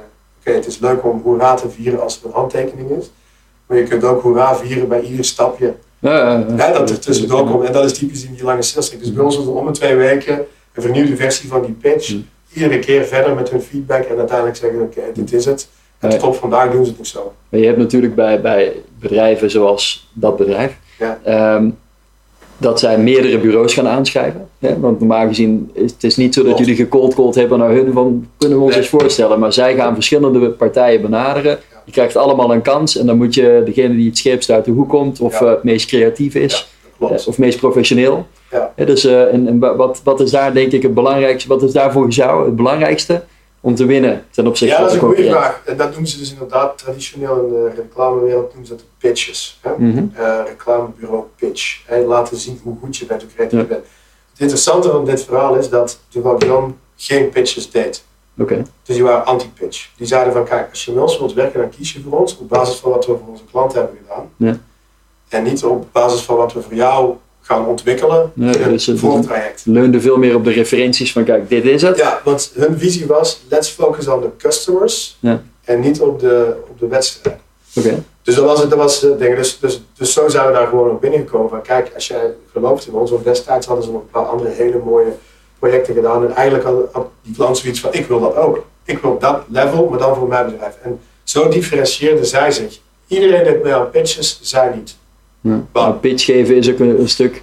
oké, 0.40 0.50
het 0.52 0.66
is 0.66 0.78
leuk 0.78 1.04
om 1.04 1.20
hoera 1.24 1.54
te 1.54 1.70
vieren 1.70 2.02
als 2.02 2.14
het 2.14 2.24
een 2.24 2.32
handtekening 2.32 2.90
is. 2.90 3.10
Maar 3.66 3.78
je 3.78 3.84
kunt 3.84 4.04
ook 4.04 4.22
hoera 4.22 4.56
vieren 4.56 4.88
bij 4.88 5.00
ieder 5.00 5.24
stapje 5.24 5.74
Ja, 5.98 6.72
dat 6.72 6.90
er 6.90 6.98
tussendoor 6.98 7.50
komt. 7.50 7.64
En 7.64 7.72
dat 7.72 7.84
is 7.84 7.98
typisch 7.98 8.24
in 8.24 8.34
die 8.34 8.44
lange 8.44 8.62
sales 8.62 8.86
cycle. 8.86 9.04
Dus 9.04 9.12
bij 9.12 9.24
ons 9.24 9.38
is 9.38 9.46
om 9.46 9.66
de 9.66 9.72
twee 9.72 9.96
weken 9.96 10.38
een 10.72 10.82
vernieuwde 10.82 11.16
versie 11.16 11.48
van 11.48 11.62
die 11.62 11.72
pitch. 11.72 12.16
Iedere 12.62 12.78
keer 12.78 13.04
verder 13.04 13.34
met 13.34 13.50
hun 13.50 13.60
feedback 13.62 14.04
en 14.04 14.18
uiteindelijk 14.18 14.56
zeggen 14.56 14.80
oké, 14.80 15.00
dit 15.14 15.32
is 15.32 15.44
het. 15.44 15.68
En 15.98 16.18
tot 16.18 16.36
vandaag 16.36 16.70
doen 16.70 16.84
ze 16.84 16.88
het 16.90 16.98
nog 16.98 17.06
zo. 17.06 17.32
Maar 17.48 17.60
je 17.60 17.66
hebt 17.66 17.78
natuurlijk 17.78 18.14
bij, 18.14 18.40
bij 18.40 18.72
bedrijven 19.00 19.50
zoals 19.50 20.08
dat 20.12 20.36
bedrijf, 20.36 20.76
Ja. 20.98 21.18
ehm, 21.24 21.68
dat 22.58 22.78
zij 22.80 22.98
meerdere 22.98 23.38
bureaus 23.38 23.74
gaan 23.74 23.88
aanschrijven. 23.88 24.48
Hè? 24.58 24.80
Want 24.80 24.98
normaal 24.98 25.26
gezien 25.26 25.70
is 25.72 25.90
het 25.92 26.04
is 26.04 26.16
niet 26.16 26.34
zo 26.34 26.40
dat 26.42 26.48
Klopt. 26.54 26.66
jullie 26.66 26.82
gecold 26.82 27.14
called 27.14 27.34
hebben 27.34 27.58
naar 27.58 27.70
hun 27.70 27.92
van 27.92 28.26
kunnen 28.38 28.56
we 28.58 28.62
ons 28.64 28.72
Nee. 28.72 28.82
eens 28.82 28.90
voorstellen. 28.90 29.38
Maar 29.38 29.52
zij 29.52 29.74
gaan 29.74 29.94
verschillende 29.94 30.50
partijen 30.50 31.00
benaderen. 31.02 31.58
Je 31.84 31.92
krijgt 31.92 32.16
allemaal 32.16 32.52
een 32.52 32.62
kans 32.62 32.96
en 32.96 33.06
dan 33.06 33.16
moet 33.16 33.34
je 33.34 33.62
degene 33.64 33.96
die 33.96 34.06
het 34.08 34.18
scherpst 34.18 34.50
uit 34.50 34.64
de 34.64 34.70
hoek 34.70 34.88
komt 34.88 35.20
of 35.20 35.40
Ja. 35.40 35.46
eh, 35.46 35.50
het 35.52 35.62
meest 35.62 35.86
creatief 35.86 36.34
is. 36.34 36.68
Klopt. 36.98 37.26
Of 37.26 37.38
meest 37.38 37.58
professioneel. 37.58 38.26
Ja. 38.50 38.72
Dus, 38.84 39.04
eh, 39.04 39.32
en, 39.34 39.48
en 39.48 39.58
wa- 39.58 39.76
wat, 39.76 40.00
wat 40.04 40.20
is 40.20 40.30
daar 40.30 40.54
denk 40.54 40.72
ik 40.72 40.82
het 40.82 40.94
belangrijkste, 40.94 41.48
wat 41.48 41.62
is 41.62 41.72
daar 41.72 41.92
volgens 41.92 42.16
jou 42.16 42.44
het 42.44 42.56
belangrijkste 42.56 43.24
om 43.60 43.74
te 43.74 43.86
winnen 43.86 44.24
ten 44.30 44.46
opzichte 44.46 44.74
Ja, 44.74 44.80
dat 44.80 44.90
van 44.90 44.96
is 44.96 45.16
de 45.16 45.22
een 45.22 45.30
goede 45.30 45.38
vraag. 45.38 45.62
En 45.64 45.76
dat 45.76 45.94
doen 45.94 46.06
ze 46.06 46.18
dus 46.18 46.32
inderdaad 46.32 46.78
traditioneel 46.78 47.42
in 47.42 47.48
de 47.48 47.70
reclamewereld 47.76 48.46
noemen 48.48 48.66
ze 48.66 48.74
dat 48.74 48.84
pitches. 48.98 49.58
Hè? 49.62 49.70
Mhm. 49.76 50.04
Eh, 50.14 50.38
reclamebureau 50.46 51.22
pitch. 51.36 51.82
Hè? 51.86 51.98
Laten 52.04 52.36
zien 52.36 52.60
hoe 52.62 52.76
goed 52.82 52.96
je 52.96 53.06
bent, 53.06 53.22
hoe 53.22 53.30
creatief 53.34 53.60
je 53.60 53.66
bent. 53.66 53.84
Het 54.30 54.40
interessante 54.40 54.90
van 54.90 55.04
dit 55.04 55.24
verhaal 55.24 55.54
is 55.56 55.68
dat 55.68 55.98
Duval 56.08 56.38
Jan 56.44 56.78
geen 56.96 57.28
pitches 57.28 57.70
deed. 57.70 58.04
Oké. 58.38 58.62
Dus 58.82 58.94
die 58.96 59.04
waren 59.04 59.24
anti-pitch. 59.24 59.88
Die 59.96 60.06
zeiden 60.06 60.32
van 60.32 60.44
kijk, 60.44 60.70
als 60.70 60.84
je 60.84 60.92
met 60.92 61.02
ons 61.02 61.18
wilt 61.18 61.32
werken, 61.32 61.60
dan 61.60 61.68
kies 61.68 61.92
je 61.92 62.00
voor 62.08 62.18
ons 62.20 62.38
op 62.38 62.48
basis 62.48 62.76
van 62.76 62.90
wat 62.90 63.06
we 63.06 63.12
voor 63.12 63.28
onze 63.30 63.44
klanten 63.50 63.78
hebben 63.78 63.98
gedaan. 64.02 64.28
Ja. 64.36 64.56
En 65.28 65.42
niet 65.42 65.64
op 65.64 65.86
basis 65.92 66.20
van 66.20 66.36
wat 66.36 66.52
we 66.52 66.62
voor 66.62 66.74
jou 66.74 67.14
gaan 67.40 67.66
ontwikkelen 67.66 68.30
Nee, 68.34 68.58
in 68.58 68.70
dus 68.70 68.86
het 68.86 68.98
voortraject. 68.98 69.62
leunde 69.64 70.00
veel 70.00 70.16
meer 70.16 70.34
op 70.34 70.44
de 70.44 70.50
referenties 70.50 71.12
van 71.12 71.24
kijk, 71.24 71.48
dit 71.48 71.64
is 71.64 71.82
het. 71.82 71.96
Ja, 71.98 72.20
want 72.24 72.50
hun 72.54 72.78
visie 72.78 73.06
was, 73.06 73.40
let's 73.48 73.68
focus 73.68 74.08
on 74.08 74.20
the 74.20 74.28
customers 74.38 75.16
Ja. 75.20 75.42
en 75.64 75.80
niet 75.80 76.00
op 76.00 76.20
de, 76.20 76.54
op 76.70 76.78
de 76.78 76.86
wedstrijd. 76.86 77.36
Oké. 77.76 78.02
Dus 78.22 78.34
dat 78.34 78.44
was 78.44 78.60
het, 78.60 78.70
dat 78.70 78.78
was 78.78 79.00
het 79.00 79.18
ding. 79.18 79.36
Dus, 79.36 79.58
dus, 79.58 79.82
dus 79.96 80.12
zo 80.12 80.28
zijn 80.28 80.46
we 80.46 80.52
daar 80.52 80.66
gewoon 80.66 80.90
op 80.90 81.00
binnengekomen. 81.00 81.48
Van, 81.48 81.62
kijk, 81.62 81.90
als 81.94 82.06
jij 82.08 82.34
gelooft 82.52 82.86
in 82.86 82.92
ons, 82.94 83.10
of 83.10 83.22
destijds 83.22 83.66
hadden 83.66 83.84
ze 83.84 83.90
nog 83.90 84.00
een 84.00 84.10
paar 84.10 84.24
andere 84.26 84.50
hele 84.50 84.78
mooie 84.84 85.12
projecten 85.58 85.94
gedaan. 85.94 86.24
En 86.24 86.34
eigenlijk 86.34 86.66
had, 86.66 86.74
had 86.92 87.06
die 87.22 87.34
klant 87.34 87.58
zoiets 87.58 87.80
van, 87.80 87.92
ik 87.92 88.06
wil 88.06 88.20
dat 88.20 88.36
ook. 88.36 88.64
Ik 88.84 88.98
wil 88.98 89.18
dat 89.18 89.40
level, 89.48 89.88
maar 89.88 89.98
dan 89.98 90.14
voor 90.16 90.28
mijn 90.28 90.46
bedrijf. 90.50 90.74
En 90.82 91.00
zo 91.24 91.48
differentieerden 91.48 92.26
zij 92.26 92.50
zich. 92.50 92.78
Iedereen 93.06 93.44
deed 93.44 93.62
mee 93.62 93.74
aan 93.74 93.90
pitches, 93.90 94.38
zij 94.42 94.72
niet. 94.74 94.96
Ja. 95.40 95.64
Maar 95.72 95.92
pitch 95.92 96.24
geven 96.24 96.56
is 96.56 96.70
ook 96.70 96.78
een, 96.78 97.00
een 97.00 97.08
stuk 97.08 97.42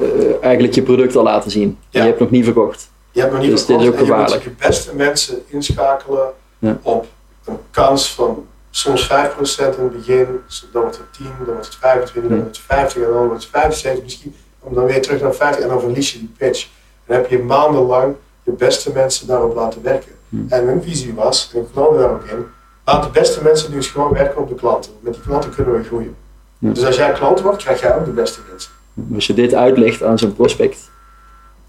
eh, 0.00 0.42
eigenlijk 0.42 0.74
je 0.74 0.82
product 0.82 1.16
al 1.16 1.22
laten 1.22 1.50
zien. 1.50 1.78
Ja. 1.90 2.00
Je 2.02 2.08
hebt 2.08 2.20
nog 2.20 2.30
niet 2.30 2.44
verkocht. 2.44 2.90
Je 3.10 3.20
hebt 3.20 3.32
nog 3.32 3.40
niet 3.42 3.50
Dus 3.50 3.66
dit 3.66 3.76
is 3.76 3.82
verkocht 3.82 4.02
ook 4.02 4.08
en 4.08 4.14
je 4.14 4.20
moet 4.20 4.30
gevaarlijk. 4.30 4.58
je 4.60 4.66
beste 4.68 4.94
mensen 4.94 5.42
inschakelen 5.46 6.28
Ja. 6.58 6.78
op 6.82 7.06
een 7.44 7.58
kans 7.70 8.14
van 8.14 8.46
soms 8.70 9.06
5% 9.06 9.76
in 9.78 9.84
het 9.84 9.92
begin, 9.96 10.26
dan 10.72 10.82
wordt 10.82 10.96
het 10.96 11.12
10, 11.12 11.26
dan 11.44 11.54
wordt 11.54 11.66
het 11.66 11.76
25, 11.76 12.30
dan 12.30 12.40
wordt 12.40 12.56
het 12.56 12.66
50 12.66 13.02
en 13.02 13.08
dan 13.12 13.26
wordt 13.26 13.42
het 13.42 13.50
75 13.52 14.02
misschien. 14.04 14.34
Om 14.60 14.74
dan 14.74 14.84
weer 14.84 15.02
terug 15.02 15.20
naar 15.20 15.34
50 15.34 15.62
en 15.62 15.68
dan 15.68 15.80
verlies 15.80 16.12
je 16.12 16.18
die 16.18 16.32
pitch. 16.38 16.68
Dan 17.06 17.16
heb 17.16 17.30
je 17.30 17.38
maandenlang 17.38 18.14
je 18.42 18.52
beste 18.52 18.92
mensen 18.92 19.26
daarop 19.26 19.54
laten 19.54 19.82
werken. 19.82 20.12
Hmm. 20.28 20.46
En 20.48 20.66
hun 20.66 20.82
visie 20.82 21.14
was, 21.14 21.50
en 21.54 21.60
ik 21.60 21.66
geloof 21.72 21.96
daar 21.96 22.10
ook 22.10 22.24
in, 22.24 22.46
laat 22.84 23.02
de 23.02 23.10
beste 23.10 23.42
mensen 23.42 23.70
nu 23.70 23.76
eens 23.76 23.86
gewoon 23.88 24.12
werken 24.12 24.40
op 24.40 24.48
de 24.48 24.54
klanten. 24.54 24.92
Met 25.00 25.12
die 25.14 25.22
klanten 25.22 25.54
kunnen 25.54 25.74
we 25.74 25.84
groeien. 25.84 26.16
Ja. 26.64 26.72
Dus 26.72 26.84
als 26.84 26.96
jij 26.96 27.12
klant 27.12 27.40
wordt, 27.40 27.62
krijg 27.62 27.80
jij 27.80 27.96
ook 27.96 28.04
de 28.04 28.10
beste 28.10 28.40
mensen. 28.50 28.72
Als 29.14 29.26
je 29.26 29.34
dit 29.34 29.54
uitlegt 29.54 30.02
aan 30.02 30.18
zo'n 30.18 30.34
prospect, 30.34 30.90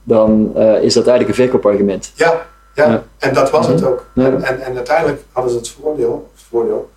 dan 0.04 0.52
eh, 0.56 0.82
is 0.82 0.94
dat 0.94 1.08
eigenlijk 1.08 1.38
een 1.38 1.44
verkoopargument. 1.44 2.12
Ja, 2.16 2.46
ja. 2.74 2.88
Ja. 2.90 3.04
en 3.18 3.34
dat 3.34 3.52
was 3.52 3.68
het 3.68 3.84
ook. 3.86 4.06
En, 4.16 4.44
en, 4.44 4.62
en 4.62 4.76
uiteindelijk 4.76 5.24
hadden 5.32 5.52
ze 5.52 5.58
het 5.58 5.70
voordeel, 5.70 6.30
het 6.34 6.44
voordeel, 6.50 6.90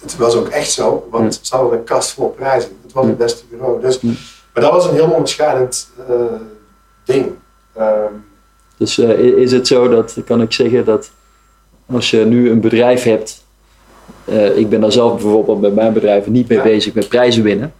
het 0.00 0.16
was 0.16 0.34
ook 0.34 0.48
echt 0.48 0.70
zo, 0.70 1.08
want 1.10 1.38
ze 1.42 1.56
hadden 1.56 1.78
een 1.78 1.84
kast 1.84 2.12
vol 2.12 2.28
prijzen. 2.28 2.70
Het 2.82 2.92
was 2.92 3.06
het 3.06 3.18
beste 3.18 3.44
bureau. 3.50 3.80
Dus. 3.80 4.00
Maar 4.00 4.62
dat 4.62 4.72
was 4.72 4.86
een 4.86 4.94
heel 4.94 5.10
onderscheidend 5.10 5.90
eh, 6.08 6.14
ding. 7.04 7.32
Ehm, 7.72 8.12
Dus 8.76 8.98
eh, 8.98 9.18
is 9.18 9.52
het 9.52 9.66
zo 9.66 9.88
dat, 9.88 10.16
kan 10.24 10.40
ik 10.42 10.52
zeggen, 10.52 10.84
dat 10.84 11.10
als 11.86 12.10
je 12.10 12.24
nu 12.24 12.50
een 12.50 12.60
bedrijf 12.60 13.02
hebt, 13.02 13.41
eh, 14.24 14.56
ik 14.56 14.68
ben 14.68 14.80
daar 14.80 14.92
zelf 14.92 15.12
bijvoorbeeld 15.12 15.60
met 15.60 15.74
mijn 15.74 15.92
bedrijf 15.92 16.26
niet 16.26 16.48
mee 16.48 16.58
Ja. 16.58 16.64
bezig 16.64 16.94
met 16.94 17.08
prijzen 17.08 17.42
winnen, 17.42 17.72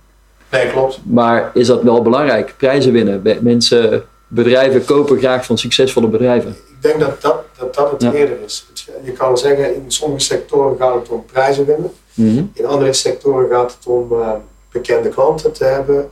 nee, 0.51 0.71
klopt. 0.71 1.01
maar 1.05 1.51
is 1.55 1.67
dat 1.67 1.83
wel 1.83 2.03
belangrijk, 2.03 2.55
prijzen 2.57 2.93
winnen? 2.93 3.23
Mensen, 3.41 4.03
bedrijven 4.27 4.85
kopen 4.85 5.19
graag 5.19 5.45
van 5.45 5.59
succesvolle 5.59 6.07
bedrijven. 6.09 6.51
Ik 6.51 6.77
denk 6.81 7.01
dat 7.01 7.21
dat, 7.23 7.45
dat, 7.59 7.75
dat 7.75 7.91
het 7.91 8.03
Ja. 8.03 8.13
eerder 8.13 8.37
is. 8.45 8.67
Je 9.05 9.13
kan 9.13 9.39
zeggen, 9.39 9.75
in 9.75 9.85
sommige 9.87 10.23
sectoren 10.25 10.77
gaat 10.79 10.95
het 10.95 11.09
om 11.09 11.25
prijzen 11.33 11.67
winnen. 11.67 11.93
Mhm. 12.15 12.43
In 12.53 12.67
andere 12.67 12.93
sectoren 12.93 13.49
gaat 13.51 13.73
het 13.79 13.87
om 13.87 14.13
eh, 14.13 14.31
bekende 14.73 15.09
klanten 15.09 15.53
te 15.53 15.65
hebben. 15.65 16.11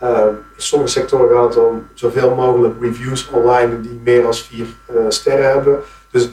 Eh, 0.00 0.18
in 0.56 0.62
sommige 0.62 0.90
sectoren 0.90 1.36
gaat 1.36 1.54
het 1.54 1.64
om 1.64 1.86
zoveel 1.94 2.34
mogelijk 2.34 2.74
reviews 2.80 3.28
online 3.32 3.80
die 3.80 4.00
meer 4.04 4.22
dan 4.22 4.34
vier 4.34 4.66
sterren 5.08 5.48
hebben. 5.50 5.78
Dus 6.10 6.28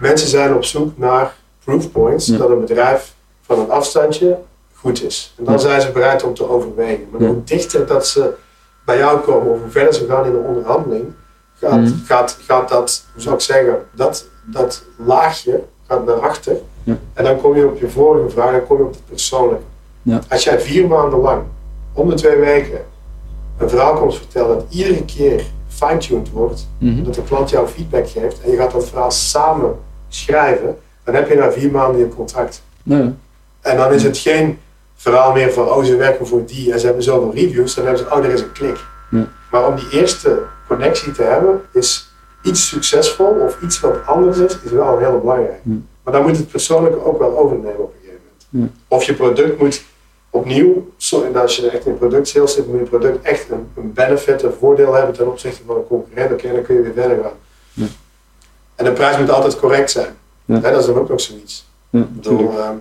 mensen 0.00 0.28
zijn 0.28 0.54
op 0.54 0.64
zoek 0.64 0.98
naar 0.98 1.34
proof 1.64 1.92
points 1.92 2.26
Ja. 2.26 2.36
dat 2.38 2.50
een 2.50 2.60
bedrijf 2.60 3.14
van 3.42 3.58
een 3.58 3.70
afstandje 3.70 4.38
goed 4.74 5.02
is. 5.02 5.34
En 5.38 5.44
dan 5.44 5.52
Ja. 5.54 5.60
zijn 5.60 5.80
ze 5.80 5.90
bereid 5.90 6.22
om 6.22 6.34
te 6.34 6.48
overwegen. 6.50 7.06
Maar 7.10 7.20
hoe 7.28 7.44
dichter 7.44 7.86
dat 7.86 8.06
ze 8.06 8.30
bij 8.84 8.98
jou 8.98 9.20
komen 9.20 9.52
of 9.52 9.60
hoe 9.60 9.70
verder 9.70 9.94
ze 9.94 10.06
gaan 10.06 10.24
in 10.26 10.32
de 10.32 10.38
onderhandeling, 10.38 11.04
gaat, 11.58 11.80
Mhm. 11.80 11.92
gaat, 12.04 12.38
gaat 12.46 12.68
dat, 12.68 13.04
hoe 13.12 13.22
zou 13.22 13.34
ik 13.34 13.40
zeggen, 13.40 13.76
dat, 13.92 14.26
dat 14.44 14.82
laagje 14.96 15.62
gaat 15.88 16.04
naar 16.06 16.20
achter. 16.20 16.56
En 17.14 17.24
dan 17.24 17.40
kom 17.40 17.56
je 17.56 17.66
op 17.66 17.78
je 17.78 17.88
vorige 17.90 18.28
vraag, 18.30 18.50
dan 18.50 18.66
kom 18.66 18.76
je 18.78 18.82
op 18.84 18.90
het 18.92 19.04
persoonlijke. 19.08 19.64
Ja. 20.02 20.20
Als 20.28 20.44
jij 20.44 20.60
vier 20.60 20.86
maanden 20.88 21.18
lang, 21.20 21.42
om 21.92 22.08
de 22.08 22.14
twee 22.14 22.36
weken, 22.36 22.84
een 23.58 23.68
verhaal 23.68 23.94
komt 23.94 24.16
vertellen 24.16 24.48
dat 24.56 24.64
iedere 24.68 25.04
keer 25.04 25.44
fine-tuned 25.68 26.30
wordt, 26.30 26.68
Mhm. 26.78 27.02
dat 27.04 27.14
de 27.14 27.22
klant 27.22 27.50
jou 27.50 27.66
feedback 27.68 28.08
geeft 28.08 28.40
en 28.40 28.50
je 28.50 28.56
gaat 28.56 28.70
dat 28.72 28.88
verhaal 28.88 29.10
samen 29.10 29.74
schrijven, 30.08 30.78
dan 31.04 31.14
heb 31.14 31.28
je 31.28 31.34
na 31.34 31.52
vier 31.52 31.70
maanden 31.70 32.00
je 32.00 32.08
contract. 32.08 32.62
Ja. 32.82 33.12
En 33.60 33.76
dan 33.76 33.92
is 33.92 34.02
het 34.02 34.18
geen 34.18 34.58
verhaal 34.94 35.32
meer 35.32 35.52
van, 35.52 35.68
oh 35.68 35.84
ze 35.84 35.96
werken 35.96 36.26
voor 36.26 36.46
die 36.46 36.72
en 36.72 36.80
ze 36.80 36.86
hebben 36.86 37.04
zoveel 37.04 37.32
reviews, 37.34 37.74
dan 37.74 37.84
hebben 37.84 38.04
ze, 38.04 38.14
oh 38.14 38.24
er 38.24 38.30
is 38.30 38.40
een 38.40 38.52
klik. 38.52 38.78
Maar 39.50 39.66
om 39.66 39.74
die 39.74 39.88
eerste 39.90 40.42
connectie 40.66 41.12
te 41.12 41.22
hebben, 41.22 41.60
is 41.72 42.12
iets 42.42 42.68
succesvol 42.68 43.26
of 43.26 43.60
iets 43.62 43.80
wat 43.80 44.06
anders 44.06 44.38
is, 44.38 44.58
is 44.64 44.70
wel 44.70 44.98
heel 44.98 45.18
belangrijk. 45.20 45.60
Maar 46.02 46.12
dan 46.12 46.22
moet 46.22 46.36
het 46.36 46.48
persoonlijke 46.48 47.04
ook 47.04 47.18
wel 47.18 47.38
overnemen 47.38 47.78
op 47.78 47.92
een 47.92 48.00
gegeven 48.00 48.22
moment. 48.50 48.72
Of 48.88 49.04
je 49.04 49.14
product 49.14 49.58
moet 49.58 49.84
opnieuw, 50.30 50.92
als 51.34 51.56
je 51.56 51.70
echt 51.70 51.86
in 51.86 51.98
productsales 51.98 52.54
zit, 52.54 52.66
moet 52.66 52.78
je 52.78 52.84
product 52.84 53.24
echt 53.24 53.50
een, 53.50 53.68
een 53.76 53.92
benefit, 53.92 54.42
een 54.42 54.52
voordeel 54.58 54.92
hebben 54.92 55.14
ten 55.14 55.26
opzichte 55.26 55.62
van 55.66 55.76
een 55.76 55.86
concurrent. 55.86 56.32
Oké, 56.32 56.52
dan 56.52 56.62
kun 56.62 56.74
je 56.74 56.82
weer 56.82 56.92
verder 56.92 57.18
gaan. 57.22 57.38
En 58.74 58.84
de 58.84 58.92
prijs 58.92 59.18
moet 59.18 59.30
altijd 59.30 59.58
correct 59.58 59.90
zijn. 59.90 60.14
Ja. 60.44 60.58
Dat 60.58 60.80
is 60.80 60.86
dan 60.86 60.94
ook 60.98 61.08
nog 61.08 61.20
zoiets. 61.20 61.64
Ja, 61.90 62.06
ehm, 62.22 62.74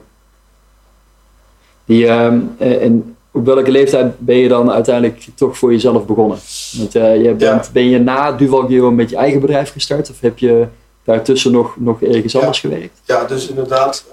Die, 1.85 2.07
ehm, 2.07 2.39
eh, 2.57 2.81
en 2.83 3.15
op 3.31 3.45
welke 3.45 3.71
leeftijd 3.71 4.19
ben 4.19 4.35
je 4.35 4.47
dan 4.47 4.71
uiteindelijk 4.71 5.27
toch 5.35 5.57
voor 5.57 5.71
jezelf 5.71 6.05
begonnen? 6.05 6.37
Want 6.77 6.95
eh, 6.95 7.15
je 7.17 7.33
bent, 7.33 7.41
Ja. 7.41 7.71
ben 7.73 7.89
je 7.89 7.99
na 7.99 8.31
Duval 8.31 8.67
Giro 8.67 8.91
met 8.91 9.09
je 9.09 9.15
eigen 9.15 9.39
bedrijf 9.41 9.71
gestart? 9.71 10.09
Of 10.09 10.19
heb 10.19 10.37
je 10.37 10.67
daartussen 11.03 11.51
nog, 11.51 11.75
nog 11.77 12.01
ergens 12.01 12.33
Ja. 12.33 12.39
anders 12.39 12.59
gewerkt? 12.59 12.99
Ja, 13.05 13.23
dus 13.25 13.47
inderdaad, 13.47 14.05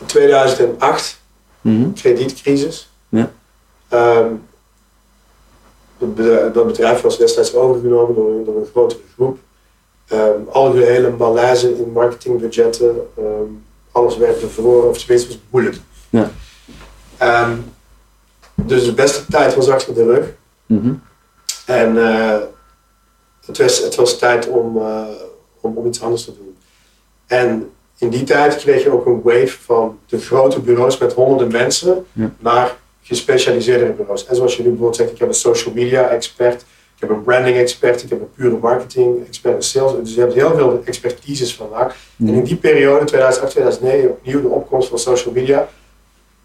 in 0.00 0.06
2008, 0.06 1.20
Mhm. 1.60 1.92
kredietcrisis. 1.92 2.90
Ja. 3.08 3.30
Ehm, 3.88 4.28
dat 6.52 6.66
bedrijf, 6.66 7.00
was 7.00 7.18
destijds 7.18 7.54
overgenomen 7.54 8.14
door, 8.14 8.44
door 8.44 8.56
een 8.56 8.66
grotere 8.70 9.00
groep. 9.14 9.38
Ehm 10.14 10.48
algehele 10.50 11.10
malaise 11.10 11.76
in 11.76 11.90
marketingbudgetten. 11.92 12.96
ehm, 13.18 13.50
alles 13.92 14.16
werd 14.16 14.38
verloren, 14.48 14.88
of 14.88 14.98
tenminste 14.98 15.28
was 15.28 15.38
moeilijk. 15.50 15.76
Ja. 16.10 16.30
Ehm, 17.16 17.56
dus 18.54 18.84
de 18.84 18.94
beste 18.94 19.26
tijd 19.26 19.54
was 19.54 19.68
achter 19.68 19.94
de 19.94 20.04
rug. 20.04 20.26
Mhm. 20.66 20.92
En 21.66 21.98
eh, 21.98 22.38
het, 23.46 23.58
was, 23.58 23.78
het 23.78 23.94
was 23.94 24.18
tijd 24.18 24.48
om, 24.48 24.76
eh, 24.78 25.02
om, 25.60 25.76
om 25.76 25.86
iets 25.86 26.02
anders 26.02 26.24
te 26.24 26.32
doen. 26.36 26.56
En 27.26 27.70
in 27.98 28.08
die 28.08 28.24
tijd 28.24 28.56
kreeg 28.56 28.82
je 28.82 28.92
ook 28.92 29.06
een 29.06 29.22
wave 29.22 29.56
van 29.64 29.98
de 30.06 30.18
grote 30.18 30.60
bureaus 30.60 30.98
met 30.98 31.12
honderden 31.12 31.52
mensen 31.52 32.06
Ja. 32.12 32.30
naar 32.38 32.76
gespecialiseerde 33.02 33.90
bureaus. 33.92 34.26
En 34.26 34.36
zoals 34.36 34.56
je 34.56 34.62
nu 34.62 34.68
bijvoorbeeld 34.68 34.96
zegt, 34.96 35.10
ik 35.10 35.18
heb 35.18 35.28
een 35.28 35.34
social 35.34 35.74
media 35.74 36.08
expert, 36.08 36.64
heb 37.08 37.16
een 37.16 37.22
branding 37.22 37.56
expert, 37.56 38.02
ik 38.02 38.08
heb 38.08 38.20
een 38.20 38.32
pure 38.36 38.58
marketing 38.60 39.26
expert, 39.26 39.54
een 39.54 39.62
sales. 39.62 39.92
Dus 40.02 40.14
je 40.14 40.20
hebt 40.20 40.34
heel 40.34 40.54
veel 40.54 40.82
expertises 40.84 41.54
vandaag. 41.56 41.96
En 42.18 42.28
in 42.28 42.44
die 42.44 42.56
periode, 42.56 43.04
2008, 43.04 43.50
2009, 43.50 44.10
opnieuw 44.10 44.40
de 44.40 44.48
opkomst 44.48 44.88
van 44.88 44.98
social 44.98 45.34
media, 45.34 45.68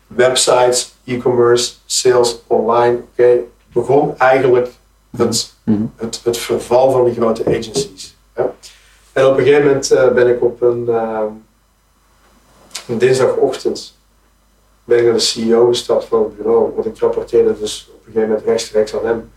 websites, 0.07 0.95
e-commerce, 1.05 1.73
sales, 1.85 2.39
online, 2.47 2.97
oké, 3.11 3.37
begon 3.73 4.17
eigenlijk 4.17 4.67
het, 5.17 5.53
Mhm. 5.63 5.81
het, 5.95 6.21
het 6.23 6.37
verval 6.37 6.91
van 6.91 7.03
die 7.05 7.13
grote 7.13 7.45
agencies. 7.45 8.15
Ja? 8.35 8.53
En 9.13 9.25
op 9.25 9.37
een 9.37 9.43
gegeven 9.43 9.65
moment 9.65 9.91
eh, 9.91 10.11
ben 10.11 10.27
ik 10.27 10.43
op 10.43 10.61
een, 10.61 10.85
eh, 10.87 11.21
een 12.87 12.97
dinsdagochtend 12.97 13.97
ben 14.83 14.97
ik 14.97 15.03
naar 15.03 15.13
de 15.13 15.19
CEO 15.19 15.67
gestapt 15.67 16.05
van 16.05 16.23
het 16.23 16.37
bureau, 16.37 16.71
want 16.75 16.85
ik 16.85 16.97
rapporteerde 16.99 17.59
dus 17.59 17.89
op 17.91 17.97
een 17.97 18.13
gegeven 18.13 18.27
moment 18.29 18.47
rechtstreeks 18.47 18.95
aan 18.95 19.05
hem. 19.05 19.29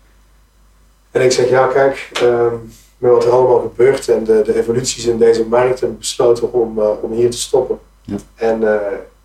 En 1.13 1.21
ik 1.23 1.33
zeg, 1.33 1.49
ja 1.49 1.67
kijk, 1.67 2.11
ehm, 2.13 2.55
met 2.99 3.11
wat 3.11 3.25
er 3.25 3.31
allemaal 3.31 3.61
gebeurt 3.61 4.09
en 4.09 4.25
de, 4.25 4.43
de 4.45 4.57
evoluties 4.59 5.07
in 5.07 5.19
deze 5.19 5.45
markt 5.45 5.81
heb 5.81 5.91
ik 5.91 5.99
besloten 5.99 6.53
om, 6.53 6.79
eh, 6.79 6.89
om 7.01 7.13
hier 7.13 7.31
te 7.31 7.39
stoppen. 7.39 7.79
Ja. 8.03 8.17
En 8.35 8.75
eh, 8.75 8.81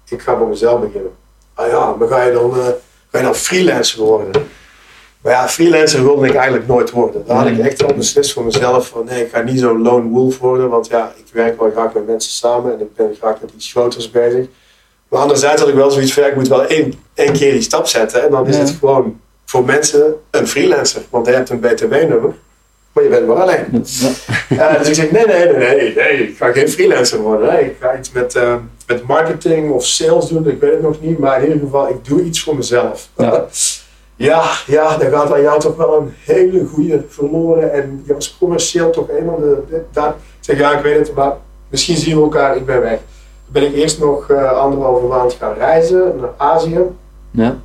ik 0.07 0.21
ga 0.21 0.37
voor 0.37 0.47
mezelf 0.47 0.79
beginnen. 0.81 1.11
Ah 1.53 1.67
ja, 1.67 1.95
maar 1.99 2.07
ga 2.07 2.23
je 2.23 2.31
dan, 2.31 2.51
eh, 2.51 2.65
ga 3.11 3.17
je 3.17 3.23
dan 3.23 3.35
freelancer 3.35 3.99
worden? 4.03 4.31
Maar 5.21 5.31
ja, 5.33 5.47
freelancer 5.47 6.03
wilde 6.03 6.27
ik 6.27 6.33
eigenlijk 6.35 6.67
nooit 6.67 6.91
worden. 6.91 7.23
Daar 7.25 7.37
had 7.37 7.47
ik 7.47 7.59
echt 7.59 7.83
al 7.83 7.93
beslist 7.93 8.33
voor 8.33 8.43
mezelf 8.43 8.87
van 8.87 9.05
nee, 9.05 9.23
ik 9.23 9.31
ga 9.31 9.41
niet 9.41 9.59
zo'n 9.59 9.81
lone 9.81 10.09
wolf 10.09 10.37
worden, 10.39 10.69
want 10.69 10.87
ja, 10.87 11.13
ik 11.15 11.25
werk 11.33 11.59
wel 11.59 11.71
graag 11.71 11.93
met 11.93 12.07
mensen 12.07 12.31
samen 12.31 12.73
en 12.73 12.79
ik 12.81 12.95
ben 12.95 13.15
graag 13.19 13.41
met 13.41 13.51
iets 13.55 13.71
groters 13.71 14.11
bezig. 14.11 14.47
Maar 15.07 15.21
anderzijds 15.21 15.59
had 15.61 15.69
ik 15.69 15.75
wel 15.75 15.91
zoiets 15.91 16.13
van, 16.13 16.23
ja, 16.23 16.29
ik 16.29 16.35
moet 16.35 16.47
wel 16.47 16.65
één, 16.65 16.93
één 17.13 17.33
keer 17.33 17.51
die 17.51 17.61
stap 17.61 17.87
zetten 17.87 18.23
en 18.23 18.31
dan 18.31 18.47
is 18.47 18.55
Ja. 18.55 18.61
het 18.61 18.75
gewoon 18.79 19.19
voor 19.49 19.65
mensen 19.65 20.15
een 20.31 20.47
freelancer. 20.47 21.01
Want 21.09 21.27
je 21.27 21.33
hebt 21.33 21.49
een 21.49 21.59
btw-nummer, 21.59 22.33
maar 22.91 23.03
je 23.03 23.09
bent 23.09 23.27
maar 23.27 23.35
alleen. 23.35 23.65
Ja. 24.49 24.77
Dus 24.77 24.87
ik 24.87 24.93
zeg, 24.93 25.11
nee, 25.11 25.25
nee, 25.25 25.45
nee, 25.45 25.57
nee, 25.57 25.95
nee, 25.95 26.27
ik 26.27 26.37
ga 26.37 26.51
geen 26.51 26.69
freelancer 26.69 27.19
worden. 27.19 27.53
Nee, 27.53 27.65
ik 27.65 27.75
ga 27.79 27.97
iets 27.97 28.11
met, 28.11 28.35
eh, 28.35 28.55
met 28.87 29.07
marketing 29.07 29.71
of 29.71 29.85
sales 29.85 30.27
doen, 30.27 30.47
ik 30.47 30.59
weet 30.59 30.71
het 30.71 30.81
nog 30.81 31.01
niet. 31.01 31.19
Maar 31.19 31.37
in 31.37 31.47
ieder 31.47 31.59
geval, 31.59 31.89
ik 31.89 32.05
doe 32.05 32.23
iets 32.23 32.43
voor 32.43 32.55
mezelf. 32.55 33.09
Ja. 33.17 33.45
ja, 34.29 34.51
ja, 34.65 34.97
dan 34.97 35.09
gaat 35.11 35.33
aan 35.33 35.41
jou 35.41 35.59
toch 35.59 35.75
wel 35.75 35.97
een 35.97 36.13
hele 36.23 36.65
goede 36.65 37.03
verloren. 37.07 37.73
En 37.73 38.03
je 38.05 38.13
was 38.13 38.37
commercieel 38.39 38.89
toch 38.89 39.09
een 39.09 39.25
van 39.25 39.41
de... 39.41 39.81
daar. 39.91 40.09
Ik 40.09 40.15
zeg, 40.39 40.57
ja, 40.57 40.77
ik 40.77 40.83
weet 40.83 41.07
het, 41.07 41.15
maar 41.15 41.33
misschien 41.69 41.97
zien 41.97 42.15
we 42.15 42.21
elkaar, 42.21 42.55
ik 42.55 42.65
ben 42.65 42.81
weg. 42.81 42.99
Toen 43.43 43.53
ben 43.53 43.65
ik 43.65 43.73
eerst 43.73 43.99
nog 43.99 44.29
eh, 44.29 44.51
anderhalve 44.51 45.05
maand 45.05 45.33
gaan 45.33 45.53
reizen 45.53 46.15
naar 46.19 46.33
Azië. 46.37 46.79
Ja. 47.31 47.57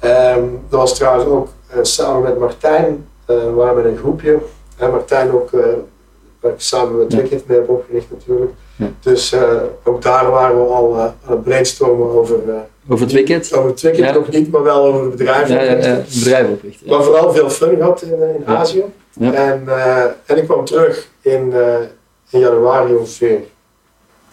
Ehm, 0.00 0.42
dat 0.68 0.80
was 0.80 0.94
trouwens 0.94 1.24
ook 1.26 1.48
eh, 1.66 1.78
samen 1.82 2.22
met 2.22 2.38
Martijn, 2.38 3.06
we 3.26 3.50
waren 3.50 3.76
met 3.76 3.84
een 3.84 3.96
groepje. 3.96 4.38
En 4.76 4.90
Martijn 4.90 5.32
ook, 5.32 5.52
eh, 5.52 5.60
waar 6.40 6.52
ik 6.52 6.60
samen 6.60 6.98
met. 6.98 7.14
Wicked 7.14 7.46
mee 7.46 7.58
heb 7.58 7.68
opgericht 7.68 8.06
natuurlijk. 8.10 8.50
Ja. 8.76 8.90
Dus 9.00 9.34
ook 9.84 10.02
daar 10.02 10.30
waren 10.30 10.56
we 10.56 10.72
al 10.72 11.00
aan 11.00 11.14
het 11.26 11.42
brainstormen 11.42 12.06
over, 12.06 12.36
Over 12.88 13.06
het 13.06 13.54
over 13.54 13.70
het 13.70 13.80
Wicked 13.80 13.98
Ja. 13.98 14.12
nog 14.12 14.28
niet, 14.30 14.50
maar 14.50 14.62
wel 14.62 14.84
over 14.84 15.00
het 15.00 15.10
bedrijf. 15.10 15.48
Ja, 15.48 15.62
ja, 15.62 15.76
ja, 15.76 16.02
bedrijf 16.14 16.48
oprichten. 16.48 16.88
Maar 16.88 17.02
vooral 17.02 17.32
veel 17.32 17.50
fun 17.50 17.76
gehad 17.76 18.02
in, 18.02 18.22
in. 18.36 18.46
Azië. 18.46 18.84
En, 19.20 19.62
en 20.26 20.36
ik 20.36 20.44
kwam 20.44 20.64
terug 20.64 21.08
in, 21.20 21.54
in 22.30 22.38
januari 22.38 22.94
ongeveer. 22.94 23.40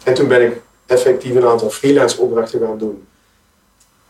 En 0.04 0.14
toen 0.14 0.28
ben 0.28 0.42
ik 0.42 0.60
effectief 0.86 1.34
een 1.34 1.46
aantal 1.46 1.70
freelance 1.70 2.20
opdrachten 2.20 2.60
gaan 2.60 2.78
doen. 2.78 3.06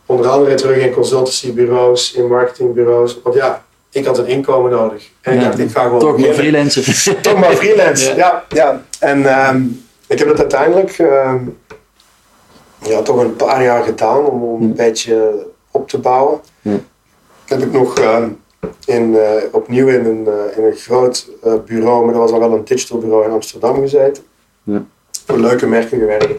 Onder 0.08 0.26
andere 0.28 0.54
terug 0.54 0.76
in 0.76 0.92
consultancybureaus, 0.92 2.12
in 2.12 2.26
marketingbureaus. 2.26 3.20
Want 3.22 3.34
ja, 3.36 3.64
ik 3.90 4.04
had 4.06 4.18
een 4.18 4.26
inkomen 4.26 4.70
nodig. 4.70 5.08
En 5.20 5.32
ik 5.34 5.40
Ja, 5.40 5.46
dacht, 5.46 5.58
ik 5.58 5.70
ga 5.70 5.82
gewoon 5.82 5.98
Toch 5.98 6.18
maar 6.18 6.32
freelancer. 6.34 6.84
Toch 7.22 7.38
maar 7.38 7.52
freelance. 7.56 8.14
Ja. 8.14 8.16
ja. 8.16 8.44
Ja, 8.48 8.82
En 8.98 9.26
ehm, 9.26 9.62
ik 10.06 10.18
heb 10.18 10.28
dat 10.28 10.38
uiteindelijk 10.38 10.98
ehm, 10.98 11.38
ja, 12.82 13.02
toch 13.02 13.16
een 13.20 13.36
paar 13.36 13.62
jaar 13.62 13.82
gedaan 13.82 14.24
om, 14.26 14.42
om 14.42 14.62
een 14.62 14.68
Hm. 14.68 14.74
beetje 14.76 15.46
op 15.70 15.88
te 15.88 15.98
bouwen. 15.98 16.40
Hm. 16.62 16.70
Heb 17.46 17.60
ik 17.62 17.72
nog 17.72 17.98
ehm, 17.98 18.28
in, 18.86 19.16
eh, 19.16 19.42
opnieuw 19.52 19.88
in 19.88 20.04
een, 20.04 20.26
eh, 20.26 20.56
in 20.58 20.64
een 20.64 20.76
groot 20.76 21.28
eh, 21.42 21.52
bureau, 21.66 22.04
maar 22.04 22.12
dat 22.12 22.22
was 22.22 22.32
al 22.32 22.38
wel 22.40 22.52
een 22.52 22.64
digital 22.64 22.98
bureau 22.98 23.24
in 23.24 23.30
Amsterdam 23.30 23.80
gezeten. 23.80 24.22
Ja. 24.62 24.84
Voor 25.26 25.38
leuke 25.38 25.66
merken 25.66 25.98
gewerkt. 25.98 26.32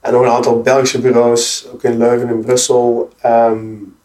En 0.00 0.12
nog 0.12 0.22
een 0.22 0.28
aantal 0.28 0.60
Belgische 0.60 1.00
bureaus, 1.00 1.68
ook 1.74 1.82
in 1.82 1.98
Leuven 1.98 2.28
en 2.28 2.40
Brussel. 2.40 3.08
Ehm, 3.20 3.58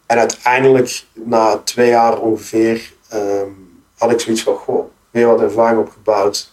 en 0.06 0.18
uiteindelijk, 0.18 1.04
na 1.12 1.56
twee 1.64 1.88
jaar 1.88 2.18
ongeveer, 2.20 2.92
ehm, 3.08 3.48
had 3.98 4.10
ik 4.10 4.20
zoiets 4.20 4.42
van, 4.42 4.54
goh, 4.54 4.84
weer 5.10 5.26
wat 5.26 5.40
ervaring 5.40 5.80
opgebouwd. 5.80 6.52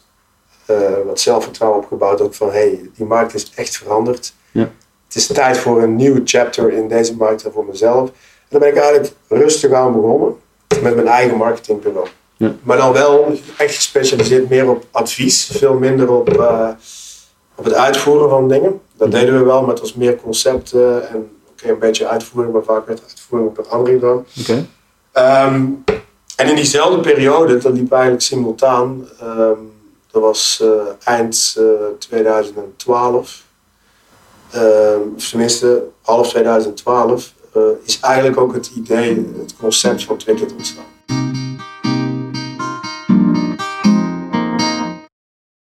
eh, 0.66 0.78
wat 1.06 1.20
zelfvertrouwen 1.20 1.80
opgebouwd. 1.80 2.22
Ook 2.22 2.34
van, 2.36 2.48
hé, 2.48 2.54
hey, 2.54 2.90
die 2.96 3.06
markt 3.06 3.34
is 3.34 3.52
echt 3.56 3.78
veranderd. 3.78 4.34
Ja. 4.52 4.70
Het 5.06 5.16
is 5.16 5.28
tijd 5.28 5.58
voor 5.58 5.82
een 5.84 5.96
nieuw 5.96 6.22
chapter 6.24 6.72
in 6.74 6.88
deze 6.88 7.16
markt 7.16 7.46
en 7.46 7.52
voor 7.52 7.66
mezelf. 7.66 8.10
En 8.10 8.14
daar 8.50 8.60
ben 8.60 8.70
ik 8.70 8.76
eigenlijk 8.76 9.14
rustig 9.28 9.72
aan 9.72 9.94
begonnen. 9.94 10.36
Met 10.82 10.96
mijn 10.96 11.08
eigen 11.08 11.38
marketingbureau. 11.38 12.08
Ja. 12.38 12.52
Maar 12.64 12.78
dan 12.78 12.94
wel 12.94 13.28
echt 13.58 13.76
gespecialiseerd 13.76 14.50
meer 14.50 14.70
op 14.70 14.86
advies. 14.92 15.46
Veel 15.54 15.74
minder 15.74 16.12
op, 16.12 16.30
eh, 16.30 16.70
op 17.56 17.64
het 17.66 17.74
uitvoeren 17.74 18.30
van 18.30 18.48
dingen. 18.48 18.82
Dat 19.02 19.12
deden 19.12 19.38
we 19.38 19.46
wel, 19.46 19.62
maar 19.62 19.70
het 19.70 19.80
was 19.80 19.94
meer 19.94 20.16
concepten 20.16 21.10
en 21.10 21.30
oké, 21.52 21.70
een 21.70 21.80
beetje 21.80 22.08
uitvoering, 22.08 22.54
maar 22.54 22.64
vaak 22.64 22.88
werd 22.88 23.02
uitvoering 23.08 23.50
op 23.50 23.58
een 23.58 23.70
andere 23.70 23.94
gedaan. 23.94 24.26
Oké. 24.40 24.66
Ehm, 25.12 25.66
en 26.36 26.50
in 26.50 26.56
diezelfde 26.56 27.00
periode, 27.00 27.58
dat 27.58 27.74
liep 27.74 27.92
eigenlijk 27.92 28.22
simultaan, 28.22 29.08
ehm, 29.20 29.58
dat 30.12 30.22
was 30.22 30.62
eh, 30.64 30.70
eind 31.04 31.56
eh, 31.58 31.64
2012, 31.98 33.44
ehm, 34.52 35.00
of 35.16 35.30
tenminste 35.30 35.84
half 36.02 36.30
2012, 36.30 37.34
eh, 37.54 37.62
is 37.84 38.00
eigenlijk 38.00 38.38
ook 38.38 38.54
het 38.54 38.72
idee, 38.76 39.32
het 39.40 39.56
concept 39.60 40.04
van 40.04 40.18
Twicket 40.18 40.54
ontstaan. 40.54 40.86